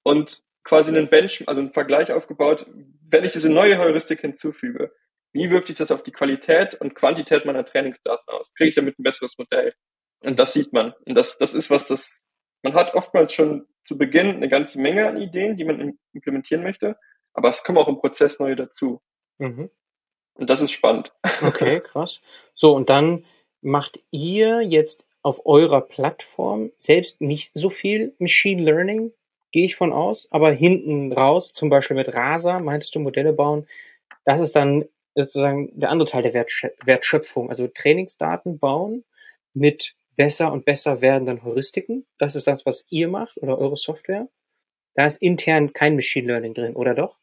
und 0.03 0.43
quasi 0.63 0.91
einen 0.91 1.09
Bench, 1.09 1.43
also 1.47 1.59
einen 1.59 1.73
Vergleich 1.73 2.11
aufgebaut, 2.11 2.67
wenn 3.09 3.25
ich 3.25 3.31
diese 3.31 3.51
neue 3.51 3.77
Heuristik 3.79 4.21
hinzufüge. 4.21 4.93
Wie 5.33 5.49
wirkt 5.49 5.67
sich 5.67 5.77
das 5.77 5.91
auf 5.91 6.03
die 6.03 6.11
Qualität 6.11 6.75
und 6.75 6.93
Quantität 6.93 7.45
meiner 7.45 7.65
Trainingsdaten 7.65 8.29
aus? 8.29 8.53
Kriege 8.53 8.69
ich 8.69 8.75
damit 8.75 8.99
ein 8.99 9.03
besseres 9.03 9.37
Modell? 9.37 9.73
Und 10.23 10.39
das 10.39 10.53
sieht 10.53 10.71
man. 10.71 10.93
Und 11.05 11.15
das, 11.15 11.37
das 11.39 11.55
ist 11.55 11.69
was, 11.71 11.87
das, 11.87 12.29
man 12.61 12.75
hat 12.75 12.93
oftmals 12.93 13.33
schon 13.33 13.67
zu 13.85 13.97
Beginn 13.97 14.35
eine 14.35 14.49
ganze 14.49 14.79
Menge 14.79 15.07
an 15.07 15.21
Ideen, 15.21 15.57
die 15.57 15.65
man 15.65 15.97
implementieren 16.13 16.63
möchte, 16.63 16.97
aber 17.33 17.49
es 17.49 17.63
kommen 17.63 17.77
auch 17.77 17.87
im 17.87 17.97
Prozess 17.97 18.39
neue 18.39 18.55
dazu. 18.55 19.01
Mhm. 19.39 19.69
Und 20.35 20.49
das 20.49 20.61
ist 20.61 20.71
spannend. 20.71 21.13
Okay, 21.41 21.79
krass. 21.83 22.21
So, 22.55 22.73
und 22.73 22.89
dann 22.89 23.25
macht 23.61 23.99
ihr 24.11 24.61
jetzt 24.61 25.05
auf 25.21 25.45
eurer 25.45 25.81
Plattform 25.81 26.71
selbst 26.77 27.21
nicht 27.21 27.51
so 27.53 27.69
viel 27.69 28.13
Machine 28.19 28.61
Learning, 28.61 29.13
gehe 29.51 29.65
ich 29.65 29.75
von 29.75 29.93
aus, 29.93 30.27
aber 30.31 30.51
hinten 30.51 31.13
raus, 31.13 31.53
zum 31.53 31.69
Beispiel 31.69 31.95
mit 31.95 32.13
Rasa, 32.13 32.59
meinst 32.59 32.93
du 32.95 32.99
Modelle 32.99 33.33
bauen, 33.33 33.67
das 34.25 34.41
ist 34.41 34.55
dann 34.55 34.85
sozusagen 35.15 35.69
der 35.79 35.91
andere 35.91 36.09
Teil 36.09 36.23
der 36.23 36.33
Wertschöpfung, 36.33 37.49
also 37.49 37.67
Trainingsdaten 37.67 38.57
bauen 38.57 39.05
mit 39.53 39.95
besser 40.15 40.51
und 40.51 40.65
besser 40.65 41.01
werdenden 41.01 41.43
Heuristiken. 41.43 42.05
Das 42.17 42.35
ist 42.35 42.47
das, 42.47 42.65
was 42.65 42.85
ihr 42.89 43.07
macht 43.07 43.37
oder 43.37 43.57
eure 43.57 43.77
Software. 43.77 44.27
Da 44.95 45.05
ist 45.05 45.21
intern 45.21 45.73
kein 45.73 45.95
Machine 45.95 46.27
Learning 46.27 46.53
drin, 46.53 46.75
oder 46.75 46.93
doch? 46.93 47.17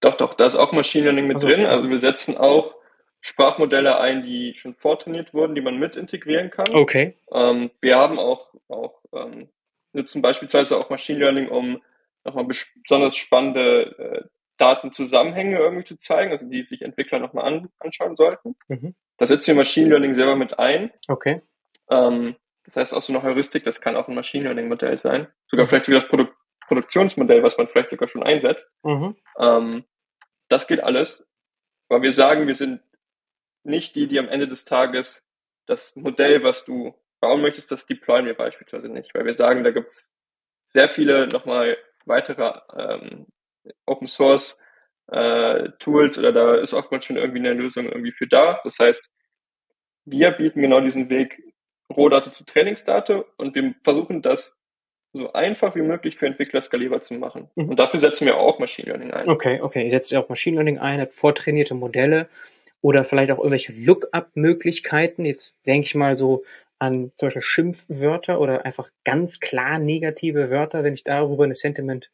Doch, 0.00 0.16
doch, 0.16 0.34
da 0.34 0.46
ist 0.46 0.54
auch 0.54 0.72
Machine 0.72 1.04
Learning 1.04 1.26
mit 1.26 1.36
also, 1.36 1.48
drin. 1.48 1.66
Also 1.66 1.88
wir 1.88 2.00
setzen 2.00 2.36
auch 2.36 2.74
Sprachmodelle 3.20 3.98
ein, 3.98 4.22
die 4.22 4.54
schon 4.54 4.74
vortrainiert 4.74 5.34
wurden, 5.34 5.54
die 5.54 5.60
man 5.60 5.78
mit 5.78 5.96
integrieren 5.96 6.50
kann. 6.50 6.72
Okay. 6.72 7.14
Ähm, 7.32 7.70
wir 7.80 7.96
haben 7.96 8.18
auch, 8.18 8.54
auch 8.68 9.02
ähm, 9.12 9.48
nutzen 9.92 10.22
beispielsweise 10.22 10.78
auch 10.78 10.88
Machine 10.90 11.18
Learning, 11.18 11.48
um 11.48 11.82
nochmal 12.24 12.46
besonders 12.46 13.16
spannende 13.16 13.96
äh, 13.98 14.28
Datenzusammenhänge 14.58 15.58
irgendwie 15.58 15.84
zu 15.84 15.96
zeigen, 15.96 16.32
also 16.32 16.46
die 16.46 16.64
sich 16.64 16.82
Entwickler 16.82 17.18
nochmal 17.18 17.46
an, 17.46 17.68
anschauen 17.78 18.16
sollten. 18.16 18.56
Mhm. 18.68 18.94
Da 19.16 19.26
setzen 19.26 19.48
wir 19.48 19.54
Machine 19.56 19.88
Learning 19.88 20.14
selber 20.14 20.36
mit 20.36 20.58
ein. 20.58 20.92
Okay. 21.08 21.42
Ähm, 21.90 22.36
das 22.64 22.76
heißt 22.76 22.94
auch 22.94 23.02
so 23.02 23.12
eine 23.12 23.22
Heuristik, 23.22 23.64
das 23.64 23.80
kann 23.80 23.96
auch 23.96 24.08
ein 24.08 24.14
Machine 24.14 24.44
Learning 24.44 24.68
Modell 24.68 24.98
sein. 24.98 25.28
Sogar 25.46 25.64
mhm. 25.64 25.68
vielleicht 25.68 25.84
sogar 25.86 26.00
das 26.00 26.08
Produkt 26.08 26.34
Produktionsmodell, 26.68 27.42
was 27.42 27.56
man 27.56 27.66
vielleicht 27.66 27.88
sogar 27.88 28.08
schon 28.08 28.22
einsetzt. 28.22 28.70
Mhm. 28.82 29.16
Ähm, 29.40 29.84
das 30.48 30.66
geht 30.66 30.80
alles, 30.80 31.26
weil 31.88 32.02
wir 32.02 32.12
sagen, 32.12 32.46
wir 32.46 32.54
sind 32.54 32.82
nicht 33.64 33.96
die, 33.96 34.06
die 34.06 34.18
am 34.18 34.28
Ende 34.28 34.46
des 34.46 34.64
Tages 34.64 35.26
das 35.66 35.96
Modell, 35.96 36.42
was 36.44 36.64
du 36.64 36.94
bauen 37.20 37.42
möchtest, 37.42 37.72
das 37.72 37.86
deployen 37.86 38.26
wir 38.26 38.34
beispielsweise 38.34 38.88
nicht, 38.88 39.14
weil 39.14 39.24
wir 39.24 39.34
sagen, 39.34 39.64
da 39.64 39.70
gibt's 39.70 40.14
sehr 40.70 40.88
viele 40.88 41.26
nochmal 41.28 41.76
weitere 42.04 42.60
ähm, 42.76 43.26
Open 43.86 44.06
Source 44.06 44.62
äh, 45.08 45.70
Tools 45.78 46.18
oder 46.18 46.32
da 46.32 46.56
ist 46.56 46.74
oftmals 46.74 47.04
schon 47.04 47.16
irgendwie 47.16 47.40
eine 47.40 47.54
Lösung 47.54 47.86
irgendwie 47.86 48.12
für 48.12 48.26
da. 48.26 48.60
Das 48.64 48.78
heißt, 48.78 49.02
wir 50.04 50.30
bieten 50.32 50.62
genau 50.62 50.80
diesen 50.80 51.10
Weg 51.10 51.42
Rohdate 51.94 52.32
zu 52.32 52.44
Trainingsdate 52.44 53.24
und 53.36 53.54
wir 53.54 53.74
versuchen 53.82 54.22
das 54.22 54.58
so 55.12 55.32
einfach 55.32 55.74
wie 55.74 55.82
möglich 55.82 56.16
für 56.16 56.26
Entwickler 56.26 56.60
skalierbar 56.60 57.02
zu 57.02 57.14
machen. 57.14 57.48
Mhm. 57.54 57.70
Und 57.70 57.78
dafür 57.78 58.00
setzen 58.00 58.26
wir 58.26 58.36
auch 58.36 58.58
Machine 58.58 58.88
Learning 58.88 59.10
ein. 59.10 59.28
Okay, 59.28 59.60
okay. 59.60 59.84
Ihr 59.84 59.90
setzt 59.90 60.10
ja 60.10 60.20
auch 60.20 60.28
Machine 60.28 60.56
Learning 60.56 60.78
ein, 60.78 61.00
habt 61.00 61.14
vortrainierte 61.14 61.74
Modelle 61.74 62.28
oder 62.82 63.04
vielleicht 63.04 63.30
auch 63.32 63.38
irgendwelche 63.38 63.72
Lookup-Möglichkeiten. 63.72 65.24
Jetzt 65.24 65.54
denke 65.66 65.86
ich 65.86 65.94
mal 65.94 66.18
so 66.18 66.44
an 66.78 67.10
zum 67.16 67.26
Beispiel 67.26 67.42
Schimpfwörter 67.42 68.40
oder 68.40 68.64
einfach 68.64 68.90
ganz 69.04 69.40
klar 69.40 69.78
negative 69.78 70.50
Wörter, 70.50 70.84
wenn 70.84 70.94
ich 70.94 71.04
darüber 71.04 71.44
eine 71.44 71.56
Sentiment 71.56 72.10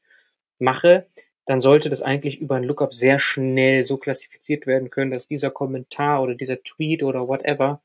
mache, 0.58 1.06
dann 1.46 1.60
sollte 1.60 1.90
das 1.90 2.00
eigentlich 2.00 2.40
über 2.40 2.56
ein 2.56 2.64
Lookup 2.64 2.94
sehr 2.94 3.18
schnell 3.18 3.84
so 3.84 3.98
klassifiziert 3.98 4.66
werden 4.66 4.90
können, 4.90 5.10
dass 5.10 5.28
dieser 5.28 5.50
Kommentar 5.50 6.22
oder 6.22 6.34
dieser 6.34 6.62
Tweet 6.62 7.02
oder 7.02 7.28
whatever 7.28 7.82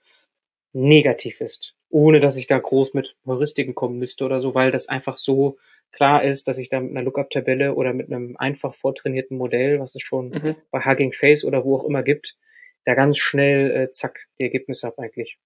negativ 0.73 1.41
ist, 1.41 1.75
ohne 1.89 2.19
dass 2.19 2.35
ich 2.35 2.47
da 2.47 2.59
groß 2.59 2.93
mit 2.93 3.15
Heuristiken 3.25 3.75
kommen 3.75 3.99
müsste 3.99 4.25
oder 4.25 4.41
so, 4.41 4.53
weil 4.53 4.71
das 4.71 4.87
einfach 4.87 5.17
so 5.17 5.57
klar 5.91 6.23
ist, 6.23 6.47
dass 6.47 6.57
ich 6.57 6.69
da 6.69 6.79
mit 6.79 6.91
einer 6.91 7.03
Lookup-Tabelle 7.03 7.73
oder 7.73 7.93
mit 7.93 8.07
einem 8.07 8.35
einfach 8.37 8.75
vortrainierten 8.75 9.37
Modell, 9.37 9.79
was 9.79 9.95
es 9.95 10.01
schon 10.01 10.29
mhm. 10.29 10.55
bei 10.71 10.85
Hugging 10.85 11.13
Face 11.13 11.43
oder 11.43 11.65
wo 11.65 11.77
auch 11.77 11.85
immer 11.85 12.03
gibt, 12.03 12.37
da 12.85 12.93
ganz 12.93 13.17
schnell 13.17 13.71
äh, 13.71 13.91
zack 13.91 14.27
die 14.37 14.43
Ergebnisse 14.43 14.87
habe 14.87 15.01
eigentlich. 15.01 15.39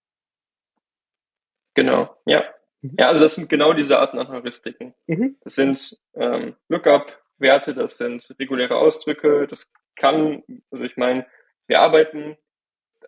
Genau, 1.73 2.15
ja. 2.25 2.43
Mhm. 2.81 2.95
Ja, 2.99 3.07
also 3.07 3.19
das 3.19 3.35
sind 3.35 3.49
genau 3.49 3.73
diese 3.73 3.99
Arten 3.99 4.19
an 4.19 4.27
Heuristiken. 4.27 4.93
Mhm. 5.07 5.37
Das 5.43 5.55
sind 5.55 5.97
ähm, 6.15 6.55
Lookup-Werte, 6.67 7.73
das 7.73 7.97
sind 7.97 8.35
reguläre 8.39 8.77
Ausdrücke, 8.77 9.47
das 9.47 9.71
kann, 9.95 10.43
also 10.71 10.83
ich 10.83 10.97
meine, 10.97 11.25
wir 11.67 11.79
arbeiten 11.79 12.37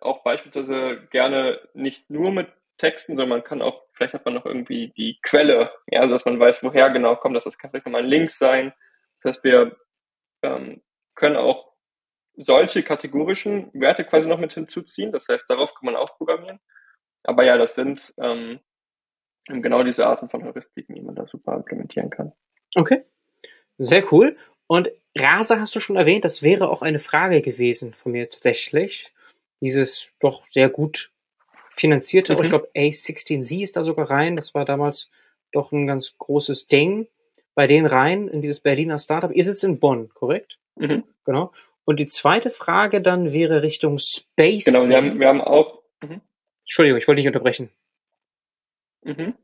auch 0.02 0.22
beispielsweise 0.22 1.06
gerne 1.10 1.60
nicht 1.74 2.10
nur 2.10 2.30
mit 2.32 2.48
Texten, 2.78 3.12
sondern 3.12 3.28
man 3.30 3.44
kann 3.44 3.62
auch, 3.62 3.82
vielleicht 3.92 4.14
hat 4.14 4.24
man 4.24 4.34
noch 4.34 4.44
irgendwie 4.44 4.92
die 4.96 5.18
Quelle, 5.22 5.72
ja, 5.90 6.00
also 6.00 6.12
dass 6.12 6.24
man 6.24 6.38
weiß, 6.38 6.62
woher 6.62 6.90
genau 6.90 7.16
kommt, 7.16 7.36
dass 7.36 7.44
das 7.44 7.58
kann 7.58 7.70
vielleicht 7.70 7.86
mal 7.86 8.02
ein 8.02 8.08
Link 8.08 8.30
sein. 8.30 8.72
Das 9.22 9.36
heißt, 9.36 9.44
wir 9.44 9.76
ähm, 10.42 10.82
können 11.14 11.36
auch 11.36 11.72
solche 12.36 12.82
kategorischen 12.82 13.70
Werte 13.72 14.04
quasi 14.04 14.28
noch 14.28 14.38
mit 14.38 14.52
hinzuziehen. 14.52 15.10
Das 15.10 15.28
heißt, 15.28 15.48
darauf 15.48 15.74
kann 15.74 15.86
man 15.86 15.96
auch 15.96 16.16
programmieren. 16.16 16.60
Aber 17.24 17.44
ja, 17.44 17.56
das 17.56 17.74
sind 17.74 18.14
ähm, 18.18 18.60
genau 19.46 19.82
diese 19.82 20.06
Arten 20.06 20.28
von 20.28 20.44
Heuristiken, 20.44 20.94
die 20.94 21.02
man 21.02 21.14
da 21.14 21.26
super 21.26 21.54
implementieren 21.54 22.10
kann. 22.10 22.32
Okay, 22.74 23.04
sehr 23.78 24.12
cool. 24.12 24.36
Und 24.66 24.90
Rasa 25.16 25.58
hast 25.58 25.74
du 25.74 25.80
schon 25.80 25.96
erwähnt, 25.96 26.24
das 26.24 26.42
wäre 26.42 26.68
auch 26.68 26.82
eine 26.82 26.98
Frage 26.98 27.40
gewesen 27.40 27.94
von 27.94 28.12
mir 28.12 28.28
tatsächlich. 28.28 29.12
Dieses 29.60 30.12
doch 30.20 30.46
sehr 30.48 30.68
gut 30.68 31.10
finanzierte, 31.70 32.34
mhm. 32.34 32.42
ich 32.42 32.48
glaube 32.50 32.68
A16Z 32.74 33.62
ist 33.62 33.76
da 33.76 33.84
sogar 33.84 34.10
rein. 34.10 34.36
Das 34.36 34.54
war 34.54 34.64
damals 34.64 35.10
doch 35.52 35.72
ein 35.72 35.86
ganz 35.86 36.16
großes 36.18 36.66
Ding 36.66 37.08
bei 37.54 37.66
denen 37.66 37.86
rein 37.86 38.28
in 38.28 38.42
dieses 38.42 38.60
Berliner 38.60 38.98
Startup. 38.98 39.32
Ihr 39.34 39.42
sitzt 39.42 39.64
in 39.64 39.80
Bonn, 39.80 40.10
korrekt? 40.10 40.58
Mhm. 40.76 41.04
Genau. 41.24 41.52
Und 41.84 41.98
die 41.98 42.06
zweite 42.06 42.50
Frage 42.50 43.00
dann 43.00 43.32
wäre 43.32 43.62
Richtung 43.62 43.98
Space. 43.98 44.64
Genau, 44.64 44.88
wir 44.88 44.96
haben, 44.96 45.18
wir 45.18 45.28
haben 45.28 45.40
auch. 45.40 45.82
Mhm. 46.02 46.20
Entschuldigung, 46.60 47.00
ich 47.00 47.08
wollte 47.08 47.20
nicht 47.20 47.28
unterbrechen. 47.28 47.70
Mhm. 49.02 49.34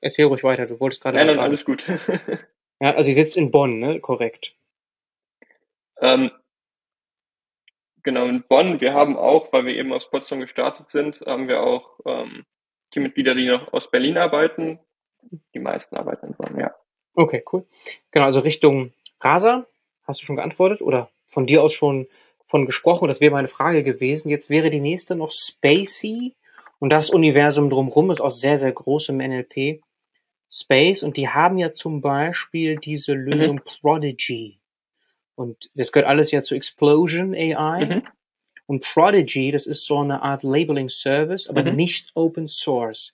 Erzähl 0.00 0.24
ruhig 0.26 0.42
weiter, 0.42 0.66
du 0.66 0.80
wolltest 0.80 1.02
gerade. 1.02 1.18
Nein, 1.18 1.28
nein, 1.28 1.38
alles 1.38 1.64
gut. 1.64 1.86
ja, 2.80 2.94
also 2.94 3.08
ihr 3.08 3.14
sitzt 3.14 3.36
in 3.36 3.50
Bonn, 3.50 3.78
ne? 3.78 4.00
Korrekt. 4.00 4.54
Ähm, 6.00 6.30
genau, 8.04 8.26
in 8.26 8.44
Bonn. 8.46 8.80
Wir 8.80 8.94
haben 8.94 9.16
auch, 9.16 9.52
weil 9.52 9.66
wir 9.66 9.74
eben 9.74 9.92
aus 9.92 10.08
Potsdam 10.08 10.40
gestartet 10.40 10.88
sind, 10.88 11.20
haben 11.26 11.48
wir 11.48 11.62
auch 11.62 11.98
ähm, 12.06 12.44
Teammitglieder, 12.92 13.34
die 13.34 13.46
noch 13.48 13.72
aus 13.72 13.90
Berlin 13.90 14.16
arbeiten. 14.16 14.78
Die 15.54 15.58
meisten 15.58 15.96
arbeiten 15.96 16.26
in 16.26 16.34
Bonn, 16.34 16.58
ja. 16.58 16.74
Okay, 17.14 17.44
cool. 17.52 17.66
Genau, 18.12 18.26
also 18.26 18.40
Richtung 18.40 18.92
Rasa, 19.20 19.66
hast 20.04 20.20
du 20.20 20.26
schon 20.26 20.36
geantwortet 20.36 20.82
oder 20.82 21.10
von 21.26 21.46
dir 21.46 21.62
aus 21.62 21.72
schon 21.72 22.06
von 22.46 22.66
gesprochen. 22.66 23.08
Das 23.08 23.20
wäre 23.20 23.32
meine 23.32 23.48
Frage 23.48 23.82
gewesen. 23.82 24.28
Jetzt 24.28 24.50
wäre 24.50 24.70
die 24.70 24.80
nächste 24.80 25.16
noch 25.16 25.32
Spacey. 25.32 26.34
Und 26.78 26.90
das 26.90 27.10
Universum 27.10 27.70
drumherum 27.70 28.10
ist 28.10 28.20
aus 28.20 28.40
sehr, 28.40 28.58
sehr 28.58 28.72
großem 28.72 29.16
NLP 29.16 29.80
Space. 30.50 31.02
Und 31.02 31.16
die 31.16 31.28
haben 31.28 31.58
ja 31.58 31.72
zum 31.72 32.00
Beispiel 32.00 32.76
diese 32.76 33.14
mhm. 33.14 33.24
Lösung 33.24 33.56
mhm. 33.56 33.62
Prodigy. 33.80 34.60
Und 35.34 35.70
das 35.74 35.92
gehört 35.92 36.08
alles 36.08 36.30
ja 36.30 36.42
zu 36.42 36.54
Explosion 36.54 37.34
AI. 37.34 37.84
Mhm. 37.86 38.02
Und 38.66 38.82
Prodigy, 38.82 39.50
das 39.50 39.66
ist 39.66 39.84
so 39.84 39.98
eine 39.98 40.22
Art 40.22 40.42
Labeling 40.42 40.88
Service, 40.88 41.48
aber 41.48 41.64
mhm. 41.64 41.76
nicht 41.76 42.10
Open 42.14 42.48
Source. 42.48 43.12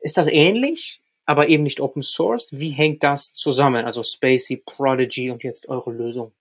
Ist 0.00 0.18
das 0.18 0.26
ähnlich, 0.26 1.00
aber 1.24 1.48
eben 1.48 1.62
nicht 1.62 1.80
Open 1.80 2.02
Source? 2.02 2.48
Wie 2.52 2.70
hängt 2.70 3.02
das 3.02 3.32
zusammen? 3.32 3.84
Also 3.84 4.02
Spacey, 4.02 4.58
Prodigy 4.58 5.30
und 5.30 5.42
jetzt 5.42 5.68
eure 5.68 5.92
Lösung. 5.92 6.32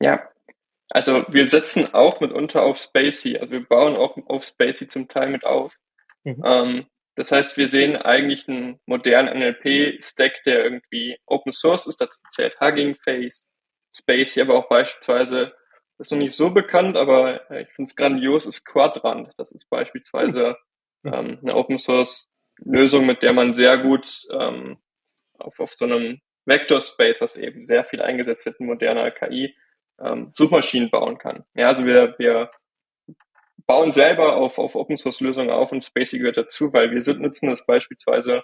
Ja, 0.00 0.28
also 0.90 1.24
wir 1.28 1.46
setzen 1.48 1.94
auch 1.94 2.20
mitunter 2.20 2.62
auf 2.62 2.78
Spacey. 2.78 3.38
Also 3.38 3.52
wir 3.52 3.64
bauen 3.64 3.96
auch 3.96 4.16
auf 4.26 4.44
Spacey 4.44 4.88
zum 4.88 5.08
Teil 5.08 5.30
mit 5.30 5.46
auf. 5.46 5.72
Mhm. 6.24 6.42
Ähm, 6.44 6.86
das 7.20 7.32
heißt, 7.32 7.58
wir 7.58 7.68
sehen 7.68 7.96
eigentlich 7.96 8.48
einen 8.48 8.80
modernen 8.86 9.38
NLP-Stack, 9.38 10.42
der 10.44 10.64
irgendwie 10.64 11.18
Open 11.26 11.52
Source 11.52 11.86
ist. 11.86 12.00
Dazu 12.00 12.18
zählt 12.30 12.58
Hugging 12.58 12.96
Face, 12.96 13.46
Spacey, 13.94 14.40
aber 14.40 14.54
auch 14.54 14.70
beispielsweise, 14.70 15.52
das 15.98 16.06
ist 16.06 16.12
noch 16.12 16.18
nicht 16.18 16.34
so 16.34 16.48
bekannt, 16.48 16.96
aber 16.96 17.42
ich 17.60 17.68
finde 17.72 17.90
es 17.90 17.96
grandios, 17.96 18.46
ist 18.46 18.64
Quadrant. 18.64 19.28
Das 19.36 19.52
ist 19.52 19.68
beispielsweise 19.68 20.56
mhm. 21.02 21.12
ähm, 21.12 21.38
eine 21.42 21.56
Open 21.56 21.78
Source 21.78 22.30
Lösung, 22.56 23.04
mit 23.04 23.22
der 23.22 23.34
man 23.34 23.52
sehr 23.52 23.76
gut 23.76 24.08
ähm, 24.32 24.78
auf, 25.38 25.60
auf 25.60 25.74
so 25.74 25.84
einem 25.84 26.22
Vector 26.46 26.80
Space, 26.80 27.20
was 27.20 27.36
eben 27.36 27.66
sehr 27.66 27.84
viel 27.84 28.00
eingesetzt 28.00 28.46
wird 28.46 28.60
in 28.60 28.66
moderner 28.66 29.10
KI, 29.10 29.54
ähm, 30.00 30.30
Suchmaschinen 30.32 30.88
bauen 30.88 31.18
kann. 31.18 31.44
Ja, 31.52 31.66
also 31.66 31.84
wir, 31.84 32.14
wir 32.16 32.50
bauen 33.66 33.92
selber 33.92 34.36
auf, 34.36 34.58
auf 34.58 34.74
Open 34.74 34.96
Source 34.96 35.20
Lösungen 35.20 35.50
auf 35.50 35.72
und 35.72 35.84
Spacey 35.84 36.18
gehört 36.18 36.36
dazu, 36.36 36.72
weil 36.72 36.90
wir 36.90 37.02
sind, 37.02 37.20
nutzen 37.20 37.48
das 37.48 37.64
beispielsweise, 37.64 38.42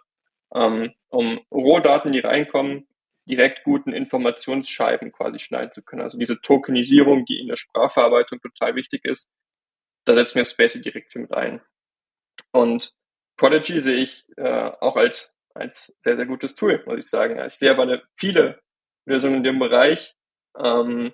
ähm, 0.54 0.92
um 1.08 1.40
Rohdaten, 1.50 2.12
die 2.12 2.20
reinkommen, 2.20 2.86
direkt 3.28 3.64
guten 3.64 3.92
Informationsscheiben 3.92 5.12
quasi 5.12 5.38
schneiden 5.38 5.72
zu 5.72 5.82
können. 5.82 6.02
Also 6.02 6.18
diese 6.18 6.40
Tokenisierung, 6.40 7.24
die 7.24 7.40
in 7.40 7.48
der 7.48 7.56
Sprachverarbeitung 7.56 8.40
total 8.40 8.76
wichtig 8.76 9.04
ist, 9.04 9.28
da 10.04 10.14
setzen 10.14 10.36
wir 10.36 10.44
Spacey 10.44 10.80
direkt 10.80 11.12
für 11.12 11.18
mit 11.18 11.34
ein. 11.34 11.60
Und 12.52 12.92
Prodigy 13.36 13.80
sehe 13.80 13.96
ich 13.96 14.24
äh, 14.36 14.70
auch 14.80 14.96
als, 14.96 15.34
als 15.54 15.96
sehr, 16.02 16.16
sehr 16.16 16.26
gutes 16.26 16.54
Tool, 16.54 16.82
muss 16.86 16.98
ich 16.98 17.10
sagen. 17.10 17.42
Sehe 17.50 17.70
aber 17.70 18.02
viele 18.16 18.60
Lösungen 19.04 19.36
in 19.36 19.44
dem 19.44 19.58
Bereich, 19.58 20.14
ähm, 20.58 21.12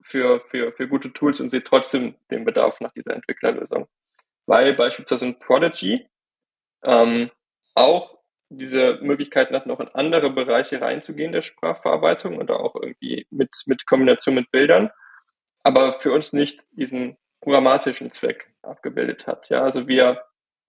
für, 0.00 0.40
für, 0.48 0.72
für 0.72 0.88
gute 0.88 1.12
Tools 1.12 1.40
und 1.40 1.50
sehe 1.50 1.62
trotzdem 1.62 2.14
den 2.30 2.44
Bedarf 2.44 2.80
nach 2.80 2.92
dieser 2.92 3.14
Entwicklerlösung. 3.14 3.86
Weil 4.46 4.74
beispielsweise 4.74 5.26
in 5.26 5.38
Prodigy 5.38 6.06
ähm, 6.84 7.30
auch 7.74 8.18
diese 8.48 8.98
Möglichkeit 9.00 9.50
hat, 9.50 9.66
noch 9.66 9.80
in 9.80 9.88
andere 9.88 10.30
Bereiche 10.30 10.80
reinzugehen 10.80 11.32
der 11.32 11.42
Sprachverarbeitung 11.42 12.38
oder 12.38 12.58
auch 12.58 12.74
irgendwie 12.74 13.26
mit, 13.30 13.50
mit 13.66 13.86
Kombination 13.86 14.34
mit 14.34 14.50
Bildern, 14.50 14.90
aber 15.62 15.92
für 15.94 16.12
uns 16.12 16.32
nicht 16.32 16.66
diesen 16.72 17.16
programmatischen 17.40 18.10
Zweck 18.10 18.52
abgebildet 18.62 19.26
hat. 19.26 19.48
Ja, 19.50 19.62
also 19.62 19.86
wir 19.86 20.22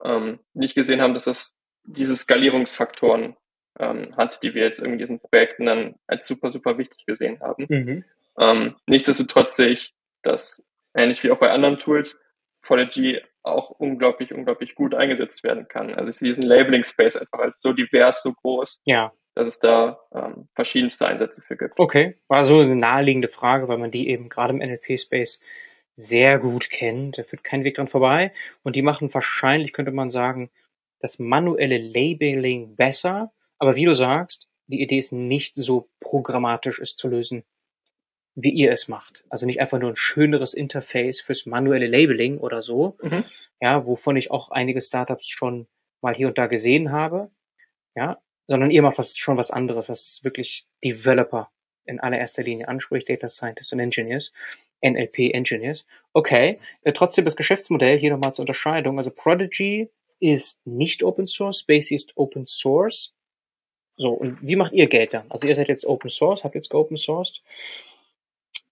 ähm, 0.04 0.38
nicht 0.54 0.74
gesehen 0.74 1.00
haben, 1.00 1.14
dass 1.14 1.24
das 1.24 1.56
diese 1.84 2.16
Skalierungsfaktoren 2.16 3.36
ähm, 3.78 4.16
hat, 4.16 4.42
die 4.42 4.54
wir 4.54 4.62
jetzt 4.64 4.80
in 4.80 4.98
diesen 4.98 5.18
Projekten 5.18 5.66
dann 5.66 5.96
als 6.06 6.26
super, 6.26 6.52
super 6.52 6.78
wichtig 6.78 7.04
gesehen 7.06 7.40
haben. 7.40 7.66
Mhm. 7.68 8.04
Ähm, 8.38 8.76
nichtsdestotrotz 8.86 9.56
sehe 9.56 9.70
ich, 9.70 9.94
dass 10.22 10.62
ähnlich 10.94 11.22
wie 11.22 11.30
auch 11.30 11.38
bei 11.38 11.50
anderen 11.50 11.78
Tools 11.78 12.18
Prodigy 12.62 13.20
auch 13.42 13.70
unglaublich, 13.70 14.32
unglaublich 14.32 14.74
gut 14.74 14.94
eingesetzt 14.94 15.42
werden 15.42 15.66
kann. 15.68 15.94
Also 15.94 16.10
ich 16.10 16.16
sehe 16.16 16.28
diesen 16.28 16.44
Labeling 16.44 16.84
Space 16.84 17.16
einfach 17.16 17.40
als 17.40 17.60
so 17.60 17.72
divers, 17.72 18.22
so 18.22 18.32
groß, 18.32 18.82
ja. 18.84 19.12
dass 19.34 19.46
es 19.46 19.58
da 19.58 20.00
ähm, 20.14 20.48
verschiedenste 20.54 21.06
Einsätze 21.06 21.42
für 21.42 21.56
gibt. 21.56 21.78
Okay, 21.78 22.16
war 22.28 22.44
so 22.44 22.60
eine 22.60 22.76
naheliegende 22.76 23.28
Frage, 23.28 23.68
weil 23.68 23.78
man 23.78 23.90
die 23.90 24.08
eben 24.08 24.28
gerade 24.28 24.52
im 24.52 24.60
NLP 24.60 24.98
Space 24.98 25.40
sehr 25.96 26.38
gut 26.38 26.70
kennt. 26.70 27.18
Da 27.18 27.24
führt 27.24 27.44
kein 27.44 27.64
Weg 27.64 27.76
dran 27.76 27.88
vorbei. 27.88 28.32
Und 28.62 28.76
die 28.76 28.82
machen 28.82 29.12
wahrscheinlich, 29.12 29.72
könnte 29.72 29.92
man 29.92 30.10
sagen, 30.10 30.50
das 31.00 31.18
manuelle 31.18 31.78
Labeling 31.78 32.76
besser. 32.76 33.32
Aber 33.58 33.74
wie 33.74 33.84
du 33.84 33.94
sagst, 33.94 34.48
die 34.68 34.80
Idee 34.80 34.98
ist 34.98 35.12
nicht 35.12 35.54
so 35.56 35.90
programmatisch, 36.00 36.78
es 36.78 36.96
zu 36.96 37.08
lösen 37.08 37.44
wie 38.34 38.50
ihr 38.50 38.72
es 38.72 38.88
macht. 38.88 39.24
Also 39.28 39.46
nicht 39.46 39.60
einfach 39.60 39.78
nur 39.78 39.90
ein 39.90 39.96
schöneres 39.96 40.54
Interface 40.54 41.20
fürs 41.20 41.46
manuelle 41.46 41.86
Labeling 41.86 42.38
oder 42.38 42.62
so, 42.62 42.96
mhm. 43.02 43.24
ja, 43.60 43.86
wovon 43.86 44.16
ich 44.16 44.30
auch 44.30 44.50
einige 44.50 44.80
Startups 44.80 45.28
schon 45.28 45.66
mal 46.00 46.14
hier 46.14 46.28
und 46.28 46.38
da 46.38 46.46
gesehen 46.46 46.90
habe, 46.90 47.30
ja, 47.94 48.20
sondern 48.46 48.70
ihr 48.70 48.82
macht 48.82 48.98
was, 48.98 49.16
schon 49.16 49.36
was 49.36 49.50
anderes, 49.50 49.88
was 49.88 50.20
wirklich 50.22 50.66
Developer 50.82 51.50
in 51.84 52.00
allererster 52.00 52.42
Linie 52.42 52.68
anspricht, 52.68 53.08
Data 53.08 53.28
Scientists 53.28 53.72
und 53.72 53.80
Engineers, 53.80 54.32
NLP 54.82 55.32
Engineers. 55.32 55.86
Okay, 56.12 56.58
äh, 56.82 56.92
trotzdem 56.92 57.24
das 57.24 57.36
Geschäftsmodell 57.36 57.98
hier 57.98 58.10
nochmal 58.10 58.34
zur 58.34 58.42
Unterscheidung. 58.42 58.98
Also 58.98 59.10
Prodigy 59.10 59.90
ist 60.20 60.58
nicht 60.64 61.02
Open 61.02 61.26
Source, 61.26 61.60
Spacey 61.60 61.94
ist 61.94 62.16
Open 62.16 62.46
Source. 62.46 63.14
So, 63.96 64.10
und 64.10 64.38
wie 64.42 64.56
macht 64.56 64.72
ihr 64.72 64.86
Geld 64.86 65.14
dann? 65.14 65.30
Also 65.30 65.46
ihr 65.46 65.54
seid 65.54 65.68
jetzt 65.68 65.86
Open 65.86 66.10
Source, 66.10 66.44
habt 66.44 66.54
jetzt 66.54 66.70
geopen 66.70 66.96
sourced. 66.96 67.42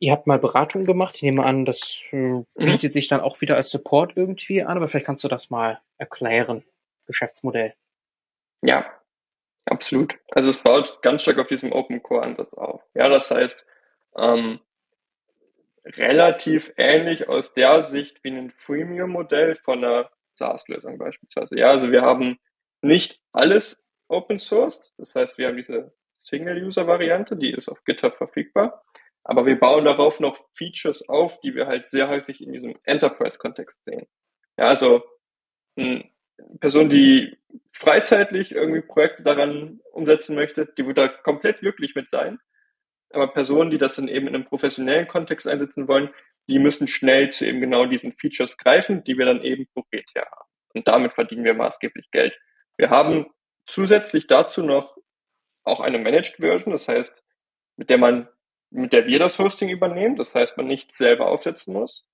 Ihr 0.00 0.12
habt 0.12 0.26
mal 0.26 0.38
Beratung 0.38 0.84
gemacht. 0.84 1.16
Ich 1.16 1.22
nehme 1.22 1.44
an, 1.44 1.64
das 1.64 2.02
äh, 2.10 2.42
bietet 2.56 2.82
mhm. 2.82 2.90
sich 2.90 3.08
dann 3.08 3.20
auch 3.20 3.40
wieder 3.40 3.56
als 3.56 3.70
Support 3.70 4.16
irgendwie 4.16 4.62
an, 4.62 4.76
aber 4.76 4.88
vielleicht 4.88 5.06
kannst 5.06 5.22
du 5.24 5.28
das 5.28 5.50
mal 5.50 5.80
erklären, 5.98 6.64
Geschäftsmodell. 7.06 7.74
Ja, 8.62 9.00
Absolut. 9.70 10.18
Also 10.32 10.50
es 10.50 10.58
baut 10.58 11.00
ganz 11.00 11.22
stark 11.22 11.38
auf 11.38 11.46
diesem 11.46 11.70
Open 11.70 12.02
Core 12.02 12.22
Ansatz 12.22 12.54
auf. 12.54 12.82
Ja, 12.94 13.08
das 13.08 13.30
heißt, 13.30 13.64
ähm, 14.16 14.58
relativ 15.84 16.72
ähnlich 16.76 17.28
aus 17.28 17.54
der 17.54 17.84
Sicht 17.84 18.22
wie 18.24 18.30
ein 18.30 18.50
Freemium-Modell 18.50 19.54
von 19.54 19.84
einer 19.84 20.10
SaaS-Lösung 20.34 20.98
beispielsweise. 20.98 21.56
Ja, 21.56 21.70
also 21.70 21.92
wir 21.92 22.02
haben 22.02 22.38
nicht 22.82 23.20
alles 23.32 23.86
open 24.08 24.40
sourced. 24.40 24.92
Das 24.98 25.14
heißt, 25.14 25.38
wir 25.38 25.46
haben 25.46 25.56
diese 25.56 25.92
Single-User-Variante, 26.14 27.36
die 27.36 27.52
ist 27.52 27.68
auf 27.68 27.84
GitHub 27.84 28.16
verfügbar. 28.16 28.82
Aber 29.24 29.46
wir 29.46 29.58
bauen 29.58 29.84
darauf 29.84 30.20
noch 30.20 30.38
Features 30.54 31.08
auf, 31.08 31.40
die 31.40 31.54
wir 31.54 31.66
halt 31.66 31.86
sehr 31.86 32.08
häufig 32.08 32.40
in 32.40 32.52
diesem 32.52 32.74
Enterprise-Kontext 32.84 33.84
sehen. 33.84 34.06
Ja, 34.56 34.68
also 34.68 35.02
eine 35.76 36.10
Person, 36.58 36.88
die 36.88 37.36
freizeitlich 37.72 38.52
irgendwie 38.52 38.80
Projekte 38.80 39.22
daran 39.22 39.80
umsetzen 39.92 40.34
möchte, 40.34 40.66
die 40.66 40.86
wird 40.86 40.98
da 40.98 41.08
komplett 41.08 41.60
glücklich 41.60 41.94
mit 41.94 42.08
sein. 42.08 42.38
Aber 43.12 43.32
Personen, 43.32 43.70
die 43.70 43.78
das 43.78 43.96
dann 43.96 44.08
eben 44.08 44.28
in 44.28 44.34
einem 44.34 44.44
professionellen 44.44 45.08
Kontext 45.08 45.46
einsetzen 45.46 45.88
wollen, 45.88 46.10
die 46.48 46.58
müssen 46.58 46.86
schnell 46.86 47.30
zu 47.30 47.46
eben 47.46 47.60
genau 47.60 47.86
diesen 47.86 48.12
Features 48.12 48.56
greifen, 48.56 49.04
die 49.04 49.18
wir 49.18 49.26
dann 49.26 49.42
eben 49.42 49.66
proprietär 49.74 50.26
haben. 50.30 50.48
Und 50.74 50.88
damit 50.88 51.14
verdienen 51.14 51.44
wir 51.44 51.54
maßgeblich 51.54 52.10
Geld. 52.10 52.38
Wir 52.76 52.90
haben 52.90 53.26
zusätzlich 53.66 54.26
dazu 54.26 54.62
noch 54.62 54.96
auch 55.64 55.80
eine 55.80 55.98
Managed 55.98 56.36
Version, 56.36 56.72
das 56.72 56.88
heißt, 56.88 57.24
mit 57.76 57.90
der 57.90 57.98
man, 57.98 58.28
mit 58.70 58.92
der 58.92 59.06
wir 59.06 59.18
das 59.18 59.38
Hosting 59.38 59.68
übernehmen, 59.68 60.16
das 60.16 60.34
heißt, 60.34 60.56
man 60.56 60.66
nicht 60.66 60.94
selber 60.94 61.28
aufsetzen 61.28 61.74
muss, 61.74 62.06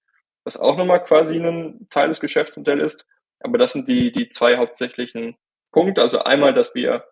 was 0.45 0.57
auch 0.57 0.77
nochmal 0.77 1.05
quasi 1.05 1.37
ein 1.37 1.87
Teil 1.91 2.09
des 2.09 2.21
Geschäftsmodells 2.21 2.95
ist. 2.95 3.07
Aber 3.41 3.59
das 3.59 3.73
sind 3.73 3.89
die, 3.89 4.13
die 4.13 4.31
zwei 4.31 4.57
hauptsächlichen 4.57 5.37
Punkte. 5.71 6.01
Also 6.01 6.21
einmal, 6.21 6.55
dass 6.55 6.75
wir 6.75 7.05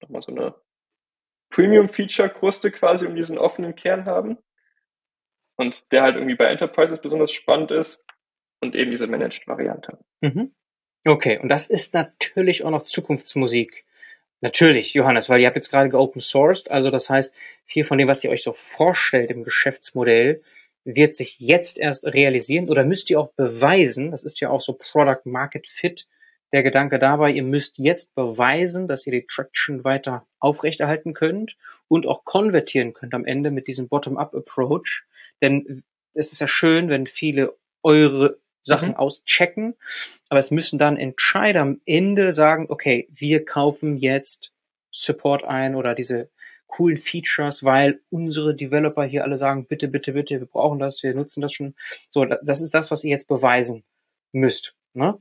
nochmal 0.00 0.22
so 0.22 0.32
eine 0.32 0.54
Premium-Feature-Kruste 1.50 2.70
quasi 2.70 3.06
um 3.06 3.16
diesen 3.16 3.38
offenen 3.38 3.74
Kern 3.74 4.06
haben 4.06 4.38
und 5.56 5.92
der 5.92 6.02
halt 6.02 6.16
irgendwie 6.16 6.36
bei 6.36 6.46
Enterprises 6.46 7.00
besonders 7.00 7.32
spannend 7.32 7.70
ist 7.70 8.04
und 8.60 8.74
eben 8.74 8.90
diese 8.90 9.06
Managed-Variante. 9.06 9.98
Mhm. 10.20 10.54
Okay, 11.06 11.38
und 11.38 11.48
das 11.48 11.68
ist 11.68 11.94
natürlich 11.94 12.64
auch 12.64 12.70
noch 12.70 12.84
Zukunftsmusik. 12.84 13.84
Natürlich, 14.40 14.92
Johannes, 14.94 15.28
weil 15.28 15.40
ihr 15.40 15.46
habt 15.46 15.56
jetzt 15.56 15.70
gerade 15.70 15.88
geopen 15.88 16.20
sourced, 16.20 16.70
also 16.70 16.90
das 16.90 17.08
heißt, 17.08 17.32
viel 17.64 17.84
von 17.84 17.98
dem, 17.98 18.08
was 18.08 18.22
ihr 18.24 18.30
euch 18.30 18.42
so 18.42 18.52
vorstellt 18.52 19.30
im 19.30 19.42
Geschäftsmodell, 19.42 20.42
wird 20.84 21.14
sich 21.14 21.40
jetzt 21.40 21.78
erst 21.78 22.04
realisieren 22.04 22.68
oder 22.68 22.84
müsst 22.84 23.08
ihr 23.08 23.18
auch 23.18 23.32
beweisen, 23.36 24.10
das 24.10 24.22
ist 24.22 24.40
ja 24.40 24.50
auch 24.50 24.60
so 24.60 24.74
Product 24.74 25.22
Market 25.24 25.66
Fit, 25.66 26.06
der 26.52 26.62
Gedanke 26.62 26.98
dabei, 26.98 27.32
ihr 27.32 27.42
müsst 27.42 27.78
jetzt 27.78 28.14
beweisen, 28.14 28.86
dass 28.86 29.06
ihr 29.06 29.12
die 29.12 29.26
Traction 29.26 29.82
weiter 29.82 30.26
aufrechterhalten 30.38 31.14
könnt 31.14 31.56
und 31.88 32.06
auch 32.06 32.24
konvertieren 32.24 32.92
könnt 32.92 33.14
am 33.14 33.24
Ende 33.24 33.50
mit 33.50 33.66
diesem 33.66 33.88
Bottom-up-Approach. 33.88 35.04
Denn 35.42 35.82
es 36.12 36.30
ist 36.30 36.40
ja 36.40 36.46
schön, 36.46 36.90
wenn 36.90 37.06
viele 37.06 37.56
eure 37.82 38.38
Sachen 38.64 38.90
mhm. 38.90 38.96
auschecken, 38.96 39.74
aber 40.28 40.40
es 40.40 40.50
müssen 40.50 40.78
dann 40.78 40.96
Entscheider 40.96 41.60
am 41.60 41.80
Ende 41.86 42.32
sagen, 42.32 42.66
okay, 42.68 43.08
wir 43.12 43.44
kaufen 43.44 43.96
jetzt 43.96 44.52
Support 44.90 45.44
ein 45.44 45.74
oder 45.74 45.94
diese 45.94 46.30
coolen 46.66 46.98
Features, 46.98 47.62
weil 47.62 48.00
unsere 48.10 48.54
Developer 48.54 49.04
hier 49.04 49.22
alle 49.22 49.38
sagen, 49.38 49.66
bitte, 49.66 49.86
bitte, 49.86 50.12
bitte, 50.12 50.40
wir 50.40 50.46
brauchen 50.46 50.78
das, 50.80 51.02
wir 51.02 51.14
nutzen 51.14 51.40
das 51.40 51.52
schon. 51.52 51.74
So, 52.10 52.24
das 52.24 52.60
ist 52.60 52.74
das, 52.74 52.90
was 52.90 53.04
ihr 53.04 53.10
jetzt 53.10 53.28
beweisen 53.28 53.84
müsst. 54.32 54.74
Ne? 54.92 55.18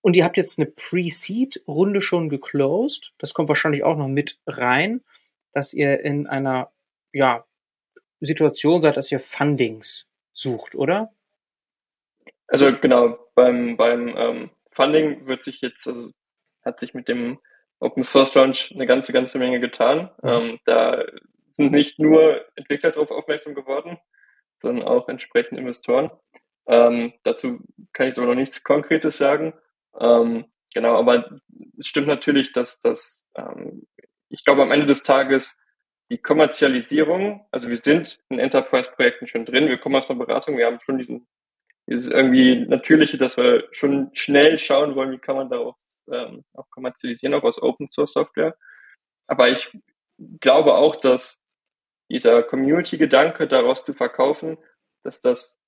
Und 0.00 0.16
ihr 0.16 0.24
habt 0.24 0.36
jetzt 0.36 0.58
eine 0.58 0.66
Pre-Seed-Runde 0.66 2.00
schon 2.00 2.28
geclosed. 2.28 3.12
Das 3.18 3.34
kommt 3.34 3.48
wahrscheinlich 3.48 3.84
auch 3.84 3.96
noch 3.96 4.08
mit 4.08 4.38
rein, 4.46 5.02
dass 5.52 5.72
ihr 5.72 6.00
in 6.00 6.26
einer 6.26 6.72
ja, 7.12 7.44
Situation 8.20 8.82
seid, 8.82 8.96
dass 8.96 9.12
ihr 9.12 9.20
Fundings 9.20 10.06
sucht, 10.32 10.74
oder? 10.74 11.12
Also 12.52 12.70
genau, 12.70 13.18
beim, 13.34 13.78
beim 13.78 14.08
ähm, 14.14 14.50
Funding 14.68 15.26
wird 15.26 15.42
sich 15.42 15.62
jetzt, 15.62 15.88
also 15.88 16.10
hat 16.62 16.80
sich 16.80 16.92
mit 16.92 17.08
dem 17.08 17.38
Open 17.80 18.04
Source 18.04 18.34
Launch 18.34 18.70
eine 18.74 18.86
ganze, 18.86 19.14
ganze 19.14 19.38
Menge 19.38 19.58
getan. 19.58 20.10
Mhm. 20.22 20.28
Ähm, 20.28 20.58
da 20.66 21.02
sind 21.48 21.72
nicht 21.72 21.98
nur 21.98 22.44
Entwickler 22.54 22.90
darauf 22.90 23.10
aufmerksam 23.10 23.54
geworden, 23.54 23.96
sondern 24.60 24.86
auch 24.86 25.08
entsprechend 25.08 25.58
Investoren. 25.58 26.10
Ähm, 26.66 27.14
dazu 27.22 27.60
kann 27.94 28.08
ich 28.08 28.18
aber 28.18 28.26
noch 28.26 28.34
nichts 28.34 28.62
Konkretes 28.62 29.16
sagen. 29.16 29.54
Ähm, 29.98 30.44
genau, 30.74 30.98
aber 30.98 31.40
es 31.78 31.86
stimmt 31.86 32.06
natürlich, 32.06 32.52
dass 32.52 32.80
das, 32.80 33.26
ähm, 33.34 33.86
ich 34.28 34.44
glaube, 34.44 34.60
am 34.60 34.72
Ende 34.72 34.86
des 34.86 35.02
Tages 35.02 35.58
die 36.10 36.18
Kommerzialisierung, 36.18 37.46
also 37.50 37.70
wir 37.70 37.78
sind 37.78 38.18
in 38.28 38.38
Enterprise-Projekten 38.38 39.26
schon 39.26 39.46
drin, 39.46 39.68
wir 39.68 39.78
kommen 39.78 39.96
aus 39.96 40.10
einer 40.10 40.18
Beratung, 40.18 40.58
wir 40.58 40.66
haben 40.66 40.80
schon 40.80 40.98
diesen, 40.98 41.26
dieses 41.88 42.08
irgendwie 42.08 42.66
Natürliche, 42.66 43.18
dass 43.18 43.36
wir 43.36 43.68
schon 43.72 44.10
schnell 44.14 44.58
schauen 44.58 44.94
wollen, 44.94 45.12
wie 45.12 45.18
kann 45.18 45.36
man 45.36 45.50
darauf 45.50 45.76
ähm, 46.10 46.44
auch 46.54 46.68
kommerzialisieren, 46.70 47.34
auch 47.34 47.42
aus 47.42 47.60
Open 47.60 47.90
Source 47.90 48.12
Software. 48.12 48.56
Aber 49.26 49.50
ich 49.50 49.70
glaube 50.40 50.74
auch, 50.74 50.96
dass 50.96 51.42
dieser 52.10 52.42
Community-Gedanke 52.42 53.48
daraus 53.48 53.82
zu 53.82 53.94
verkaufen, 53.94 54.58
dass 55.02 55.20
das 55.20 55.58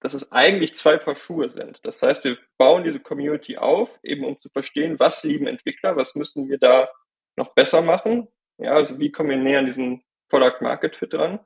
dass 0.00 0.14
es 0.14 0.30
eigentlich 0.30 0.76
zwei 0.76 0.96
Paar 0.96 1.16
Schuhe 1.16 1.50
sind. 1.50 1.84
Das 1.84 2.02
heißt, 2.02 2.24
wir 2.24 2.38
bauen 2.56 2.84
diese 2.84 3.00
Community 3.00 3.56
auf, 3.56 3.98
eben 4.02 4.24
um 4.24 4.40
zu 4.40 4.48
verstehen, 4.48 4.98
was 4.98 5.24
lieben 5.24 5.46
Entwickler, 5.46 5.96
was 5.96 6.14
müssen 6.14 6.48
wir 6.48 6.58
da 6.58 6.88
noch 7.36 7.54
besser 7.54 7.82
machen. 7.82 8.28
Ja, 8.58 8.74
also 8.74 8.98
wie 8.98 9.10
kommen 9.10 9.30
wir 9.30 9.36
näher 9.36 9.60
an 9.60 9.66
diesen 9.66 10.04
Product 10.28 10.60
Market 10.60 10.96
Fit 10.96 11.12
dran. 11.12 11.40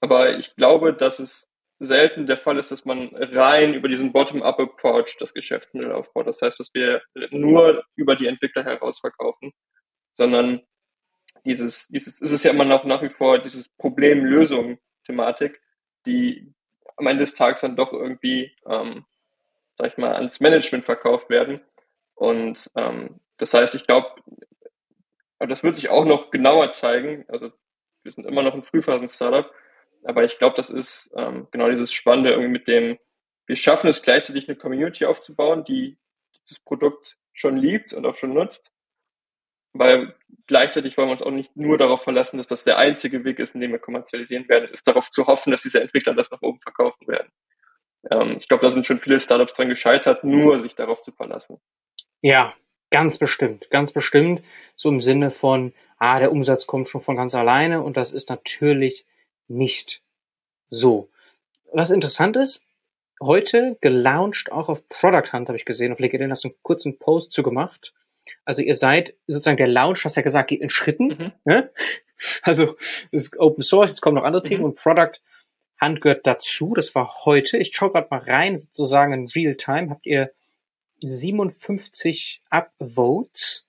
Aber 0.00 0.38
ich 0.38 0.54
glaube, 0.56 0.94
dass 0.94 1.18
es 1.18 1.49
selten 1.80 2.26
der 2.26 2.36
Fall 2.36 2.58
ist, 2.58 2.70
dass 2.70 2.84
man 2.84 3.08
rein 3.14 3.74
über 3.74 3.88
diesen 3.88 4.12
Bottom-up-Approach 4.12 5.16
das 5.18 5.32
Geschäftsmodell 5.32 5.92
aufbaut. 5.92 6.26
Das 6.26 6.42
heißt, 6.42 6.60
dass 6.60 6.72
wir 6.74 7.02
nur 7.30 7.84
über 7.96 8.16
die 8.16 8.26
Entwickler 8.26 8.64
heraus 8.64 9.00
verkaufen, 9.00 9.52
sondern 10.12 10.60
dieses, 11.44 11.88
dieses, 11.88 12.20
ist 12.20 12.32
es 12.32 12.42
ja 12.42 12.50
immer 12.50 12.66
noch 12.66 12.84
nach 12.84 13.02
wie 13.02 13.08
vor 13.08 13.38
dieses 13.38 13.68
Problem-Lösung-Thematik, 13.70 15.60
die 16.04 16.52
am 16.96 17.06
Ende 17.06 17.24
des 17.24 17.34
Tages 17.34 17.62
dann 17.62 17.76
doch 17.76 17.94
irgendwie, 17.94 18.54
ähm, 18.66 19.06
sag 19.76 19.92
ich 19.92 19.96
mal, 19.96 20.14
ans 20.14 20.40
Management 20.40 20.84
verkauft 20.84 21.30
werden. 21.30 21.62
Und 22.14 22.70
ähm, 22.76 23.20
das 23.38 23.54
heißt, 23.54 23.74
ich 23.74 23.86
glaube, 23.86 24.08
das 25.38 25.64
wird 25.64 25.76
sich 25.76 25.88
auch 25.88 26.04
noch 26.04 26.30
genauer 26.30 26.72
zeigen. 26.72 27.24
Also 27.28 27.50
wir 28.02 28.12
sind 28.12 28.26
immer 28.26 28.42
noch 28.42 28.52
ein 28.52 28.62
Frühphasen-Startup, 28.62 29.50
aber 30.04 30.24
ich 30.24 30.38
glaube, 30.38 30.56
das 30.56 30.70
ist 30.70 31.12
ähm, 31.16 31.48
genau 31.50 31.70
dieses 31.70 31.92
Spannende 31.92 32.30
irgendwie 32.30 32.50
mit 32.50 32.68
dem, 32.68 32.98
wir 33.46 33.56
schaffen 33.56 33.88
es 33.88 34.02
gleichzeitig 34.02 34.48
eine 34.48 34.56
Community 34.56 35.04
aufzubauen, 35.04 35.64
die 35.64 35.98
dieses 36.44 36.60
Produkt 36.60 37.16
schon 37.32 37.56
liebt 37.56 37.92
und 37.92 38.06
auch 38.06 38.16
schon 38.16 38.34
nutzt 38.34 38.72
weil 39.72 40.14
gleichzeitig 40.46 40.96
wollen 40.96 41.08
wir 41.08 41.12
uns 41.12 41.22
auch 41.22 41.30
nicht 41.30 41.56
nur 41.56 41.78
darauf 41.78 42.02
verlassen, 42.02 42.38
dass 42.38 42.48
das 42.48 42.64
der 42.64 42.78
einzige 42.78 43.24
Weg 43.24 43.38
ist, 43.38 43.54
in 43.54 43.60
dem 43.60 43.72
wir 43.72 43.78
kommerzialisieren 43.78 44.48
werden, 44.48 44.68
ist 44.70 44.86
darauf 44.88 45.10
zu 45.10 45.26
hoffen, 45.26 45.50
dass 45.50 45.62
diese 45.62 45.80
Entwickler 45.80 46.14
das 46.14 46.30
nach 46.30 46.42
oben 46.42 46.60
verkaufen 46.60 47.06
werden. 47.06 47.30
Ähm, 48.10 48.36
ich 48.38 48.48
glaube, 48.48 48.64
da 48.64 48.70
sind 48.70 48.86
schon 48.86 49.00
viele 49.00 49.20
Startups 49.20 49.54
dran 49.54 49.68
gescheitert, 49.68 50.24
nur 50.24 50.60
sich 50.60 50.74
darauf 50.74 51.02
zu 51.02 51.12
verlassen. 51.12 51.58
Ja, 52.20 52.54
ganz 52.90 53.18
bestimmt, 53.18 53.70
ganz 53.70 53.92
bestimmt. 53.92 54.42
So 54.76 54.88
im 54.88 55.00
Sinne 55.00 55.30
von, 55.30 55.72
ah, 55.98 56.18
der 56.18 56.32
Umsatz 56.32 56.66
kommt 56.66 56.88
schon 56.88 57.00
von 57.00 57.16
ganz 57.16 57.34
alleine 57.34 57.82
und 57.82 57.96
das 57.96 58.10
ist 58.10 58.28
natürlich 58.28 59.06
nicht 59.50 60.02
so. 60.70 61.10
Was 61.72 61.90
interessant 61.90 62.36
ist, 62.36 62.62
heute 63.20 63.76
gelauncht 63.80 64.50
auch 64.50 64.68
auf 64.68 64.88
Product 64.88 65.32
Hunt, 65.32 65.48
habe 65.48 65.56
ich 65.56 65.64
gesehen, 65.64 65.92
auf 65.92 65.98
LinkedIn 65.98 66.30
hast 66.30 66.44
du 66.44 66.48
einen 66.48 66.56
kurzen 66.62 66.98
Post 66.98 67.32
zu 67.32 67.42
gemacht 67.42 67.92
also 68.44 68.62
ihr 68.62 68.74
seid 68.74 69.14
sozusagen 69.26 69.56
der 69.56 69.68
Launch, 69.68 70.04
hast 70.04 70.16
ja 70.16 70.22
gesagt, 70.22 70.48
geht 70.48 70.60
in 70.60 70.70
Schritten. 70.70 71.08
Mhm. 71.08 71.32
Ne? 71.44 71.70
Also 72.42 72.76
das 73.12 73.24
ist 73.24 73.38
Open 73.38 73.62
Source, 73.62 73.92
jetzt 73.92 74.02
kommen 74.02 74.16
noch 74.16 74.24
andere 74.24 74.42
Themen 74.42 74.60
mhm. 74.60 74.66
und 74.66 74.74
Product 74.74 75.12
Hunt 75.80 76.02
gehört 76.02 76.26
dazu. 76.26 76.74
Das 76.74 76.94
war 76.94 77.24
heute. 77.24 77.56
Ich 77.56 77.74
schaue 77.74 77.92
gerade 77.92 78.08
mal 78.10 78.20
rein, 78.20 78.60
sozusagen 78.60 79.14
in 79.14 79.28
Real 79.28 79.54
Time. 79.54 79.88
Habt 79.88 80.04
ihr 80.04 80.30
57 81.00 82.42
Upvotes. 82.50 83.66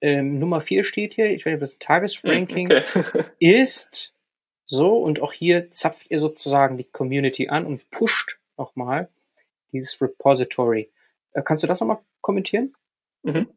Ähm, 0.00 0.38
Nummer 0.38 0.62
4 0.62 0.84
steht 0.84 1.12
hier, 1.12 1.26
ich 1.26 1.44
weiß 1.44 1.52
nicht, 1.52 1.54
ob 1.56 1.60
das 1.60 1.78
Tagesranking 1.78 2.72
okay. 2.72 3.24
ist. 3.40 4.13
So, 4.74 4.96
und 4.98 5.22
auch 5.22 5.32
hier 5.32 5.70
zapft 5.70 6.10
ihr 6.10 6.18
sozusagen 6.18 6.76
die 6.76 6.90
Community 6.90 7.48
an 7.48 7.64
und 7.64 7.88
pusht 7.92 8.38
nochmal 8.56 9.08
dieses 9.70 10.00
Repository. 10.00 10.90
Äh, 11.32 11.42
kannst 11.42 11.62
du 11.62 11.68
das 11.68 11.78
nochmal 11.78 12.00
kommentieren? 12.20 12.74
Mhm. 13.22 13.48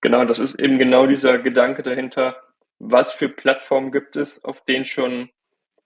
Genau, 0.00 0.24
das 0.24 0.38
ist 0.38 0.58
eben 0.58 0.78
genau 0.78 1.06
dieser 1.06 1.38
Gedanke 1.38 1.82
dahinter, 1.82 2.42
was 2.78 3.12
für 3.12 3.28
Plattformen 3.28 3.92
gibt 3.92 4.16
es, 4.16 4.42
auf 4.46 4.64
denen 4.64 4.86
schon 4.86 5.28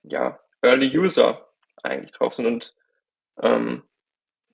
ja, 0.04 0.38
Early 0.62 0.96
User 0.96 1.48
eigentlich 1.82 2.12
drauf 2.12 2.34
sind. 2.34 2.46
Und 2.46 2.76
ähm, 3.42 3.82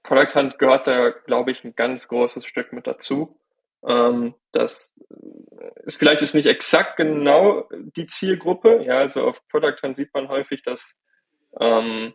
Product 0.03 0.35
Hunt 0.35 0.59
gehört 0.59 0.87
da, 0.87 1.11
glaube 1.11 1.51
ich, 1.51 1.63
ein 1.63 1.77
ganz 1.77 2.09
großes 2.09 2.47
Stück 2.47 2.73
mit 2.73 2.87
dazu. 2.87 3.39
Ähm, 3.87 4.35
das 4.53 4.95
ist 5.85 5.99
vielleicht 5.99 6.23
ist 6.23 6.35
nicht 6.35 6.47
exakt 6.47 6.97
genau 6.97 7.69
die 7.97 8.07
Zielgruppe. 8.07 8.85
Ja, 8.85 8.99
also 8.99 9.23
auf 9.23 9.41
Product 9.49 9.77
Hunt 9.83 9.97
sieht 9.97 10.13
man 10.15 10.29
häufig, 10.29 10.63
dass 10.63 10.97
ähm, 11.61 12.15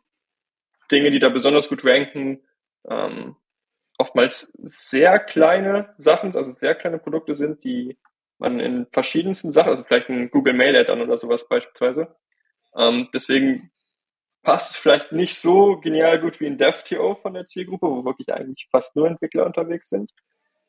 Dinge, 0.91 1.11
die 1.11 1.19
da 1.19 1.29
besonders 1.29 1.67
gut 1.69 1.83
ranken, 1.85 2.41
ähm, 2.89 3.35
oftmals 3.97 4.51
sehr 4.57 5.19
kleine 5.19 5.93
Sachen, 5.97 6.35
also 6.35 6.51
sehr 6.51 6.75
kleine 6.75 6.99
Produkte 6.99 7.35
sind, 7.35 7.63
die 7.63 7.97
man 8.37 8.59
in 8.59 8.87
verschiedensten 8.91 9.51
Sachen, 9.51 9.69
also 9.69 9.83
vielleicht 9.83 10.09
ein 10.09 10.29
Google 10.29 10.53
Mail 10.53 10.75
Add-on 10.75 11.01
oder 11.01 11.17
sowas 11.17 11.47
beispielsweise. 11.47 12.15
Ähm, 12.75 13.09
deswegen 13.13 13.71
passt 14.43 14.71
es 14.71 14.77
vielleicht 14.77 15.11
nicht 15.11 15.35
so 15.35 15.77
genial 15.77 16.21
gut 16.21 16.39
wie 16.39 16.45
ein 16.45 16.57
DevTO 16.57 17.15
von 17.15 17.33
der 17.33 17.47
Zielgruppe, 17.47 17.87
wo 17.87 18.05
wirklich 18.05 18.31
eigentlich 18.31 18.67
fast 18.71 18.95
nur 18.95 19.07
Entwickler 19.07 19.45
unterwegs 19.45 19.89
sind. 19.89 20.11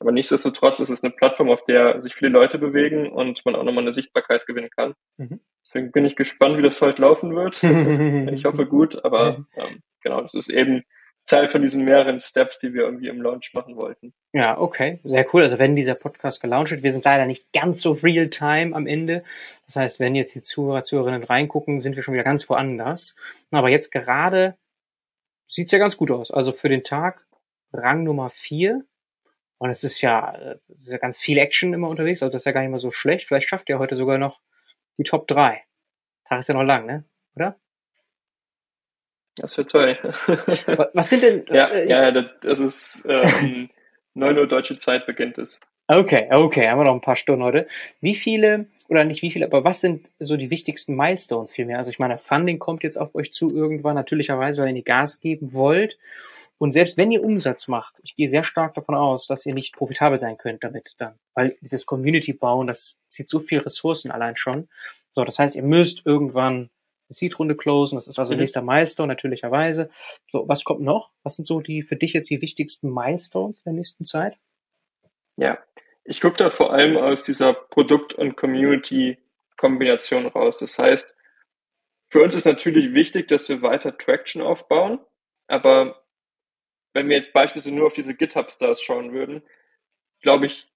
Aber 0.00 0.12
nichtsdestotrotz 0.12 0.80
ist 0.80 0.90
es 0.90 1.02
eine 1.02 1.12
Plattform, 1.12 1.50
auf 1.50 1.64
der 1.64 2.02
sich 2.02 2.14
viele 2.14 2.30
Leute 2.30 2.58
bewegen 2.58 3.10
und 3.10 3.44
man 3.44 3.56
auch 3.56 3.64
nochmal 3.64 3.84
eine 3.84 3.94
Sichtbarkeit 3.94 4.46
gewinnen 4.46 4.70
kann. 4.70 4.94
Mhm. 5.16 5.40
Deswegen 5.66 5.90
bin 5.90 6.04
ich 6.04 6.16
gespannt, 6.16 6.56
wie 6.56 6.62
das 6.62 6.80
heute 6.80 7.02
laufen 7.02 7.34
wird. 7.34 7.62
ich 8.32 8.44
hoffe 8.44 8.66
gut, 8.66 9.04
aber 9.04 9.44
ähm, 9.56 9.82
genau, 10.02 10.20
das 10.20 10.34
ist 10.34 10.48
eben 10.48 10.84
Teil 11.28 11.48
von 11.48 11.62
diesen 11.62 11.84
mehreren 11.84 12.20
Steps, 12.20 12.58
die 12.58 12.72
wir 12.72 12.82
irgendwie 12.82 13.08
im 13.08 13.20
Launch 13.20 13.52
machen 13.52 13.76
wollten. 13.76 14.14
Ja, 14.32 14.58
okay, 14.58 14.98
sehr 15.04 15.26
cool. 15.32 15.42
Also 15.42 15.58
wenn 15.58 15.76
dieser 15.76 15.94
Podcast 15.94 16.40
gelauncht 16.40 16.70
wird, 16.70 16.82
wir 16.82 16.92
sind 16.92 17.04
leider 17.04 17.26
nicht 17.26 17.52
ganz 17.52 17.82
so 17.82 17.92
real-time 17.92 18.74
am 18.74 18.86
Ende. 18.86 19.24
Das 19.66 19.76
heißt, 19.76 20.00
wenn 20.00 20.14
jetzt 20.14 20.34
die 20.34 20.42
Zuhörer, 20.42 20.84
Zuhörerinnen 20.84 21.24
reingucken, 21.24 21.80
sind 21.80 21.96
wir 21.96 22.02
schon 22.02 22.14
wieder 22.14 22.24
ganz 22.24 22.48
woanders. 22.48 23.14
Aber 23.50 23.68
jetzt 23.68 23.92
gerade 23.92 24.56
sieht's 25.46 25.72
ja 25.72 25.78
ganz 25.78 25.96
gut 25.96 26.10
aus. 26.10 26.30
Also 26.30 26.52
für 26.52 26.70
den 26.70 26.82
Tag 26.82 27.26
Rang 27.72 28.04
Nummer 28.04 28.30
vier. 28.30 28.84
Und 29.58 29.70
es 29.70 29.84
ist 29.84 30.00
ja, 30.00 30.34
äh, 30.34 30.58
ist 30.68 30.88
ja 30.88 30.98
ganz 30.98 31.18
viel 31.18 31.38
Action 31.38 31.74
immer 31.74 31.88
unterwegs, 31.88 32.22
also 32.22 32.32
das 32.32 32.42
ist 32.42 32.46
ja 32.46 32.52
gar 32.52 32.60
nicht 32.60 32.70
mal 32.70 32.80
so 32.80 32.90
schlecht. 32.90 33.26
Vielleicht 33.26 33.48
schafft 33.48 33.68
ihr 33.68 33.78
heute 33.78 33.96
sogar 33.96 34.18
noch 34.18 34.40
die 34.98 35.04
Top 35.04 35.26
3. 35.28 35.62
Tag 36.24 36.38
ist 36.40 36.48
ja 36.48 36.54
noch 36.54 36.62
lang, 36.62 36.86
ne? 36.86 37.04
Oder? 37.34 37.56
Das 39.36 39.56
wird 39.56 39.70
toll. 39.70 39.98
Was 40.94 41.10
sind 41.10 41.22
denn? 41.22 41.44
Ja, 41.50 41.68
äh, 41.68 41.88
ja, 41.88 42.10
das 42.10 42.60
ist 42.60 43.06
ähm, 43.08 43.70
9 44.14 44.38
Uhr 44.38 44.46
deutsche 44.46 44.76
Zeit 44.76 45.06
beginnt 45.06 45.38
es. 45.38 45.60
Okay, 45.86 46.28
okay, 46.30 46.68
haben 46.68 46.78
wir 46.78 46.84
noch 46.84 46.94
ein 46.94 47.00
paar 47.00 47.16
Stunden 47.16 47.42
heute. 47.42 47.66
Wie 48.02 48.14
viele, 48.14 48.66
oder 48.88 49.04
nicht 49.04 49.22
wie 49.22 49.30
viele, 49.30 49.46
aber 49.46 49.64
was 49.64 49.80
sind 49.80 50.06
so 50.18 50.36
die 50.36 50.50
wichtigsten 50.50 50.94
Milestones 50.94 51.52
vielmehr? 51.52 51.78
Also 51.78 51.90
ich 51.90 51.98
meine, 51.98 52.18
Funding 52.18 52.58
kommt 52.58 52.82
jetzt 52.82 52.98
auf 52.98 53.14
euch 53.14 53.32
zu 53.32 53.54
irgendwann, 53.54 53.94
natürlicherweise, 53.94 54.60
weil 54.60 54.76
ihr 54.76 54.82
Gas 54.82 55.20
geben 55.20 55.54
wollt. 55.54 55.96
Und 56.58 56.72
selbst 56.72 56.96
wenn 56.96 57.12
ihr 57.12 57.22
Umsatz 57.22 57.68
macht, 57.68 57.94
ich 58.02 58.16
gehe 58.16 58.28
sehr 58.28 58.42
stark 58.42 58.74
davon 58.74 58.96
aus, 58.96 59.26
dass 59.26 59.46
ihr 59.46 59.54
nicht 59.54 59.74
profitabel 59.74 60.18
sein 60.18 60.36
könnt 60.38 60.64
damit 60.64 60.94
dann. 60.98 61.18
Weil 61.34 61.56
dieses 61.60 61.86
Community 61.86 62.32
bauen, 62.32 62.66
das 62.66 62.98
zieht 63.06 63.28
so 63.28 63.38
viel 63.38 63.60
Ressourcen 63.60 64.10
allein 64.10 64.36
schon. 64.36 64.68
So, 65.12 65.24
das 65.24 65.38
heißt, 65.38 65.54
ihr 65.54 65.62
müsst 65.62 66.04
irgendwann 66.04 66.70
eine 67.08 67.14
Seed-Runde 67.14 67.56
closen. 67.56 67.96
Das 67.96 68.08
ist 68.08 68.18
also 68.18 68.34
mhm. 68.34 68.40
nächster 68.40 68.60
Milestone, 68.60 69.08
natürlicherweise. 69.08 69.88
So, 70.30 70.48
was 70.48 70.64
kommt 70.64 70.80
noch? 70.80 71.10
Was 71.22 71.36
sind 71.36 71.46
so 71.46 71.60
die 71.60 71.82
für 71.82 71.96
dich 71.96 72.12
jetzt 72.12 72.28
die 72.28 72.42
wichtigsten 72.42 72.92
Milestones 72.92 73.62
der 73.62 73.72
nächsten 73.72 74.04
Zeit? 74.04 74.36
Ja, 75.36 75.58
ich 76.04 76.20
gucke 76.20 76.36
da 76.36 76.50
vor 76.50 76.72
allem 76.72 76.96
aus 76.96 77.22
dieser 77.22 77.52
Produkt- 77.52 78.14
und 78.14 78.36
Community-Kombination 78.36 80.26
raus. 80.26 80.58
Das 80.58 80.78
heißt, 80.78 81.14
für 82.10 82.22
uns 82.22 82.34
ist 82.34 82.46
natürlich 82.46 82.94
wichtig, 82.94 83.28
dass 83.28 83.48
wir 83.48 83.62
weiter 83.62 83.96
Traction 83.96 84.42
aufbauen, 84.42 84.98
aber 85.46 86.02
wenn 86.92 87.08
wir 87.08 87.16
jetzt 87.16 87.32
beispielsweise 87.32 87.74
nur 87.74 87.86
auf 87.86 87.94
diese 87.94 88.14
GitHub-Stars 88.14 88.82
schauen 88.82 89.12
würden, 89.12 89.42
glaube 90.20 90.46
ich, 90.46 90.68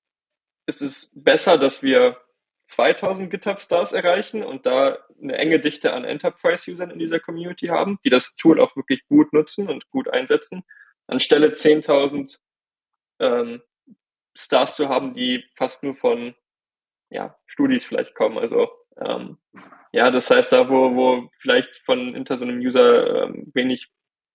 ist 0.66 0.82
es 0.82 1.10
besser, 1.14 1.58
dass 1.58 1.82
wir 1.82 2.20
2000 2.66 3.30
GitHub-Stars 3.30 3.92
erreichen 3.92 4.42
und 4.42 4.66
da 4.66 4.98
eine 5.20 5.36
enge 5.36 5.60
Dichte 5.60 5.92
an 5.92 6.04
Enterprise-Usern 6.04 6.90
in 6.90 6.98
dieser 6.98 7.20
Community 7.20 7.66
haben, 7.66 7.98
die 8.04 8.10
das 8.10 8.36
Tool 8.36 8.60
auch 8.60 8.76
wirklich 8.76 9.06
gut 9.06 9.32
nutzen 9.32 9.68
und 9.68 9.88
gut 9.90 10.08
einsetzen, 10.08 10.64
anstelle 11.08 11.48
10.000 11.48 12.38
ähm, 13.20 13.62
Stars 14.34 14.76
zu 14.76 14.88
haben, 14.88 15.14
die 15.14 15.44
fast 15.54 15.82
nur 15.82 15.94
von 15.94 16.34
ja, 17.10 17.36
Studis 17.46 17.86
vielleicht 17.86 18.14
kommen. 18.14 18.38
Also 18.38 18.70
ähm, 18.96 19.38
ja, 19.92 20.10
das 20.10 20.30
heißt, 20.30 20.52
da 20.52 20.70
wo, 20.70 20.94
wo 20.94 21.30
vielleicht 21.38 21.76
von 21.76 22.14
hinter 22.14 22.38
so 22.38 22.44
einem 22.44 22.58
User 22.58 23.24
ähm, 23.24 23.50
wenig 23.54 23.90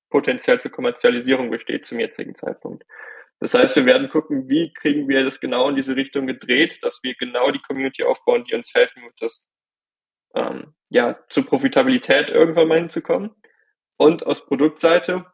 Potenzial 0.09 0.59
zur 0.59 0.71
Kommerzialisierung 0.71 1.49
besteht 1.49 1.85
zum 1.85 1.99
jetzigen 1.99 2.35
Zeitpunkt. 2.35 2.85
Das 3.39 3.53
heißt, 3.53 3.75
wir 3.75 3.85
werden 3.85 4.09
gucken, 4.09 4.49
wie 4.49 4.73
kriegen 4.73 5.07
wir 5.07 5.23
das 5.23 5.39
genau 5.39 5.69
in 5.69 5.75
diese 5.75 5.95
Richtung 5.95 6.25
gedreht, 6.25 6.83
dass 6.83 7.01
wir 7.03 7.13
genau 7.15 7.51
die 7.51 7.61
Community 7.61 8.03
aufbauen, 8.03 8.45
die 8.45 8.55
uns 8.55 8.73
helfen 8.73 9.03
wird, 9.03 9.13
das 9.19 9.51
ähm, 10.35 10.73
ja 10.89 11.19
zur 11.29 11.45
Profitabilität 11.45 12.29
irgendwann 12.29 12.67
mal 12.67 12.79
hinzukommen. 12.79 13.35
Und 13.97 14.25
aus 14.25 14.45
Produktseite, 14.45 15.25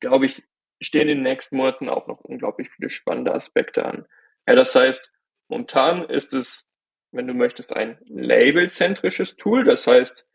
glaube 0.00 0.26
ich, 0.26 0.42
stehen 0.80 1.08
in 1.08 1.18
den 1.18 1.22
nächsten 1.22 1.56
Monaten 1.56 1.88
auch 1.88 2.06
noch 2.06 2.20
unglaublich 2.20 2.70
viele 2.70 2.90
spannende 2.90 3.34
Aspekte 3.34 3.84
an. 3.84 4.06
Ja, 4.46 4.54
das 4.54 4.74
heißt, 4.74 5.12
momentan 5.48 6.04
ist 6.04 6.32
es, 6.32 6.72
wenn 7.12 7.26
du 7.26 7.34
möchtest, 7.34 7.74
ein 7.74 7.98
labelzentrisches 8.06 9.36
Tool. 9.36 9.64
Das 9.64 9.86
heißt, 9.86 10.26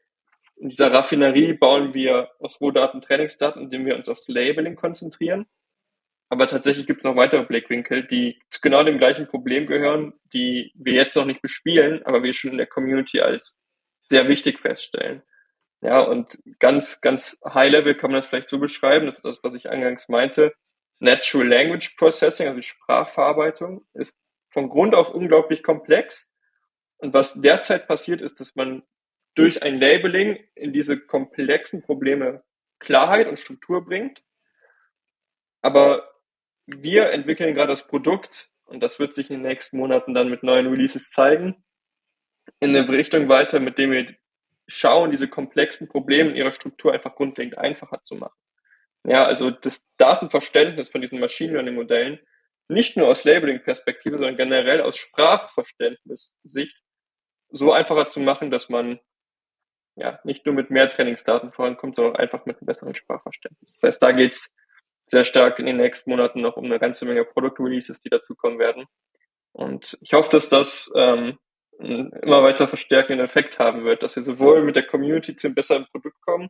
in 0.58 0.70
dieser 0.70 0.92
Raffinerie 0.92 1.54
bauen 1.54 1.94
wir 1.94 2.32
aus 2.40 2.62
Rohdaten 2.62 3.02
Trainingsdaten, 3.02 3.62
indem 3.62 3.86
wir 3.86 3.96
uns 3.96 4.10
aufs 4.10 4.28
Labeling 4.28 4.76
konzentrieren. 4.76 5.48
Aber 6.30 6.48
tatsächlich 6.48 6.88
gibt 6.88 7.02
es 7.02 7.04
noch 7.04 7.16
weitere 7.16 7.44
Blickwinkel, 7.44 8.08
die 8.08 8.42
zu 8.50 8.62
genau 8.62 8.84
dem 8.84 8.98
gleichen 8.98 9.28
Problem 9.28 9.68
gehören, 9.68 10.14
die 10.34 10.72
wir 10.76 10.94
jetzt 10.94 11.16
noch 11.16 11.26
nicht 11.26 11.42
bespielen, 11.42 12.04
aber 12.06 12.24
wir 12.24 12.34
schon 12.34 12.52
in 12.52 12.58
der 12.58 12.68
Community 12.68 13.22
als 13.22 13.60
sehr 14.02 14.28
wichtig 14.28 14.60
feststellen. 14.60 15.22
Ja, 15.82 16.02
und 16.02 16.40
ganz, 16.60 17.02
ganz 17.02 17.40
high 17.46 17.72
level 17.72 17.96
kann 17.96 18.12
man 18.12 18.20
das 18.20 18.28
vielleicht 18.28 18.50
so 18.50 18.58
beschreiben, 18.58 19.06
das 19.06 19.18
ist 19.18 19.26
das, 19.26 19.44
was 19.44 19.54
ich 19.54 19.70
eingangs 19.70 20.10
meinte. 20.10 20.54
Natural 21.00 21.48
Language 21.48 21.96
Processing, 21.98 22.48
also 22.48 22.62
Sprachverarbeitung, 22.62 23.86
ist 23.94 24.18
von 24.50 24.70
Grund 24.70 24.96
auf 24.96 25.14
unglaublich 25.14 25.62
komplex. 25.62 26.34
Und 26.98 27.14
was 27.14 27.40
derzeit 27.40 27.88
passiert, 27.88 28.22
ist, 28.22 28.40
dass 28.40 28.56
man 28.56 28.84
durch 29.36 29.62
ein 29.62 29.80
Labeling 29.80 30.40
in 30.56 30.74
diese 30.74 31.00
komplexen 31.00 31.82
Probleme 31.82 32.44
Klarheit 32.80 33.28
und 33.28 33.40
Struktur 33.40 33.86
bringt. 33.86 34.24
Aber 35.62 36.10
wir 36.66 37.12
entwickeln 37.12 37.54
gerade 37.54 37.74
das 37.74 37.88
Produkt 37.88 38.50
und 38.66 38.82
das 38.82 39.00
wird 39.00 39.14
sich 39.14 39.30
in 39.30 39.38
den 39.38 39.48
nächsten 39.48 39.78
Monaten 39.78 40.14
dann 40.14 40.30
mit 40.30 40.44
neuen 40.44 40.68
Releases 40.68 41.12
zeigen, 41.12 41.64
in 42.60 42.76
eine 42.76 42.88
Richtung 42.88 43.30
weiter, 43.30 43.60
mit 43.60 43.78
dem 43.78 43.92
wir 43.92 44.16
schauen, 44.68 45.12
diese 45.12 45.28
komplexen 45.28 45.88
Probleme 45.88 46.32
in 46.32 46.36
ihrer 46.36 46.52
Struktur 46.52 46.94
einfach 46.94 47.16
grundlegend 47.16 47.58
einfacher 47.58 48.02
zu 48.04 48.16
machen. 48.16 48.38
Ja, 49.04 49.26
also 49.26 49.52
das 49.52 49.88
Datenverständnis 49.98 50.90
von 50.90 51.02
diesen 51.02 51.20
Machine 51.20 51.54
Learning 51.54 51.76
Modellen 51.76 52.20
nicht 52.68 52.98
nur 52.98 53.08
aus 53.08 53.24
Labeling-Perspektive, 53.24 54.18
sondern 54.18 54.38
generell 54.38 54.82
aus 54.82 54.98
Sprachverständnis-Sicht 54.98 56.82
so 57.50 57.72
einfacher 57.72 58.10
zu 58.10 58.20
machen, 58.20 58.50
dass 58.50 58.70
man 58.70 59.00
ja 59.96 60.20
nicht 60.24 60.46
nur 60.46 60.56
mit 60.56 60.70
mehr 60.70 60.90
Trainingsdaten 60.90 61.52
vorankommt, 61.52 61.96
sondern 61.96 62.16
auch 62.16 62.20
einfach 62.20 62.46
mit 62.46 62.58
einem 62.58 62.66
besseren 62.66 62.96
Sprachverständnis. 62.96 63.80
Das 63.80 63.90
heißt, 63.90 64.04
da 64.04 64.12
geht's 64.12 64.56
sehr 65.08 65.24
stark 65.24 65.60
in 65.60 65.66
den 65.66 65.78
nächsten 65.78 66.10
Monaten 66.10 66.42
noch 66.42 66.58
um 66.58 66.66
eine 66.66 66.80
ganze 66.80 67.06
Menge 67.06 67.26
Produkt-Releases, 67.26 68.00
die 68.00 68.10
dazukommen 68.10 68.60
werden. 68.60 68.86
Und 69.52 69.98
ich 70.02 70.14
hoffe, 70.14 70.30
dass 70.32 70.50
das 70.50 70.92
ähm, 70.96 71.38
einen 71.80 72.12
immer 72.12 72.44
weiter 72.44 72.68
verstärkenden 72.68 73.26
Effekt 73.26 73.60
haben 73.60 73.86
wird, 73.86 74.04
dass 74.04 74.16
wir 74.16 74.24
sowohl 74.24 74.64
mit 74.64 74.76
der 74.76 74.86
Community 74.86 75.36
zu 75.36 75.48
einem 75.48 75.56
besseren 75.56 75.86
Produkt 75.92 76.20
kommen, 76.22 76.50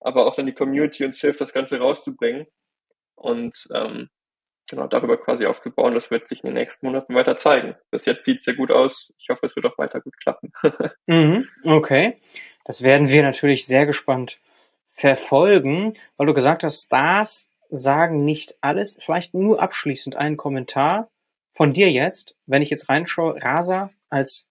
aber 0.00 0.26
auch 0.26 0.34
dann 0.34 0.46
die 0.46 0.54
Community 0.54 1.04
uns 1.04 1.20
hilft, 1.20 1.40
das 1.40 1.52
Ganze 1.52 1.78
rauszubringen 1.78 2.46
und 3.14 3.56
ähm, 3.74 4.08
genau 4.68 4.86
darüber 4.86 5.16
quasi 5.18 5.46
aufzubauen. 5.46 5.94
Das 5.94 6.10
wird 6.10 6.28
sich 6.28 6.42
in 6.42 6.48
den 6.48 6.54
nächsten 6.54 6.86
Monaten 6.86 7.14
weiter 7.14 7.36
zeigen. 7.36 7.76
Bis 7.90 8.06
jetzt 8.06 8.24
sieht 8.24 8.38
es 8.38 8.44
sehr 8.44 8.54
gut 8.54 8.70
aus. 8.70 9.14
Ich 9.18 9.28
hoffe, 9.28 9.46
es 9.46 9.54
wird 9.56 9.66
auch 9.66 9.78
weiter 9.78 10.00
gut 10.00 10.16
klappen. 10.18 10.52
mhm, 11.06 11.48
okay. 11.64 12.20
Das 12.64 12.82
werden 12.82 13.08
wir 13.08 13.22
natürlich 13.22 13.66
sehr 13.66 13.86
gespannt 13.86 14.38
verfolgen, 14.90 15.94
weil 16.16 16.26
du 16.26 16.34
gesagt 16.34 16.62
hast, 16.62 16.82
Stars 16.82 17.48
sagen 17.70 18.24
nicht 18.24 18.56
alles. 18.60 18.96
Vielleicht 19.00 19.34
nur 19.34 19.60
abschließend 19.60 20.16
einen 20.16 20.36
Kommentar 20.36 21.10
von 21.52 21.72
dir 21.72 21.90
jetzt, 21.90 22.34
wenn 22.46 22.62
ich 22.62 22.70
jetzt 22.70 22.88
reinschaue, 22.88 23.42
Rasa 23.42 23.90
als 24.10 24.46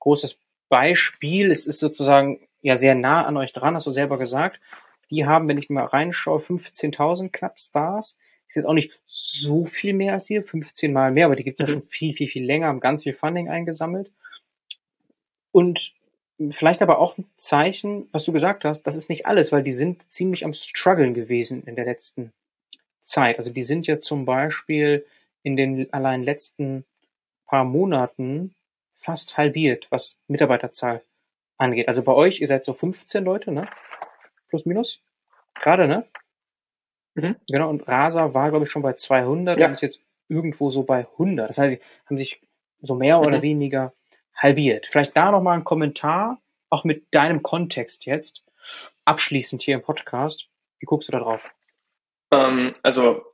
großes 0.00 0.36
Beispiel, 0.68 1.50
es 1.50 1.66
ist 1.66 1.78
sozusagen 1.78 2.40
ja 2.62 2.76
sehr 2.76 2.94
nah 2.94 3.24
an 3.24 3.36
euch 3.36 3.52
dran, 3.52 3.74
hast 3.74 3.86
du 3.86 3.92
selber 3.92 4.18
gesagt. 4.18 4.60
Die 5.10 5.26
haben, 5.26 5.46
wenn 5.48 5.58
ich 5.58 5.68
mal 5.68 5.84
reinschaue, 5.84 6.40
15.000 6.40 7.30
knapp 7.30 7.58
Stars. 7.58 8.16
Ist 8.48 8.56
jetzt 8.56 8.66
auch 8.66 8.74
nicht 8.74 8.92
so 9.06 9.64
viel 9.64 9.92
mehr 9.94 10.14
als 10.14 10.26
hier, 10.26 10.42
15 10.42 10.92
mal 10.92 11.10
mehr, 11.10 11.26
aber 11.26 11.36
die 11.36 11.44
gibt 11.44 11.60
es 11.60 11.66
ja 11.66 11.74
mhm. 11.74 11.80
schon 11.80 11.88
viel, 11.88 12.14
viel, 12.14 12.28
viel 12.28 12.44
länger, 12.44 12.68
haben 12.68 12.80
ganz 12.80 13.02
viel 13.02 13.14
Funding 13.14 13.48
eingesammelt. 13.48 14.10
Und 15.52 15.92
vielleicht 16.50 16.82
aber 16.82 16.98
auch 16.98 17.18
ein 17.18 17.26
Zeichen, 17.36 18.08
was 18.12 18.24
du 18.24 18.32
gesagt 18.32 18.64
hast, 18.64 18.82
das 18.82 18.96
ist 18.96 19.08
nicht 19.08 19.26
alles, 19.26 19.52
weil 19.52 19.62
die 19.62 19.72
sind 19.72 20.10
ziemlich 20.10 20.44
am 20.44 20.52
struggeln 20.52 21.14
gewesen 21.14 21.62
in 21.64 21.76
der 21.76 21.84
letzten 21.84 22.32
Zeit. 23.00 23.38
Also 23.38 23.50
die 23.50 23.62
sind 23.62 23.86
ja 23.86 24.00
zum 24.00 24.24
Beispiel 24.24 25.06
in 25.42 25.56
den 25.56 25.92
allein 25.92 26.22
letzten 26.22 26.84
paar 27.46 27.64
Monaten 27.64 28.54
fast 28.96 29.36
halbiert, 29.36 29.86
was 29.90 30.16
Mitarbeiterzahl 30.28 31.02
angeht. 31.58 31.88
Also 31.88 32.02
bei 32.02 32.12
euch, 32.12 32.40
ihr 32.40 32.46
seid 32.46 32.64
so 32.64 32.72
15 32.72 33.24
Leute, 33.24 33.52
ne? 33.52 33.68
Plus 34.48 34.64
minus? 34.64 35.00
Gerade, 35.54 35.86
ne? 35.86 36.06
Mhm. 37.14 37.36
Genau, 37.50 37.68
und 37.68 37.86
Rasa 37.86 38.32
war, 38.34 38.50
glaube 38.50 38.64
ich, 38.64 38.70
schon 38.70 38.82
bei 38.82 38.94
200 38.94 39.58
ja. 39.58 39.66
und 39.66 39.74
ist 39.74 39.82
jetzt 39.82 40.00
irgendwo 40.28 40.70
so 40.70 40.82
bei 40.82 41.00
100. 41.00 41.50
Das 41.50 41.58
heißt, 41.58 41.78
sie 41.78 41.84
haben 42.06 42.18
sich 42.18 42.40
so 42.80 42.94
mehr 42.94 43.18
mhm. 43.18 43.26
oder 43.26 43.42
weniger 43.42 43.92
halbiert. 44.42 44.86
Vielleicht 44.90 45.16
da 45.16 45.30
nochmal 45.30 45.58
ein 45.58 45.64
Kommentar, 45.64 46.40
auch 46.70 46.84
mit 46.84 47.06
deinem 47.14 47.42
Kontext 47.42 48.06
jetzt, 48.06 48.42
abschließend 49.04 49.62
hier 49.62 49.74
im 49.74 49.82
Podcast. 49.82 50.48
Wie 50.80 50.86
guckst 50.86 51.08
du 51.08 51.12
da 51.12 51.20
drauf? 51.20 51.54
Ähm, 52.32 52.74
also, 52.82 53.24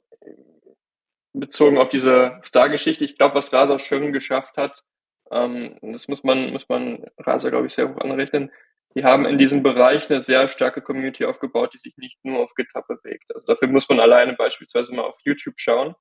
bezogen 1.33 1.79
auf 1.79 1.89
diese 1.89 2.39
Star-Geschichte, 2.43 3.05
ich 3.05 3.17
glaube, 3.17 3.37
was 3.37 3.53
Rasa 3.53 3.79
schön 3.79 4.13
geschafft 4.13 4.57
hat, 4.57 4.83
ähm, 5.31 5.79
das 5.83 6.09
muss 6.09 6.25
man, 6.25 6.53
muss 6.53 6.69
man 6.69 7.07
Rasa, 7.19 7.51
glaube 7.51 7.67
ich, 7.67 7.75
sehr 7.75 7.89
hoch 7.89 8.01
anrechnen, 8.01 8.51
die 8.95 9.05
haben 9.05 9.27
in 9.27 9.39
diesem 9.39 9.63
Bereich 9.63 10.11
eine 10.11 10.23
sehr 10.23 10.49
starke 10.49 10.83
Community 10.83 11.25
aufgebaut, 11.25 11.75
die 11.75 11.79
sich 11.79 11.97
nicht 11.99 12.19
nur 12.25 12.41
auf 12.41 12.55
GitHub 12.55 12.87
bewegt. 12.89 13.35
Also 13.35 13.47
dafür 13.47 13.69
muss 13.69 13.89
man 13.89 14.01
alleine 14.01 14.33
beispielsweise 14.33 14.93
mal 14.95 15.03
auf 15.03 15.19
YouTube 15.25 15.55
schauen. 15.59 15.95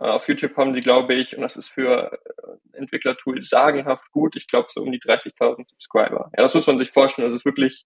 Äh, 0.00 0.06
auf 0.06 0.28
YouTube 0.28 0.56
haben 0.56 0.72
die, 0.74 0.80
glaube 0.80 1.14
ich, 1.14 1.36
und 1.36 1.42
das 1.42 1.56
ist 1.56 1.68
für 1.68 2.12
äh, 2.12 2.76
Entwicklertool 2.78 3.44
sagenhaft 3.44 4.10
gut, 4.12 4.36
ich 4.36 4.48
glaube 4.48 4.68
so 4.70 4.80
um 4.82 4.90
die 4.90 5.00
30.000 5.00 5.68
Subscriber. 5.68 6.30
Ja, 6.36 6.42
das 6.42 6.54
muss 6.54 6.66
man 6.66 6.78
sich 6.78 6.90
vorstellen. 6.90 7.30
Das 7.30 7.40
ist 7.40 7.44
wirklich, 7.44 7.84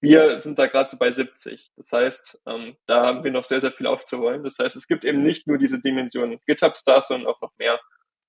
wir 0.00 0.40
sind 0.40 0.58
da 0.58 0.66
gerade 0.66 0.90
so 0.90 0.98
bei 0.98 1.12
70. 1.12 1.70
Das 1.76 1.92
heißt, 1.92 2.42
ähm, 2.46 2.76
da 2.86 3.06
haben 3.06 3.24
wir 3.24 3.30
noch 3.30 3.44
sehr, 3.44 3.60
sehr 3.60 3.72
viel 3.72 3.86
aufzuholen. 3.86 4.42
Das 4.42 4.58
heißt, 4.58 4.76
es 4.76 4.88
gibt 4.88 5.04
eben 5.04 5.22
nicht 5.22 5.46
nur 5.46 5.58
diese 5.58 5.80
Dimension 5.80 6.40
GitHub-Stars, 6.46 7.08
sondern 7.08 7.28
auch 7.28 7.40
noch 7.40 7.56
mehr. 7.58 7.80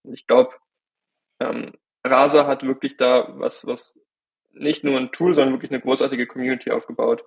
Und 0.04 0.14
ich 0.14 0.28
glaube, 0.28 0.54
ähm, 1.40 1.74
Rasa 2.06 2.46
hat 2.48 2.64
wirklich 2.64 2.98
da 2.98 3.28
was, 3.40 3.66
was 3.66 4.00
nicht 4.54 4.84
nur 4.84 4.98
ein 4.98 5.12
Tool, 5.12 5.34
sondern 5.34 5.54
wirklich 5.54 5.72
eine 5.72 5.82
großartige 5.82 6.28
Community 6.28 6.72
aufgebaut. 6.72 7.24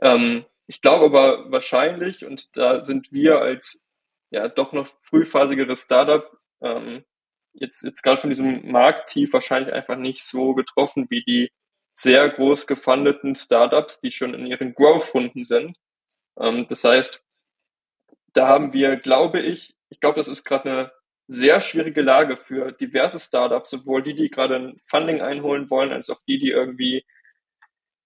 Ähm, 0.00 0.44
ich 0.66 0.80
glaube 0.80 1.06
aber 1.06 1.50
wahrscheinlich, 1.50 2.24
und 2.24 2.56
da 2.56 2.84
sind 2.84 3.12
wir 3.12 3.40
als 3.40 3.87
ja 4.30 4.48
doch 4.48 4.72
noch 4.72 4.88
frühphasigeres 5.02 5.82
Startup 5.82 6.30
ähm, 6.60 7.04
jetzt, 7.52 7.82
jetzt 7.82 8.02
gerade 8.02 8.20
von 8.20 8.30
diesem 8.30 8.70
Markttief 8.70 9.32
wahrscheinlich 9.32 9.72
einfach 9.72 9.96
nicht 9.96 10.22
so 10.22 10.54
getroffen 10.54 11.06
wie 11.10 11.22
die 11.24 11.50
sehr 11.94 12.28
groß 12.28 12.66
gefundeten 12.66 13.34
Startups, 13.34 14.00
die 14.00 14.12
schon 14.12 14.34
in 14.34 14.46
ihren 14.46 14.72
Growth-Runden 14.74 15.44
sind. 15.44 15.76
Ähm, 16.38 16.66
das 16.68 16.84
heißt, 16.84 17.24
da 18.32 18.48
haben 18.48 18.72
wir, 18.72 18.96
glaube 18.96 19.40
ich, 19.40 19.74
ich 19.88 20.00
glaube, 20.00 20.16
das 20.16 20.28
ist 20.28 20.44
gerade 20.44 20.70
eine 20.70 20.92
sehr 21.26 21.60
schwierige 21.60 22.02
Lage 22.02 22.36
für 22.36 22.72
diverse 22.72 23.18
Startups, 23.18 23.70
sowohl 23.70 24.02
die, 24.02 24.14
die 24.14 24.30
gerade 24.30 24.56
ein 24.56 24.80
Funding 24.86 25.20
einholen 25.20 25.68
wollen, 25.70 25.92
als 25.92 26.08
auch 26.08 26.20
die, 26.28 26.38
die 26.38 26.50
irgendwie 26.50 27.04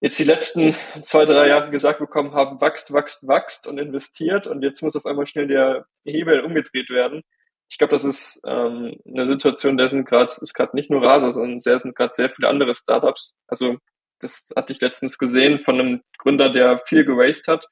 jetzt 0.03 0.19
die 0.19 0.25
letzten 0.25 0.75
zwei, 1.03 1.23
drei 1.23 1.47
Jahre 1.47 1.71
gesagt 1.71 1.99
bekommen 1.99 2.33
haben, 2.33 2.59
wächst, 2.59 2.93
wächst, 2.93 3.25
wächst 3.25 3.67
und 3.67 3.77
investiert 3.77 4.47
und 4.47 4.61
jetzt 4.61 4.83
muss 4.83 4.97
auf 4.97 5.05
einmal 5.05 5.25
schnell 5.25 5.47
der 5.47 5.85
Hebel 6.03 6.41
umgedreht 6.41 6.89
werden. 6.89 7.23
Ich 7.69 7.77
glaube, 7.77 7.91
das 7.91 8.03
ist 8.03 8.41
ähm, 8.45 8.97
eine 9.07 9.27
Situation, 9.27 9.77
der 9.77 9.89
sind 9.89 10.03
gerade, 10.05 10.33
ist 10.41 10.53
gerade 10.53 10.75
nicht 10.75 10.91
nur 10.91 11.01
Rasa, 11.01 11.31
sondern 11.31 11.61
sehr 11.61 11.79
sind 11.79 11.95
gerade 11.95 12.13
sehr 12.13 12.29
viele 12.29 12.49
andere 12.49 12.75
Startups. 12.75 13.35
Also 13.47 13.77
das 14.19 14.49
hatte 14.57 14.73
ich 14.73 14.81
letztens 14.81 15.17
gesehen 15.17 15.57
von 15.57 15.79
einem 15.79 16.01
Gründer, 16.17 16.51
der 16.51 16.79
viel 16.79 17.05
geraced 17.05 17.47
hat, 17.47 17.65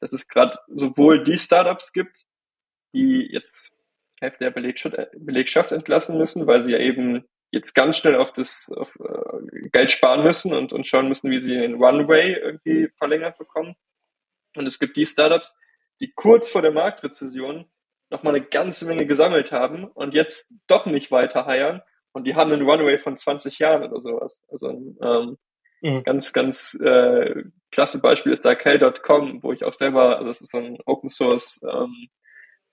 dass 0.00 0.12
es 0.12 0.26
gerade 0.26 0.58
sowohl 0.66 1.22
die 1.22 1.38
Startups 1.38 1.92
gibt, 1.92 2.24
die 2.92 3.28
jetzt 3.30 3.72
Hälfte 4.20 4.50
der 4.50 4.50
Belegschaft 4.50 5.70
entlassen 5.70 6.18
müssen, 6.18 6.48
weil 6.48 6.64
sie 6.64 6.72
ja 6.72 6.78
eben 6.78 7.24
jetzt 7.50 7.74
ganz 7.74 7.96
schnell 7.96 8.16
auf 8.16 8.32
das 8.32 8.70
auf, 8.74 8.96
äh, 8.96 9.68
Geld 9.70 9.90
sparen 9.90 10.22
müssen 10.22 10.52
und, 10.52 10.72
und 10.72 10.86
schauen 10.86 11.08
müssen, 11.08 11.30
wie 11.30 11.40
sie 11.40 11.54
den 11.54 11.82
Runway 11.82 12.32
irgendwie 12.32 12.88
verlängert 12.96 13.38
bekommen. 13.38 13.74
Und 14.56 14.66
es 14.66 14.78
gibt 14.78 14.96
die 14.96 15.06
Startups, 15.06 15.56
die 16.00 16.12
kurz 16.12 16.50
vor 16.50 16.62
der 16.62 16.72
Marktrezession 16.72 17.66
nochmal 18.10 18.34
eine 18.34 18.44
ganze 18.44 18.86
Menge 18.86 19.06
gesammelt 19.06 19.52
haben 19.52 19.84
und 19.84 20.14
jetzt 20.14 20.52
doch 20.66 20.86
nicht 20.86 21.10
weiter 21.10 21.46
heiern 21.46 21.82
und 22.12 22.24
die 22.24 22.34
haben 22.34 22.52
einen 22.52 22.68
Runway 22.68 22.98
von 22.98 23.18
20 23.18 23.58
Jahren 23.58 23.90
oder 23.90 24.00
sowas. 24.00 24.42
Also 24.48 24.68
ein 24.68 24.96
ähm, 25.02 25.38
mhm. 25.82 26.02
ganz, 26.04 26.32
ganz 26.32 26.74
äh, 26.80 27.44
klasse 27.70 27.98
Beispiel 28.00 28.32
ist 28.32 28.44
da 28.44 28.54
K.com, 28.54 29.42
wo 29.42 29.52
ich 29.52 29.64
auch 29.64 29.74
selber, 29.74 30.16
also 30.16 30.28
das 30.28 30.40
ist 30.40 30.50
so 30.50 30.58
ein 30.58 30.78
Open 30.86 31.10
Source 31.10 31.60
ähm, 31.62 32.08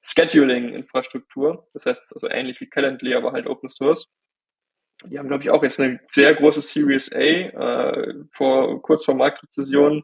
Scheduling-Infrastruktur. 0.02 1.68
Das 1.74 1.86
heißt, 1.86 2.14
also 2.14 2.30
ähnlich 2.30 2.62
wie 2.62 2.70
Calendly, 2.70 3.16
aber 3.16 3.34
halt 3.34 3.48
Open 3.48 3.70
Source. 3.70 4.08
Die 5.04 5.20
haben, 5.20 5.28
glaube 5.28 5.44
ich, 5.44 5.50
auch 5.50 5.64
jetzt 5.64 5.80
eine 5.80 6.00
sehr 6.08 6.34
große 6.34 6.62
Series 6.62 7.12
A 7.12 7.20
äh, 7.20 8.14
vor 8.32 8.82
kurz 8.82 9.06
vor 9.06 9.16
Marktrezession 9.16 10.04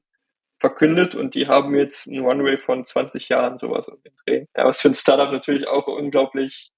verkündet 0.62 1.16
und 1.16 1.34
die 1.34 1.48
haben 1.48 1.76
jetzt 1.76 2.08
einen 2.08 2.24
Runway 2.24 2.58
von 2.58 2.86
20 2.86 3.30
Jahren, 3.30 3.58
sowas 3.58 3.88
um 3.88 4.02
den 4.04 4.14
Dreh. 4.26 4.46
Ja, 4.56 4.66
was 4.66 4.80
für 4.80 4.90
ein 4.90 4.94
Startup 4.94 5.32
natürlich 5.32 5.68
auch 5.68 5.88
unglaublich, 5.88 6.72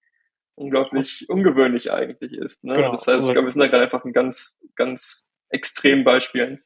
unglaublich 0.55 1.27
ungewöhnlich 1.27 1.91
eigentlich 1.91 2.33
ist. 2.33 2.63
Ne? 2.63 2.77
Genau. 2.77 2.93
Das 2.93 3.05
heißt, 3.05 3.27
ich 3.27 3.33
glaube, 3.33 3.47
wir 3.47 3.51
sind 3.51 3.61
da 3.61 3.67
gerade 3.67 3.83
einfach 3.83 4.05
ein 4.05 4.13
ganz, 4.13 4.57
ganz 4.75 5.27
extrem 5.49 6.05
Beispielen. 6.05 6.63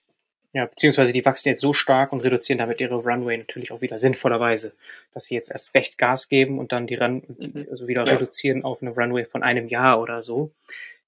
Ja, 0.53 0.65
beziehungsweise 0.65 1.11
die 1.11 1.25
wachsen 1.25 1.49
jetzt 1.49 1.61
so 1.61 1.73
stark 1.73 2.13
und 2.13 2.21
reduzieren 2.21 2.59
damit 2.59 2.79
ihre 2.79 2.95
Runway 2.95 3.37
natürlich 3.37 3.71
auch 3.71 3.81
wieder 3.81 3.99
sinnvollerweise, 3.99 4.73
dass 5.13 5.25
sie 5.25 5.35
jetzt 5.35 5.51
erst 5.51 5.73
recht 5.75 5.97
Gas 5.97 6.29
geben 6.29 6.57
und 6.57 6.71
dann 6.71 6.87
die 6.87 6.95
Run 6.95 7.23
mhm. 7.27 7.67
also 7.69 7.87
wieder 7.87 8.05
ja. 8.05 8.13
reduzieren 8.13 8.63
auf 8.63 8.81
eine 8.81 8.91
Runway 8.91 9.25
von 9.25 9.43
einem 9.43 9.67
Jahr 9.67 9.99
oder 10.01 10.23
so, 10.23 10.51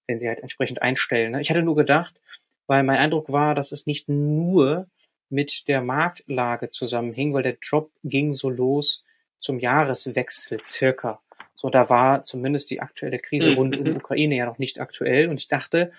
wenn 0.10 0.20
sie 0.20 0.28
halt 0.28 0.39
entsprechend 0.39 0.82
einstellen. 0.82 1.32
Ne? 1.32 1.41
Ich 1.41 1.49
hatte 1.49 1.62
nur 1.62 1.76
gedacht, 1.76 2.20
weil 2.66 2.84
mein 2.84 2.97
Eindruck 2.97 3.32
war, 3.32 3.53
dass 3.53 3.72
es 3.72 3.86
nicht 3.86 4.10
nur 4.10 4.88
mit 5.30 5.68
der 5.68 5.82
Marktlage 5.82 6.72
zusammenhing, 6.72 7.34
weil 7.34 7.43
der 7.43 7.57
Drop 7.62 7.91
ging 8.03 8.34
so 8.34 8.49
los 8.49 9.05
zum 9.39 9.60
Jahreswechsel 9.60 10.60
circa. 10.68 11.22
So, 11.55 11.70
da 11.70 11.89
war 11.89 12.26
zumindest 12.26 12.72
die 12.72 12.82
aktuelle 12.82 13.20
Krise 13.20 13.53
rund 13.53 13.78
um 13.78 13.84
mhm. 13.84 13.97
Ukraine 13.97 14.36
ja 14.36 14.45
noch 14.45 14.57
nicht 14.57 14.80
aktuell 14.80 15.30
und 15.30 15.38
ich 15.38 15.47
dachte, 15.47 15.91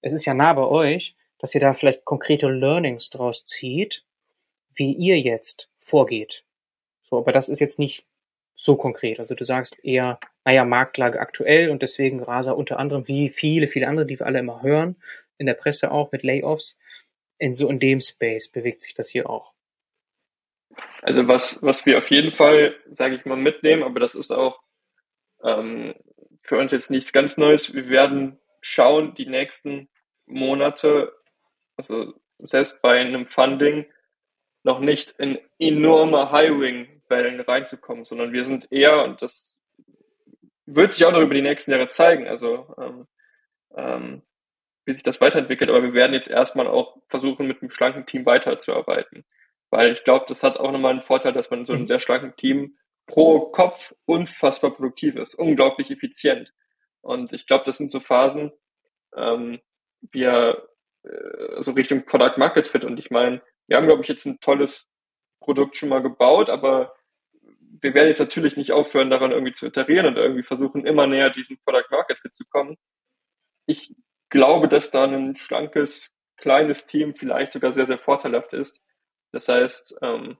es 0.00 0.12
ist 0.12 0.24
ja 0.24 0.34
nah 0.34 0.52
bei 0.52 0.64
euch, 0.64 1.14
dass 1.38 1.54
ihr 1.54 1.60
da 1.60 1.74
vielleicht 1.74 2.04
konkrete 2.04 2.48
Learnings 2.48 3.10
draus 3.10 3.44
zieht, 3.46 4.04
wie 4.74 4.92
ihr 4.92 5.20
jetzt 5.20 5.68
vorgeht. 5.76 6.44
So, 7.02 7.18
aber 7.18 7.32
das 7.32 7.48
ist 7.48 7.60
jetzt 7.60 7.78
nicht 7.78 8.04
so 8.58 8.76
konkret. 8.76 9.20
Also 9.20 9.34
du 9.34 9.44
sagst 9.44 9.82
eher, 9.82 10.18
naja, 10.44 10.64
Marktlage 10.64 11.20
aktuell 11.20 11.70
und 11.70 11.80
deswegen 11.80 12.22
Rasa 12.22 12.52
unter 12.52 12.78
anderem, 12.78 13.08
wie 13.08 13.30
viele, 13.30 13.68
viele 13.68 13.88
andere, 13.88 14.04
die 14.04 14.18
wir 14.18 14.26
alle 14.26 14.40
immer 14.40 14.62
hören, 14.62 14.96
in 15.38 15.46
der 15.46 15.54
Presse 15.54 15.90
auch 15.90 16.12
mit 16.12 16.22
Layoffs, 16.22 16.76
in 17.38 17.54
so 17.54 17.68
in 17.70 17.78
dem 17.78 18.00
Space 18.00 18.48
bewegt 18.48 18.82
sich 18.82 18.94
das 18.94 19.08
hier 19.08 19.30
auch. 19.30 19.54
Also 21.02 21.26
was, 21.28 21.62
was 21.62 21.86
wir 21.86 21.98
auf 21.98 22.10
jeden 22.10 22.32
Fall, 22.32 22.74
sage 22.92 23.14
ich 23.14 23.24
mal, 23.24 23.36
mitnehmen, 23.36 23.82
aber 23.82 24.00
das 24.00 24.14
ist 24.14 24.32
auch 24.32 24.60
ähm, 25.42 25.94
für 26.42 26.58
uns 26.58 26.72
jetzt 26.72 26.90
nichts 26.90 27.12
ganz 27.12 27.36
Neues. 27.36 27.74
Wir 27.74 27.88
werden 27.88 28.38
schauen, 28.60 29.14
die 29.14 29.26
nächsten 29.26 29.88
Monate 30.26 31.12
also 31.78 32.14
selbst 32.40 32.82
bei 32.82 33.00
einem 33.00 33.26
Funding, 33.26 33.86
noch 34.64 34.80
nicht 34.80 35.12
in 35.12 35.38
enorme 35.58 36.30
Hiring-Wellen 37.08 37.40
reinzukommen, 37.40 38.04
sondern 38.04 38.32
wir 38.32 38.44
sind 38.44 38.70
eher, 38.70 39.04
und 39.04 39.22
das 39.22 39.58
wird 40.66 40.92
sich 40.92 41.04
auch 41.04 41.12
noch 41.12 41.20
über 41.20 41.34
die 41.34 41.42
nächsten 41.42 41.70
Jahre 41.70 41.88
zeigen, 41.88 42.28
also 42.28 42.74
ähm, 42.78 43.06
ähm, 43.74 44.22
wie 44.84 44.94
sich 44.94 45.02
das 45.02 45.20
weiterentwickelt, 45.20 45.70
aber 45.70 45.82
wir 45.82 45.92
werden 45.92 46.14
jetzt 46.14 46.30
erstmal 46.30 46.66
auch 46.66 46.96
versuchen, 47.08 47.46
mit 47.46 47.60
einem 47.60 47.70
schlanken 47.70 48.06
Team 48.06 48.24
weiterzuarbeiten. 48.24 49.24
Weil 49.70 49.92
ich 49.92 50.02
glaube, 50.02 50.24
das 50.28 50.42
hat 50.42 50.56
auch 50.56 50.72
nochmal 50.72 50.92
einen 50.92 51.02
Vorteil, 51.02 51.32
dass 51.32 51.50
man 51.50 51.66
so 51.66 51.74
einem 51.74 51.86
sehr 51.86 52.00
schlanken 52.00 52.34
Team 52.36 52.78
pro 53.06 53.50
Kopf 53.50 53.94
unfassbar 54.06 54.70
produktiv 54.70 55.16
ist, 55.16 55.34
unglaublich 55.34 55.90
effizient. 55.90 56.54
Und 57.02 57.34
ich 57.34 57.46
glaube, 57.46 57.64
das 57.66 57.76
sind 57.76 57.92
so 57.92 58.00
Phasen, 58.00 58.52
ähm, 59.14 59.60
wir 60.00 60.68
äh, 61.02 61.62
so 61.62 61.72
Richtung 61.72 62.06
Product 62.06 62.38
Market 62.38 62.68
Fit. 62.68 62.84
Und 62.84 62.98
ich 62.98 63.10
meine, 63.10 63.42
wir 63.66 63.76
haben, 63.76 63.86
glaube 63.86 64.02
ich, 64.02 64.08
jetzt 64.08 64.24
ein 64.26 64.40
tolles 64.40 64.88
Produkt 65.40 65.76
schon 65.76 65.90
mal 65.90 66.02
gebaut, 66.02 66.48
aber 66.50 66.94
wir 67.80 67.94
werden 67.94 68.08
jetzt 68.08 68.18
natürlich 68.18 68.56
nicht 68.56 68.72
aufhören, 68.72 69.10
daran 69.10 69.32
irgendwie 69.32 69.52
zu 69.52 69.66
iterieren 69.66 70.06
und 70.06 70.16
irgendwie 70.16 70.42
versuchen, 70.42 70.86
immer 70.86 71.06
näher 71.06 71.30
diesem 71.30 71.58
Product 71.64 71.90
Market 71.90 72.18
zu 72.32 72.44
kommen. 72.46 72.76
Ich 73.66 73.94
glaube, 74.30 74.68
dass 74.68 74.90
da 74.90 75.04
ein 75.04 75.36
schlankes, 75.36 76.16
kleines 76.36 76.86
Team 76.86 77.14
vielleicht 77.14 77.52
sogar 77.52 77.72
sehr, 77.72 77.86
sehr 77.86 77.98
vorteilhaft 77.98 78.52
ist. 78.52 78.82
Das 79.32 79.48
heißt, 79.48 79.98
ähm, 80.02 80.38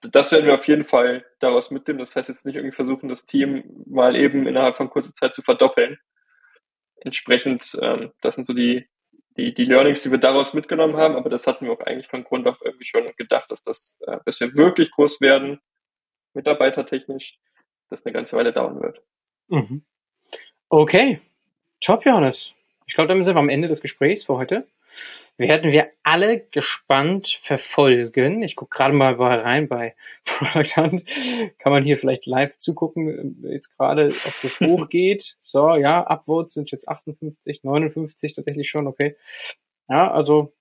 das 0.00 0.32
werden 0.32 0.46
wir 0.46 0.54
auf 0.54 0.66
jeden 0.66 0.84
Fall 0.84 1.24
daraus 1.40 1.70
mitnehmen. 1.70 1.98
Das 1.98 2.16
heißt 2.16 2.28
jetzt 2.28 2.46
nicht 2.46 2.56
irgendwie 2.56 2.74
versuchen, 2.74 3.08
das 3.08 3.26
Team 3.26 3.84
mal 3.86 4.16
eben 4.16 4.46
innerhalb 4.46 4.76
von 4.76 4.90
kurzer 4.90 5.14
Zeit 5.14 5.34
zu 5.34 5.42
verdoppeln. 5.42 5.98
Entsprechend, 6.96 7.78
ähm, 7.80 8.12
das 8.20 8.34
sind 8.34 8.46
so 8.46 8.54
die, 8.54 8.88
die, 9.36 9.54
die 9.54 9.64
Learnings, 9.64 10.02
die 10.02 10.10
wir 10.10 10.18
daraus 10.18 10.54
mitgenommen 10.54 10.96
haben, 10.96 11.16
aber 11.16 11.30
das 11.30 11.46
hatten 11.46 11.66
wir 11.66 11.72
auch 11.72 11.80
eigentlich 11.80 12.08
von 12.08 12.24
Grund 12.24 12.46
auf 12.46 12.58
irgendwie 12.64 12.84
schon 12.84 13.06
gedacht, 13.16 13.50
dass 13.50 13.62
das, 13.62 13.98
äh, 14.06 14.18
bis 14.24 14.40
wir 14.40 14.54
wirklich 14.54 14.90
groß 14.90 15.20
werden, 15.20 15.60
mitarbeitertechnisch, 16.34 17.38
das 17.88 18.04
eine 18.04 18.12
ganze 18.12 18.36
Weile 18.36 18.52
dauern 18.52 18.80
wird. 18.80 19.02
Mhm. 19.48 19.82
Okay, 20.68 21.20
top, 21.80 22.04
Johannes. 22.04 22.52
Ich 22.86 22.94
glaube, 22.94 23.08
damit 23.08 23.24
sind 23.24 23.34
wir 23.34 23.40
am 23.40 23.48
Ende 23.48 23.68
des 23.68 23.80
Gesprächs 23.80 24.24
für 24.24 24.36
heute. 24.36 24.66
Werden 25.36 25.72
wir 25.72 25.90
alle 26.02 26.40
gespannt 26.50 27.38
verfolgen. 27.40 28.42
Ich 28.42 28.56
gucke 28.56 28.76
gerade 28.76 28.92
mal 28.92 29.14
rein 29.14 29.68
bei 29.68 29.94
Product 30.24 30.76
Hunt. 30.76 31.06
Kann 31.58 31.72
man 31.72 31.84
hier 31.84 31.98
vielleicht 31.98 32.26
live 32.26 32.58
zugucken, 32.58 33.42
jetzt 33.48 33.74
gerade, 33.76 34.10
ob 34.10 34.42
das 34.42 34.60
hochgeht. 34.60 35.36
So, 35.40 35.76
ja, 35.76 36.06
Upvotes 36.06 36.52
sind 36.52 36.70
jetzt 36.70 36.88
58, 36.88 37.64
59 37.64 38.34
tatsächlich 38.34 38.68
schon, 38.68 38.86
okay. 38.86 39.16
Ja, 39.88 40.10
also 40.10 40.52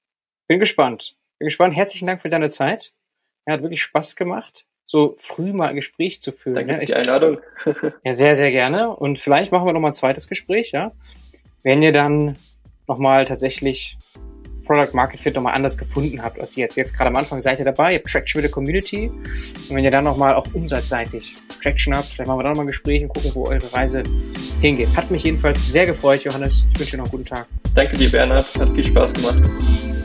bin 0.47 0.59
gespannt. 0.59 1.17
Bin 1.39 1.47
gespannt. 1.47 1.75
Herzlichen 1.75 2.07
Dank 2.07 2.21
für 2.21 2.29
deine 2.29 2.49
Zeit. 2.49 2.93
Er 3.45 3.55
hat 3.55 3.61
wirklich 3.61 3.81
Spaß 3.81 4.15
gemacht, 4.15 4.65
so 4.89 5.15
früh 5.19 5.53
mal 5.53 5.67
ein 5.67 5.75
Gespräch 5.75 6.19
zu 6.19 6.31
führen. 6.31 6.55
Danke 6.55 6.71
ja, 6.71 6.79
für 6.79 6.85
die 6.87 6.95
Einladung. 6.95 7.37
ja, 8.03 8.11
sehr, 8.11 8.35
sehr 8.35 8.49
gerne. 8.49 8.89
Und 8.89 9.19
vielleicht 9.19 9.51
machen 9.51 9.67
wir 9.67 9.73
noch 9.73 9.79
mal 9.79 9.89
ein 9.89 9.93
zweites 9.93 10.27
Gespräch, 10.27 10.71
ja. 10.71 10.91
Wenn 11.61 11.83
ihr 11.83 11.91
dann 11.91 12.37
noch 12.87 12.97
mal 12.97 13.25
tatsächlich 13.25 13.97
Product 14.65 14.93
Market 14.93 15.19
Fit 15.19 15.35
nochmal 15.35 15.53
anders 15.53 15.77
gefunden 15.77 16.23
habt 16.23 16.39
als 16.39 16.55
jetzt. 16.55 16.75
Jetzt 16.75 16.95
gerade 16.97 17.09
am 17.11 17.15
Anfang 17.15 17.43
seid 17.43 17.59
ihr 17.59 17.65
dabei, 17.65 17.93
ihr 17.93 17.99
habt 17.99 18.07
Traction 18.07 18.39
mit 18.39 18.45
der 18.45 18.51
Community. 18.51 19.09
Und 19.09 19.75
wenn 19.75 19.83
ihr 19.83 19.91
dann 19.91 20.05
nochmal 20.05 20.33
auch 20.33 20.47
umsatzseitig 20.53 21.35
Traction 21.61 21.95
habt, 21.95 22.05
vielleicht 22.05 22.27
machen 22.27 22.39
wir 22.39 22.43
dann 22.43 22.53
nochmal 22.53 22.65
ein 22.65 22.67
Gespräch 22.67 23.03
und 23.03 23.09
gucken, 23.09 23.29
wo 23.35 23.45
eure 23.45 23.71
Reise 23.73 24.01
hingeht. 24.59 24.89
Hat 24.97 25.11
mich 25.11 25.23
jedenfalls 25.23 25.71
sehr 25.71 25.85
gefreut, 25.85 26.23
Johannes. 26.23 26.65
Ich 26.73 26.79
wünsche 26.79 26.91
dir 26.91 26.97
noch 26.97 27.05
einen 27.05 27.11
guten 27.11 27.25
Tag. 27.25 27.45
Danke 27.75 27.95
dir, 27.95 28.09
Bernhard. 28.09 28.55
Hat 28.59 28.69
viel 28.69 28.85
Spaß 28.85 29.13
gemacht. 29.13 29.98